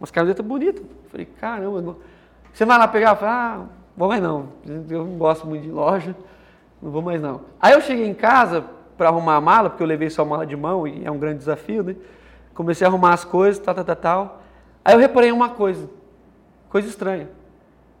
Umas 0.00 0.10
camisetas 0.10 0.44
bonitas. 0.44 0.82
Falei, 1.10 1.26
caramba, 1.26 1.96
você 2.52 2.64
vai 2.64 2.78
lá 2.78 2.88
pegar? 2.88 3.10
Eu 3.10 3.16
falei, 3.16 3.34
ah, 3.34 3.60
vou 3.96 4.08
mais 4.08 4.22
não. 4.22 4.48
Eu 4.66 5.04
não 5.04 5.18
gosto 5.18 5.46
muito 5.46 5.62
de 5.62 5.70
loja, 5.70 6.16
não 6.80 6.90
vou 6.90 7.02
mais 7.02 7.20
não. 7.20 7.42
Aí 7.60 7.72
eu 7.72 7.80
cheguei 7.80 8.06
em 8.06 8.14
casa 8.14 8.64
para 8.96 9.08
arrumar 9.08 9.36
a 9.36 9.40
mala, 9.40 9.70
porque 9.70 9.82
eu 9.82 9.86
levei 9.86 10.10
só 10.10 10.22
a 10.22 10.24
mala 10.24 10.46
de 10.46 10.56
mão 10.56 10.86
e 10.86 11.04
é 11.04 11.10
um 11.10 11.18
grande 11.18 11.38
desafio, 11.38 11.82
né? 11.82 11.96
Comecei 12.54 12.86
a 12.86 12.90
arrumar 12.90 13.14
as 13.14 13.24
coisas, 13.24 13.62
tal, 13.62 13.74
tal, 13.74 13.84
tal, 13.84 13.96
tal. 13.96 14.42
Aí 14.84 14.94
eu 14.94 14.98
reparei 14.98 15.32
uma 15.32 15.50
coisa, 15.50 15.88
coisa 16.68 16.88
estranha. 16.88 17.28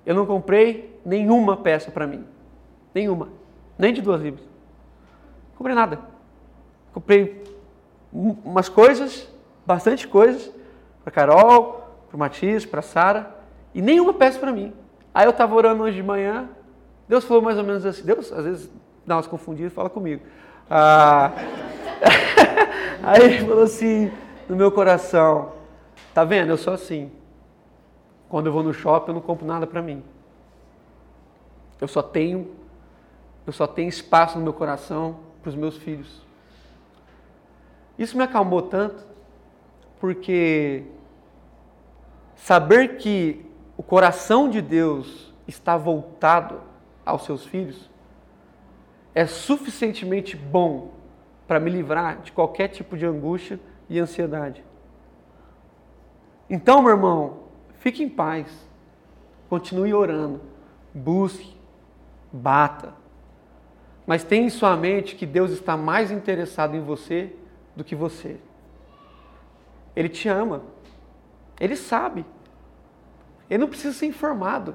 Eu 0.04 0.14
não 0.14 0.26
comprei 0.26 1.00
nenhuma 1.04 1.56
peça 1.56 1.90
para 1.90 2.06
mim. 2.06 2.24
Nenhuma. 2.94 3.28
Nem 3.78 3.92
de 3.92 4.00
duas 4.00 4.20
libras. 4.20 4.44
Comprei 5.56 5.74
nada. 5.74 5.98
Comprei 6.92 7.42
umas 8.12 8.68
coisas, 8.68 9.28
bastante 9.64 10.06
coisas, 10.06 10.50
para 11.02 11.12
Carol, 11.12 11.82
para 12.08 12.18
Matias, 12.18 12.66
para 12.66 12.82
Sara, 12.82 13.34
e 13.74 13.80
nenhuma 13.80 14.12
peça 14.12 14.38
para 14.38 14.52
mim. 14.52 14.72
Aí 15.14 15.26
eu 15.26 15.30
estava 15.30 15.54
orando 15.54 15.82
hoje 15.82 15.96
de 15.96 16.02
manhã, 16.02 16.48
Deus 17.08 17.24
falou 17.24 17.42
mais 17.42 17.58
ou 17.58 17.64
menos 17.64 17.84
assim, 17.84 18.04
Deus 18.04 18.32
às 18.32 18.44
vezes 18.44 18.70
dá 19.06 19.16
umas 19.16 19.26
confundidas 19.26 19.72
e 19.72 19.74
fala 19.74 19.90
comigo. 19.90 20.22
Ah, 20.70 21.32
aí 23.02 23.22
ele 23.22 23.46
falou 23.46 23.64
assim 23.64 24.10
no 24.48 24.56
meu 24.56 24.70
coração, 24.70 25.52
tá 26.14 26.24
vendo? 26.24 26.50
Eu 26.50 26.56
sou 26.56 26.72
assim. 26.72 27.10
Quando 28.28 28.46
eu 28.46 28.52
vou 28.52 28.62
no 28.62 28.72
shopping 28.72 29.10
eu 29.10 29.14
não 29.14 29.20
compro 29.20 29.46
nada 29.46 29.66
para 29.66 29.82
mim. 29.82 30.02
Eu 31.80 31.88
só 31.88 32.02
tenho 32.02 32.50
eu 33.46 33.52
só 33.52 33.66
tenho 33.66 33.88
espaço 33.88 34.38
no 34.38 34.44
meu 34.44 34.52
coração 34.52 35.20
para 35.42 35.50
os 35.50 35.54
meus 35.54 35.76
filhos. 35.76 36.22
Isso 37.98 38.16
me 38.16 38.22
acalmou 38.22 38.62
tanto, 38.62 39.04
porque 40.00 40.84
saber 42.36 42.96
que 42.96 43.44
o 43.76 43.82
coração 43.82 44.48
de 44.48 44.60
Deus 44.60 45.32
está 45.46 45.76
voltado 45.76 46.60
aos 47.04 47.24
seus 47.24 47.44
filhos 47.44 47.90
é 49.14 49.26
suficientemente 49.26 50.36
bom 50.36 50.92
para 51.46 51.60
me 51.60 51.70
livrar 51.70 52.22
de 52.22 52.32
qualquer 52.32 52.68
tipo 52.68 52.96
de 52.96 53.04
angústia 53.04 53.60
e 53.88 53.98
ansiedade. 53.98 54.64
Então, 56.48 56.82
meu 56.82 56.92
irmão, 56.92 57.40
fique 57.78 58.02
em 58.02 58.08
paz, 58.08 58.46
continue 59.48 59.92
orando, 59.92 60.40
busque, 60.94 61.56
bata, 62.32 62.94
mas 64.06 64.24
tenha 64.24 64.46
em 64.46 64.50
sua 64.50 64.76
mente 64.76 65.14
que 65.14 65.26
Deus 65.26 65.50
está 65.52 65.76
mais 65.76 66.10
interessado 66.10 66.76
em 66.76 66.80
você 66.80 67.32
do 67.76 67.84
que 67.84 67.94
você. 67.94 68.36
Ele 69.94 70.08
te 70.08 70.28
ama. 70.28 70.62
Ele 71.60 71.76
sabe. 71.76 72.24
Ele 73.48 73.60
não 73.60 73.68
precisa 73.68 73.94
ser 73.94 74.06
informado. 74.06 74.74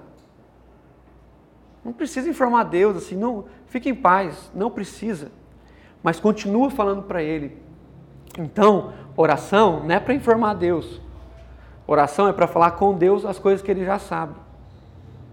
Não 1.84 1.94
precisa 1.94 2.30
informar 2.30 2.64
Deus 2.64 2.98
assim, 2.98 3.16
não, 3.16 3.46
fique 3.68 3.90
em 3.90 3.96
paz, 3.96 4.52
não 4.54 4.70
precisa. 4.70 5.32
Mas 6.04 6.20
continua 6.20 6.70
falando 6.70 7.04
para 7.04 7.24
ele. 7.24 7.58
Então, 8.38 8.94
oração 9.16 9.84
não 9.84 9.96
é 9.96 10.00
para 10.00 10.14
informar 10.14 10.54
Deus. 10.54 11.02
Oração 11.88 12.28
é 12.28 12.34
para 12.34 12.46
falar 12.46 12.72
com 12.72 12.94
Deus 12.94 13.26
as 13.26 13.40
coisas 13.40 13.62
que 13.62 13.72
ele 13.72 13.86
já 13.86 13.98
sabe. 13.98 14.36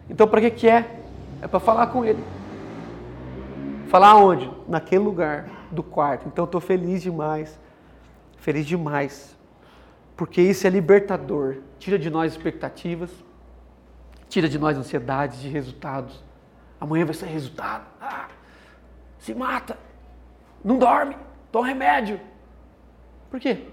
Então, 0.09 0.28
para 0.28 0.40
que 0.40 0.51
que 0.51 0.68
é? 0.68 1.01
É 1.42 1.49
para 1.49 1.59
falar 1.59 1.88
com 1.88 2.05
ele. 2.05 2.22
Falar 3.89 4.16
onde? 4.16 4.51
Naquele 4.68 5.03
lugar 5.03 5.49
do 5.70 5.82
quarto. 5.82 6.26
Então, 6.28 6.45
estou 6.45 6.61
feliz 6.61 7.03
demais. 7.03 7.59
Feliz 8.39 8.66
demais. 8.66 9.37
Porque 10.16 10.41
isso 10.41 10.66
é 10.66 10.70
libertador. 10.70 11.59
Tira 11.78 11.99
de 11.99 12.11
nós 12.11 12.32
expectativas. 12.32 13.11
Tira 14.28 14.49
de 14.49 14.59
nós 14.59 14.76
ansiedades 14.76 15.41
de 15.41 15.49
resultados. 15.49 16.22
Amanhã 16.80 17.05
vai 17.05 17.14
ser 17.14 17.26
resultado. 17.26 17.85
Ah, 18.01 18.28
se 19.18 19.35
mata. 19.35 19.78
Não 20.64 20.78
dorme. 20.78 21.16
Toma 21.53 21.66
remédio. 21.66 22.20
Por 23.30 23.39
quê? 23.41 23.66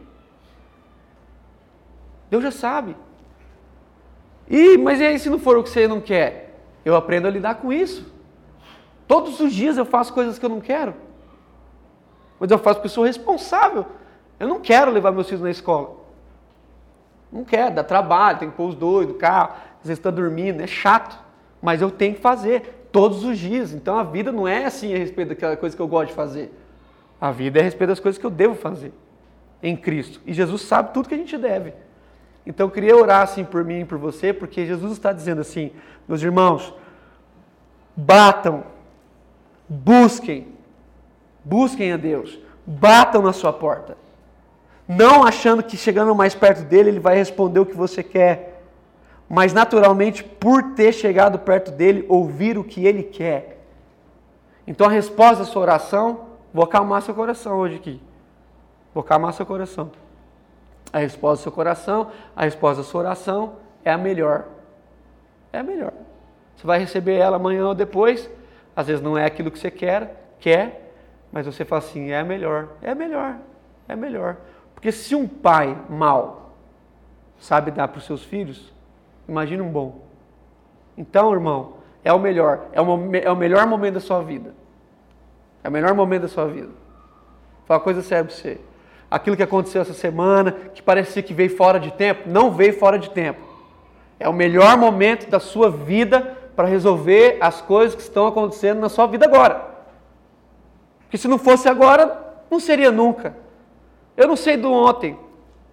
Deus 2.30 2.44
já 2.44 2.52
sabe. 2.52 2.96
E, 4.50 4.78
mas 4.78 5.00
e 5.00 5.06
aí 5.06 5.20
se 5.20 5.30
não 5.30 5.40
for 5.40 5.58
o 5.58 5.64
que 5.64 5.70
você 5.70 5.88
não 5.88 6.02
quer? 6.02 6.60
Eu 6.84 6.96
aprendo 6.96 7.28
a 7.28 7.32
lidar 7.32 7.56
com 7.56 7.72
isso. 7.72 8.11
Todos 9.12 9.42
os 9.42 9.52
dias 9.52 9.76
eu 9.76 9.84
faço 9.84 10.14
coisas 10.14 10.40
que 10.40 10.46
eu 10.46 10.50
não 10.50 10.62
quero. 10.62 10.94
Mas 12.40 12.50
eu 12.50 12.58
faço 12.58 12.76
porque 12.76 12.86
eu 12.86 12.92
sou 12.92 13.04
responsável. 13.04 13.86
Eu 14.40 14.48
não 14.48 14.62
quero 14.62 14.90
levar 14.90 15.12
meus 15.12 15.28
filhos 15.28 15.44
na 15.44 15.52
escola. 15.52 15.98
Não 17.30 17.44
quero, 17.44 17.76
dá 17.76 17.84
trabalho, 17.84 18.40
tem 18.40 18.50
que 18.50 18.56
pôr 18.56 18.70
os 18.70 18.76
dois 18.76 19.10
no 19.10 19.16
carro, 19.16 19.50
às 19.82 19.88
vezes 19.88 20.00
está 20.00 20.10
dormindo, 20.10 20.62
é 20.62 20.66
chato. 20.66 21.20
Mas 21.62 21.82
eu 21.82 21.92
tenho 21.92 22.16
que 22.16 22.22
fazer 22.22 22.88
todos 22.90 23.26
os 23.26 23.38
dias. 23.38 23.74
Então 23.74 24.00
a 24.00 24.04
vida 24.04 24.32
não 24.32 24.48
é 24.48 24.64
assim 24.64 24.96
a 24.96 24.98
respeito 24.98 25.28
daquela 25.28 25.58
coisa 25.58 25.76
que 25.76 25.82
eu 25.82 25.90
gosto 25.90 26.12
de 26.12 26.16
fazer. 26.16 26.50
A 27.20 27.32
vida 27.32 27.60
é 27.60 27.64
a 27.64 27.66
respeito 27.66 27.90
das 27.90 28.00
coisas 28.00 28.18
que 28.18 28.26
eu 28.26 28.32
devo 28.32 28.56
fazer 28.56 28.94
em 29.62 29.76
Cristo. 29.76 30.22
E 30.26 30.32
Jesus 30.32 30.62
sabe 30.62 30.94
tudo 30.94 31.10
que 31.10 31.16
a 31.16 31.18
gente 31.18 31.38
deve. 31.38 31.74
Então 32.46 32.68
eu 32.68 32.72
queria 32.72 32.96
orar 32.96 33.24
assim 33.24 33.44
por 33.44 33.66
mim 33.66 33.82
e 33.82 33.86
por 33.86 33.98
você, 33.98 34.32
porque 34.32 34.66
Jesus 34.66 34.94
está 34.94 35.12
dizendo 35.12 35.42
assim, 35.42 35.74
meus 36.08 36.24
irmãos, 36.24 36.74
batam, 37.94 38.64
busquem, 39.74 40.48
busquem 41.44 41.94
a 41.94 41.98
Deus, 41.98 42.38
batam 42.66 43.22
na 43.22 43.34
sua 43.34 43.54
porta. 43.54 43.98
Não 44.88 45.24
achando 45.24 45.64
que 45.64 45.78
chegando 45.78 46.14
mais 46.14 46.36
perto 46.36 46.64
dele 46.64 46.90
ele 46.90 47.00
vai 47.00 47.16
responder 47.16 47.60
o 47.60 47.66
que 47.66 47.76
você 47.76 48.04
quer, 48.04 48.64
mas 49.30 49.54
naturalmente 49.54 50.24
por 50.24 50.74
ter 50.74 50.92
chegado 50.92 51.40
perto 51.40 51.72
dele, 51.72 52.06
ouvir 52.10 52.58
o 52.58 52.64
que 52.64 52.86
ele 52.86 53.04
quer. 53.04 53.60
Então 54.68 54.88
a 54.88 54.92
resposta 54.92 55.44
da 55.44 55.46
sua 55.46 55.62
oração 55.62 56.32
Vou 56.54 56.64
acalmar 56.64 57.02
seu 57.02 57.14
coração 57.14 57.58
hoje 57.58 57.76
aqui. 57.76 58.02
Vou 58.94 59.02
acalmar 59.02 59.34
seu 59.34 59.46
coração. 59.46 59.92
A 60.92 61.00
resposta 61.00 61.38
do 61.38 61.44
seu 61.44 61.52
coração, 61.52 62.12
a 62.36 62.44
resposta 62.44 62.82
da 62.82 62.88
sua 62.88 63.02
oração 63.02 63.54
é 63.86 63.92
a 63.92 63.98
melhor. 63.98 64.46
É 65.54 65.60
a 65.60 65.64
melhor. 65.64 65.94
Você 66.56 66.68
vai 66.68 66.80
receber 66.80 67.16
ela 67.16 67.38
amanhã 67.38 67.68
ou 67.68 67.76
depois. 67.76 68.30
Às 68.82 68.88
vezes 68.88 69.04
não 69.04 69.16
é 69.16 69.26
aquilo 69.26 69.52
que 69.52 69.60
você 69.60 69.70
quer, 69.70 70.34
quer, 70.40 70.92
mas 71.32 71.46
você 71.46 71.64
fala 71.64 71.84
assim, 71.84 72.10
é 72.10 72.24
melhor. 72.24 72.70
É 72.82 72.96
melhor. 72.96 73.36
É 73.88 73.96
melhor. 73.96 74.38
Porque 74.74 74.92
se 74.92 75.14
um 75.14 75.28
pai 75.28 75.78
mau 75.88 76.56
sabe 77.40 77.70
dar 77.70 77.88
para 77.90 78.00
os 78.00 78.06
seus 78.06 78.24
filhos, 78.24 78.74
imagine 79.30 79.62
um 79.62 79.70
bom. 79.70 80.00
Então, 80.98 81.32
irmão, 81.32 81.74
é 82.04 82.12
o 82.12 82.18
melhor. 82.18 82.70
É 82.74 82.82
o, 82.82 83.16
é 83.18 83.32
o 83.32 83.36
melhor 83.36 83.68
momento 83.68 83.94
da 83.94 84.00
sua 84.00 84.24
vida. 84.24 84.52
É 85.64 85.70
o 85.70 85.72
melhor 85.72 85.94
momento 85.94 86.24
da 86.24 86.28
sua 86.28 86.48
vida. 86.48 86.70
Fala 87.68 87.78
uma 87.78 87.84
coisa 87.84 88.02
séria 88.02 88.26
para 88.26 88.34
você. 88.34 88.60
Aquilo 89.12 89.38
que 89.38 89.44
aconteceu 89.44 89.84
essa 89.84 89.94
semana, 89.94 90.54
que 90.74 90.82
parecia 90.82 91.22
que 91.22 91.36
veio 91.36 91.56
fora 91.56 91.80
de 91.80 91.92
tempo, 91.92 92.28
não 92.28 92.50
veio 92.50 92.74
fora 92.74 92.98
de 92.98 93.12
tempo. 93.12 93.42
É 94.20 94.28
o 94.28 94.34
melhor 94.34 94.76
momento 94.76 95.30
da 95.30 95.40
sua 95.40 95.70
vida 95.70 96.41
para 96.62 96.70
resolver 96.70 97.40
as 97.42 97.60
coisas 97.60 97.96
que 97.96 98.04
estão 98.04 98.28
acontecendo 98.28 98.80
na 98.80 98.88
sua 98.88 99.08
vida 99.08 99.26
agora. 99.26 99.66
Porque 101.00 101.18
se 101.18 101.28
não 101.28 101.40
fosse 101.40 101.68
agora, 101.68 102.36
não 102.52 102.60
seria 102.60 102.92
nunca. 102.92 103.36
Eu 104.16 104.28
não 104.28 104.36
sei 104.36 104.58
do 104.58 104.72
ontem, 104.72 105.18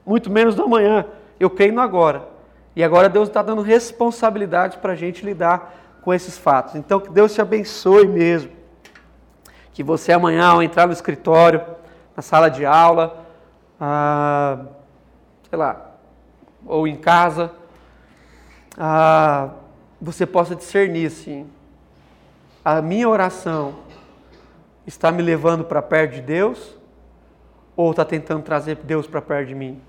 muito 0.07 0.31
menos 0.31 0.55
do 0.55 0.63
amanhã. 0.63 1.05
Eu 1.39 1.51
creio 1.51 1.75
no 1.75 1.83
agora. 1.83 2.27
E 2.75 2.83
agora 2.83 3.07
Deus 3.07 3.29
está 3.29 3.43
dando 3.43 3.61
responsabilidade 3.61 4.79
para 4.79 4.95
a 4.95 4.97
gente 4.97 5.27
lidar 5.27 5.75
com 6.01 6.15
esses 6.15 6.39
fatos. 6.39 6.75
Então, 6.75 7.01
que 7.01 7.11
Deus 7.11 7.35
te 7.35 7.43
abençoe 7.43 8.09
mesmo. 8.09 8.51
Que 9.75 9.83
você 9.83 10.11
amanhã, 10.11 10.47
ao 10.47 10.63
entrar 10.63 10.87
no 10.87 10.95
escritório, 10.95 11.61
na 12.17 12.23
sala 12.23 12.49
de 12.49 12.65
aula, 12.65 13.27
ah, 13.79 14.61
sei 15.51 15.59
lá, 15.59 15.91
ou 16.65 16.89
em 16.89 16.97
casa, 16.97 17.53
ah, 18.79 19.51
você 20.01 20.27
possa 20.27 20.55
discernir 20.55 21.11
sim. 21.11 21.49
A 22.65 22.81
minha 22.81 23.09
oração 23.09 23.81
está 24.87 25.11
me 25.11 25.23
levando 25.23 25.65
para 25.65 25.83
perto 25.83 26.15
de 26.15 26.21
Deus 26.23 26.77
ou 27.77 27.91
está 27.91 28.05
tentando 28.05 28.43
trazer 28.43 28.77
Deus 28.77 29.07
para 29.07 29.21
perto 29.21 29.49
de 29.49 29.55
mim? 29.55 29.81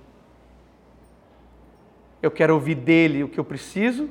Eu 2.21 2.29
quero 2.29 2.53
ouvir 2.53 2.75
dele 2.75 3.23
o 3.23 3.29
que 3.29 3.39
eu 3.39 3.45
preciso? 3.45 4.09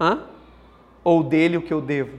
Hã? 0.00 0.24
Ou 1.02 1.22
dele 1.22 1.56
o 1.56 1.62
que 1.62 1.72
eu 1.72 1.80
devo? 1.80 2.18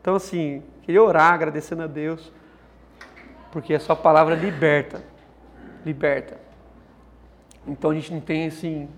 Então, 0.00 0.14
assim, 0.14 0.62
queria 0.82 1.02
orar 1.02 1.32
agradecendo 1.32 1.82
a 1.82 1.86
Deus, 1.86 2.32
porque 3.52 3.74
a 3.74 3.80
sua 3.80 3.94
palavra 3.94 4.34
liberta. 4.34 5.04
Liberta. 5.84 6.40
Então 7.66 7.90
a 7.90 7.94
gente 7.94 8.12
não 8.12 8.20
tem, 8.20 8.46
assim, 8.46 8.88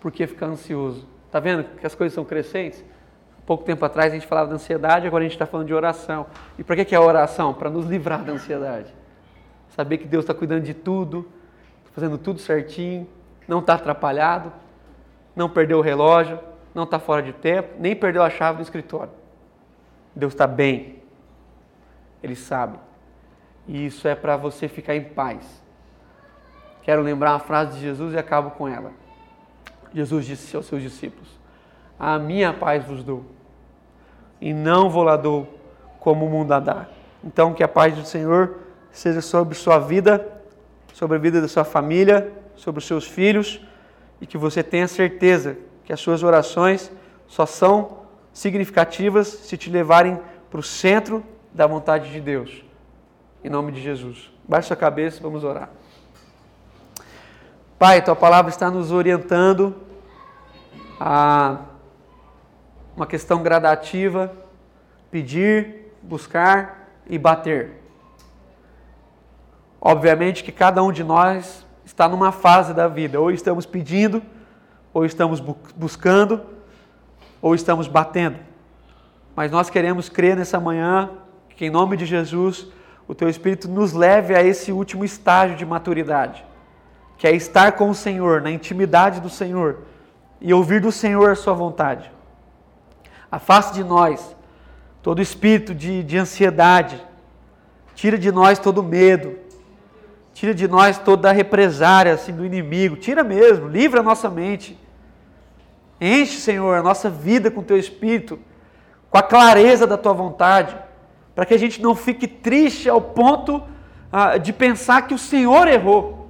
por 0.00 0.10
que 0.12 0.26
ficar 0.26 0.46
ansioso. 0.46 1.06
Tá 1.30 1.40
vendo 1.40 1.64
que 1.78 1.86
as 1.86 1.94
coisas 1.94 2.14
são 2.14 2.24
crescentes? 2.24 2.84
Pouco 3.44 3.64
tempo 3.64 3.84
atrás 3.84 4.12
a 4.12 4.14
gente 4.14 4.26
falava 4.26 4.48
de 4.48 4.54
ansiedade, 4.54 5.06
agora 5.06 5.22
a 5.22 5.26
gente 5.26 5.34
está 5.34 5.46
falando 5.46 5.66
de 5.66 5.74
oração. 5.74 6.26
E 6.58 6.64
para 6.64 6.84
que 6.84 6.94
é 6.94 6.98
a 6.98 7.00
oração? 7.00 7.54
Para 7.54 7.70
nos 7.70 7.86
livrar 7.86 8.24
da 8.24 8.32
ansiedade. 8.32 8.92
Saber 9.70 9.98
que 9.98 10.06
Deus 10.06 10.24
está 10.24 10.34
cuidando 10.34 10.62
de 10.62 10.74
tudo, 10.74 11.28
fazendo 11.92 12.18
tudo 12.18 12.40
certinho, 12.40 13.06
não 13.46 13.60
está 13.60 13.74
atrapalhado, 13.74 14.52
não 15.34 15.48
perdeu 15.48 15.78
o 15.78 15.82
relógio, 15.82 16.40
não 16.74 16.84
está 16.84 16.98
fora 16.98 17.22
de 17.22 17.32
tempo, 17.32 17.74
nem 17.78 17.94
perdeu 17.94 18.22
a 18.22 18.30
chave 18.30 18.56
do 18.58 18.62
escritório. 18.62 19.12
Deus 20.14 20.32
está 20.32 20.46
bem. 20.46 21.02
Ele 22.22 22.34
sabe. 22.34 22.78
E 23.68 23.86
isso 23.86 24.08
é 24.08 24.14
para 24.14 24.36
você 24.36 24.66
ficar 24.66 24.96
em 24.96 25.04
paz. 25.04 25.62
Quero 26.82 27.02
lembrar 27.02 27.34
a 27.34 27.38
frase 27.38 27.74
de 27.74 27.80
Jesus 27.80 28.14
e 28.14 28.18
acabo 28.18 28.50
com 28.52 28.66
ela. 28.66 28.92
Jesus 29.96 30.26
disse 30.26 30.54
aos 30.56 30.66
seus 30.66 30.82
discípulos: 30.82 31.28
A 31.98 32.18
minha 32.18 32.52
paz 32.52 32.84
vos 32.84 33.02
dou, 33.02 33.24
e 34.40 34.52
não 34.52 34.88
vou 34.88 35.02
lá 35.02 35.16
dou 35.16 35.58
como 35.98 36.26
o 36.26 36.30
mundo 36.30 36.52
a 36.52 36.60
dá. 36.60 36.86
Então, 37.24 37.52
que 37.52 37.64
a 37.64 37.68
paz 37.68 37.96
do 37.96 38.04
Senhor 38.04 38.58
seja 38.92 39.20
sobre 39.20 39.54
sua 39.54 39.78
vida 39.78 40.36
sobre 40.96 41.18
a 41.18 41.20
vida 41.20 41.42
da 41.42 41.46
sua 41.46 41.62
família, 41.62 42.32
sobre 42.56 42.78
os 42.78 42.86
seus 42.86 43.06
filhos 43.06 43.60
e 44.18 44.26
que 44.26 44.38
você 44.38 44.62
tenha 44.62 44.88
certeza 44.88 45.58
que 45.84 45.92
as 45.92 46.00
suas 46.00 46.22
orações 46.22 46.90
só 47.26 47.44
são 47.44 47.98
significativas 48.32 49.26
se 49.26 49.58
te 49.58 49.68
levarem 49.68 50.18
para 50.50 50.58
o 50.58 50.62
centro 50.62 51.22
da 51.52 51.66
vontade 51.66 52.10
de 52.10 52.18
Deus. 52.18 52.64
Em 53.44 53.50
nome 53.50 53.72
de 53.72 53.82
Jesus. 53.82 54.30
Baixe 54.48 54.68
sua 54.68 54.76
cabeça, 54.76 55.20
vamos 55.20 55.44
orar. 55.44 55.68
Pai, 57.78 58.02
tua 58.02 58.16
palavra 58.16 58.50
está 58.50 58.70
nos 58.70 58.90
orientando 58.90 59.76
a 60.98 61.58
uma 62.96 63.06
questão 63.06 63.42
gradativa: 63.42 64.32
pedir, 65.10 65.92
buscar 66.02 66.88
e 67.08 67.18
bater. 67.18 67.82
Obviamente 69.80 70.42
que 70.42 70.50
cada 70.50 70.82
um 70.82 70.90
de 70.90 71.04
nós 71.04 71.64
está 71.84 72.08
numa 72.08 72.32
fase 72.32 72.74
da 72.74 72.88
vida, 72.88 73.20
ou 73.20 73.30
estamos 73.30 73.66
pedindo, 73.66 74.22
ou 74.92 75.04
estamos 75.04 75.40
buscando, 75.76 76.42
ou 77.40 77.54
estamos 77.54 77.86
batendo. 77.86 78.38
Mas 79.36 79.50
nós 79.50 79.70
queremos 79.70 80.08
crer 80.08 80.36
nessa 80.36 80.58
manhã 80.58 81.10
que, 81.50 81.66
em 81.66 81.70
nome 81.70 81.96
de 81.96 82.06
Jesus, 82.06 82.66
o 83.06 83.14
Teu 83.14 83.28
Espírito 83.28 83.68
nos 83.68 83.92
leve 83.92 84.34
a 84.34 84.42
esse 84.42 84.72
último 84.72 85.04
estágio 85.04 85.56
de 85.56 85.64
maturidade, 85.64 86.44
que 87.16 87.26
é 87.26 87.32
estar 87.32 87.72
com 87.72 87.90
o 87.90 87.94
Senhor, 87.94 88.40
na 88.40 88.50
intimidade 88.50 89.20
do 89.20 89.30
Senhor 89.30 89.78
e 90.40 90.52
ouvir 90.52 90.80
do 90.80 90.92
Senhor 90.92 91.30
a 91.30 91.34
Sua 91.34 91.54
vontade. 91.54 92.10
Afaste 93.30 93.74
de 93.74 93.84
nós 93.84 94.34
todo 95.02 95.22
espírito 95.22 95.74
de, 95.74 96.02
de 96.02 96.18
ansiedade, 96.18 97.00
tira 97.94 98.18
de 98.18 98.32
nós 98.32 98.58
todo 98.58 98.82
medo, 98.82 99.46
Tira 100.36 100.52
de 100.52 100.68
nós 100.68 100.98
toda 100.98 101.30
a 101.30 101.32
represária 101.32 102.12
assim, 102.12 102.30
do 102.30 102.44
inimigo. 102.44 102.94
Tira 102.94 103.24
mesmo, 103.24 103.68
livra 103.68 104.00
a 104.00 104.02
nossa 104.02 104.28
mente. 104.28 104.78
Enche, 105.98 106.38
Senhor, 106.38 106.76
a 106.76 106.82
nossa 106.82 107.08
vida 107.08 107.50
com 107.50 107.62
teu 107.62 107.78
espírito, 107.78 108.38
com 109.08 109.16
a 109.16 109.22
clareza 109.22 109.86
da 109.86 109.96
tua 109.96 110.12
vontade, 110.12 110.76
para 111.34 111.46
que 111.46 111.54
a 111.54 111.58
gente 111.58 111.80
não 111.80 111.94
fique 111.94 112.28
triste 112.28 112.86
ao 112.86 113.00
ponto 113.00 113.62
ah, 114.12 114.36
de 114.36 114.52
pensar 114.52 115.06
que 115.06 115.14
o 115.14 115.18
Senhor 115.18 115.66
errou, 115.68 116.25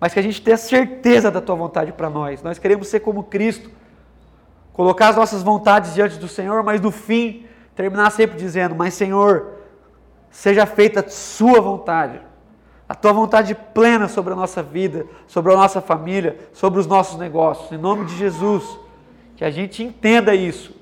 mas 0.00 0.12
que 0.12 0.18
a 0.18 0.22
gente 0.22 0.42
tenha 0.42 0.56
certeza 0.56 1.30
da 1.30 1.40
tua 1.40 1.54
vontade 1.54 1.92
para 1.92 2.10
nós. 2.10 2.42
Nós 2.42 2.58
queremos 2.58 2.88
ser 2.88 3.00
como 3.00 3.22
Cristo, 3.24 3.70
colocar 4.72 5.08
as 5.08 5.16
nossas 5.16 5.42
vontades 5.42 5.94
diante 5.94 6.18
do 6.18 6.28
Senhor, 6.28 6.62
mas 6.62 6.80
no 6.80 6.90
fim 6.90 7.46
terminar 7.74 8.10
sempre 8.10 8.36
dizendo: 8.36 8.74
Mas 8.74 8.94
Senhor, 8.94 9.58
seja 10.30 10.66
feita 10.66 11.00
a 11.00 11.08
Sua 11.08 11.60
vontade 11.60 12.20
a 12.88 12.94
tua 12.94 13.12
vontade 13.12 13.54
plena 13.54 14.08
sobre 14.08 14.32
a 14.32 14.36
nossa 14.36 14.62
vida, 14.62 15.06
sobre 15.26 15.52
a 15.52 15.56
nossa 15.56 15.80
família, 15.80 16.38
sobre 16.52 16.78
os 16.78 16.86
nossos 16.86 17.18
negócios. 17.18 17.72
Em 17.72 17.78
nome 17.78 18.04
de 18.04 18.16
Jesus, 18.16 18.78
que 19.36 19.44
a 19.44 19.50
gente 19.50 19.82
entenda 19.82 20.34
isso 20.34 20.74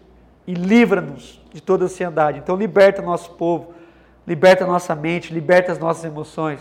e 0.46 0.54
livra-nos 0.54 1.40
de 1.52 1.60
toda 1.60 1.84
ansiedade. 1.84 2.38
Então, 2.38 2.56
liberta 2.56 3.00
nosso 3.00 3.30
povo, 3.32 3.72
liberta 4.26 4.66
nossa 4.66 4.94
mente, 4.94 5.32
liberta 5.32 5.70
as 5.70 5.78
nossas 5.78 6.04
emoções, 6.04 6.60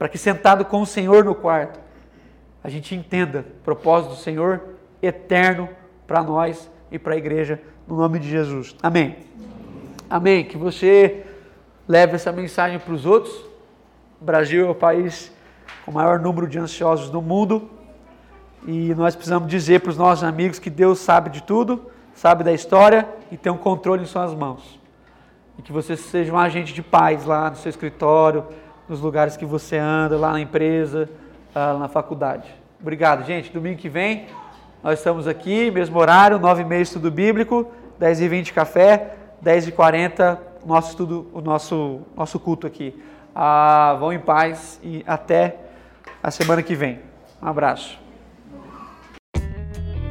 para 0.00 0.08
que 0.08 0.16
sentado 0.16 0.64
com 0.64 0.80
o 0.80 0.86
Senhor 0.86 1.22
no 1.22 1.34
quarto, 1.34 1.78
a 2.64 2.70
gente 2.70 2.94
entenda 2.94 3.40
o 3.40 3.62
propósito 3.62 4.14
do 4.14 4.16
Senhor 4.16 4.60
eterno 5.02 5.68
para 6.06 6.22
nós 6.22 6.70
e 6.90 6.98
para 6.98 7.12
a 7.12 7.18
igreja, 7.18 7.60
no 7.86 7.98
nome 7.98 8.18
de 8.18 8.30
Jesus. 8.30 8.74
Amém. 8.82 9.18
Amém. 10.08 10.42
Que 10.44 10.56
você 10.56 11.26
leve 11.86 12.14
essa 12.14 12.32
mensagem 12.32 12.78
para 12.78 12.94
os 12.94 13.04
outros 13.04 13.50
o 14.18 14.24
Brasil 14.24 14.66
é 14.66 14.70
o 14.70 14.74
país 14.74 15.30
com 15.84 15.90
o 15.90 15.94
maior 15.94 16.18
número 16.18 16.46
de 16.46 16.58
ansiosos 16.58 17.08
do 17.08 17.22
mundo 17.22 17.70
e 18.66 18.94
nós 18.94 19.14
precisamos 19.14 19.48
dizer 19.48 19.80
para 19.80 19.90
os 19.90 19.96
nossos 19.98 20.24
amigos 20.24 20.58
que 20.58 20.68
Deus 20.68 20.98
sabe 20.98 21.30
de 21.30 21.42
tudo, 21.42 21.90
sabe 22.14 22.44
da 22.44 22.52
história 22.52 23.08
e 23.30 23.36
tem 23.36 23.50
um 23.50 23.56
controle 23.56 24.02
em 24.02 24.06
suas 24.06 24.34
mãos. 24.34 24.78
E 25.58 25.62
que 25.62 25.72
você 25.72 25.94
seja 25.94 26.32
um 26.32 26.38
agente 26.38 26.74
de 26.74 26.82
paz 26.82 27.26
lá 27.26 27.50
no 27.50 27.56
seu 27.56 27.68
escritório, 27.70 28.46
nos 28.90 29.00
lugares 29.00 29.36
que 29.36 29.46
você 29.46 29.78
anda, 29.78 30.18
lá 30.18 30.32
na 30.32 30.40
empresa, 30.40 31.08
lá 31.54 31.78
na 31.78 31.88
faculdade. 31.88 32.54
Obrigado, 32.78 33.24
gente. 33.24 33.50
Domingo 33.50 33.78
que 33.78 33.88
vem 33.88 34.26
nós 34.82 34.98
estamos 34.98 35.28
aqui, 35.28 35.70
mesmo 35.70 35.98
horário, 35.98 36.38
9 36.38 36.62
e 36.62 36.64
meia 36.64 36.80
estudo 36.80 37.10
bíblico, 37.10 37.70
10 37.98 38.22
e 38.22 38.28
20 38.28 38.52
café, 38.54 39.14
10 39.42 39.68
e 39.68 39.72
40 39.72 40.40
nosso 40.64 40.90
estudo, 40.90 41.26
o 41.32 41.40
nosso, 41.40 42.00
nosso 42.16 42.38
culto 42.38 42.66
aqui. 42.66 42.94
Ah, 43.34 43.96
vão 43.98 44.12
em 44.12 44.18
paz 44.18 44.80
e 44.82 45.04
até 45.06 45.56
a 46.22 46.30
semana 46.30 46.62
que 46.62 46.74
vem. 46.74 46.98
Um 47.42 47.46
abraço. 47.48 47.98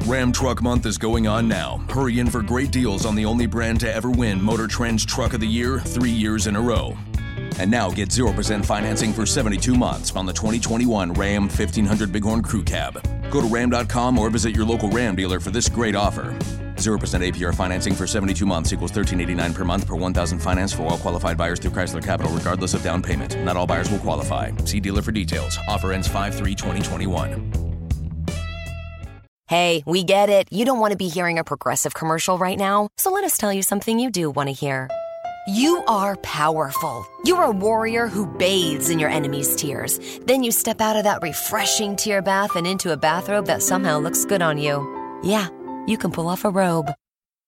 Ram 0.06 0.32
Truck 0.32 0.62
Month 0.62 0.86
is 0.86 0.96
going 0.96 1.28
on 1.28 1.42
now. 1.42 1.80
Hurry 1.88 2.18
in 2.18 2.26
for 2.26 2.42
great 2.42 2.70
deals 2.70 3.04
on 3.04 3.14
the 3.14 3.26
only 3.26 3.46
brand 3.46 3.80
to 3.80 3.86
ever 3.86 4.10
win 4.10 4.42
Motor 4.42 4.66
Trend's 4.66 5.04
Truck 5.04 5.34
of 5.34 5.40
the 5.40 5.46
Year 5.46 5.80
three 5.80 6.10
years 6.10 6.46
in 6.46 6.56
a 6.56 6.60
row. 6.60 6.96
And 7.60 7.70
now 7.70 7.90
get 7.90 8.08
0% 8.08 8.64
financing 8.64 9.12
for 9.12 9.26
72 9.26 9.74
months 9.74 10.16
on 10.16 10.24
the 10.24 10.32
2021 10.32 11.12
Ram 11.12 11.42
1500 11.42 12.10
Bighorn 12.10 12.42
Crew 12.42 12.62
Cab. 12.62 12.94
Go 13.30 13.42
to 13.42 13.46
ram.com 13.46 14.18
or 14.18 14.30
visit 14.30 14.56
your 14.56 14.64
local 14.64 14.88
Ram 14.88 15.14
dealer 15.14 15.38
for 15.40 15.50
this 15.50 15.68
great 15.68 15.94
offer. 15.94 16.34
0% 16.76 16.96
APR 17.22 17.54
financing 17.54 17.92
for 17.92 18.06
72 18.06 18.46
months 18.46 18.72
equals 18.72 18.92
1389 18.92 19.52
per 19.52 19.64
month 19.66 19.86
per 19.86 19.94
1000 19.94 20.38
finance 20.38 20.72
for 20.72 20.84
all 20.84 20.96
qualified 20.96 21.36
buyers 21.36 21.58
through 21.58 21.72
Chrysler 21.72 22.02
Capital 22.02 22.32
regardless 22.32 22.72
of 22.72 22.82
down 22.82 23.02
payment. 23.02 23.38
Not 23.44 23.58
all 23.58 23.66
buyers 23.66 23.90
will 23.90 23.98
qualify. 23.98 24.52
See 24.64 24.80
dealer 24.80 25.02
for 25.02 25.12
details. 25.12 25.58
Offer 25.68 25.92
ends 25.92 26.08
5-3-2021. 26.08 27.76
Hey, 29.48 29.82
we 29.84 30.02
get 30.02 30.30
it. 30.30 30.48
You 30.50 30.64
don't 30.64 30.78
want 30.78 30.92
to 30.92 30.96
be 30.96 31.08
hearing 31.08 31.38
a 31.38 31.44
progressive 31.44 31.92
commercial 31.92 32.38
right 32.38 32.56
now, 32.56 32.88
so 32.96 33.10
let 33.10 33.24
us 33.24 33.36
tell 33.36 33.52
you 33.52 33.62
something 33.62 33.98
you 33.98 34.08
do 34.08 34.30
want 34.30 34.48
to 34.48 34.54
hear. 34.54 34.88
You 35.50 35.82
are 35.88 36.14
powerful. 36.18 37.04
You're 37.24 37.42
a 37.42 37.50
warrior 37.50 38.06
who 38.06 38.24
bathes 38.24 38.88
in 38.88 39.00
your 39.00 39.10
enemy's 39.10 39.56
tears. 39.56 39.98
Then 40.24 40.44
you 40.44 40.52
step 40.52 40.80
out 40.80 40.94
of 40.94 41.02
that 41.02 41.22
refreshing 41.22 41.96
tear 41.96 42.22
bath 42.22 42.54
and 42.54 42.68
into 42.68 42.92
a 42.92 42.96
bathrobe 42.96 43.46
that 43.46 43.60
somehow 43.60 43.98
looks 43.98 44.24
good 44.24 44.42
on 44.42 44.58
you. 44.58 44.78
Yeah, 45.24 45.48
you 45.88 45.98
can 45.98 46.12
pull 46.12 46.28
off 46.28 46.44
a 46.44 46.50
robe. 46.50 46.92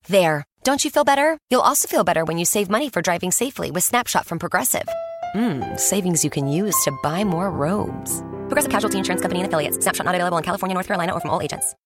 There. 0.08 0.42
Don't 0.64 0.84
you 0.84 0.90
feel 0.90 1.04
better? 1.04 1.38
You'll 1.48 1.60
also 1.60 1.86
feel 1.86 2.02
better 2.02 2.24
when 2.24 2.38
you 2.38 2.44
save 2.44 2.68
money 2.68 2.90
for 2.90 3.02
driving 3.02 3.30
safely 3.30 3.70
with 3.70 3.84
Snapshot 3.84 4.26
from 4.26 4.40
Progressive. 4.40 4.88
Mmm, 5.36 5.78
savings 5.78 6.24
you 6.24 6.30
can 6.30 6.48
use 6.48 6.74
to 6.82 6.98
buy 7.04 7.22
more 7.22 7.52
robes. 7.52 8.20
Progressive 8.48 8.72
Casualty 8.72 8.98
Insurance 8.98 9.22
Company 9.22 9.42
and 9.42 9.46
affiliates. 9.46 9.78
Snapshot 9.80 10.06
not 10.06 10.16
available 10.16 10.38
in 10.38 10.44
California, 10.44 10.74
North 10.74 10.88
Carolina, 10.88 11.14
or 11.14 11.20
from 11.20 11.30
all 11.30 11.40
agents. 11.40 11.76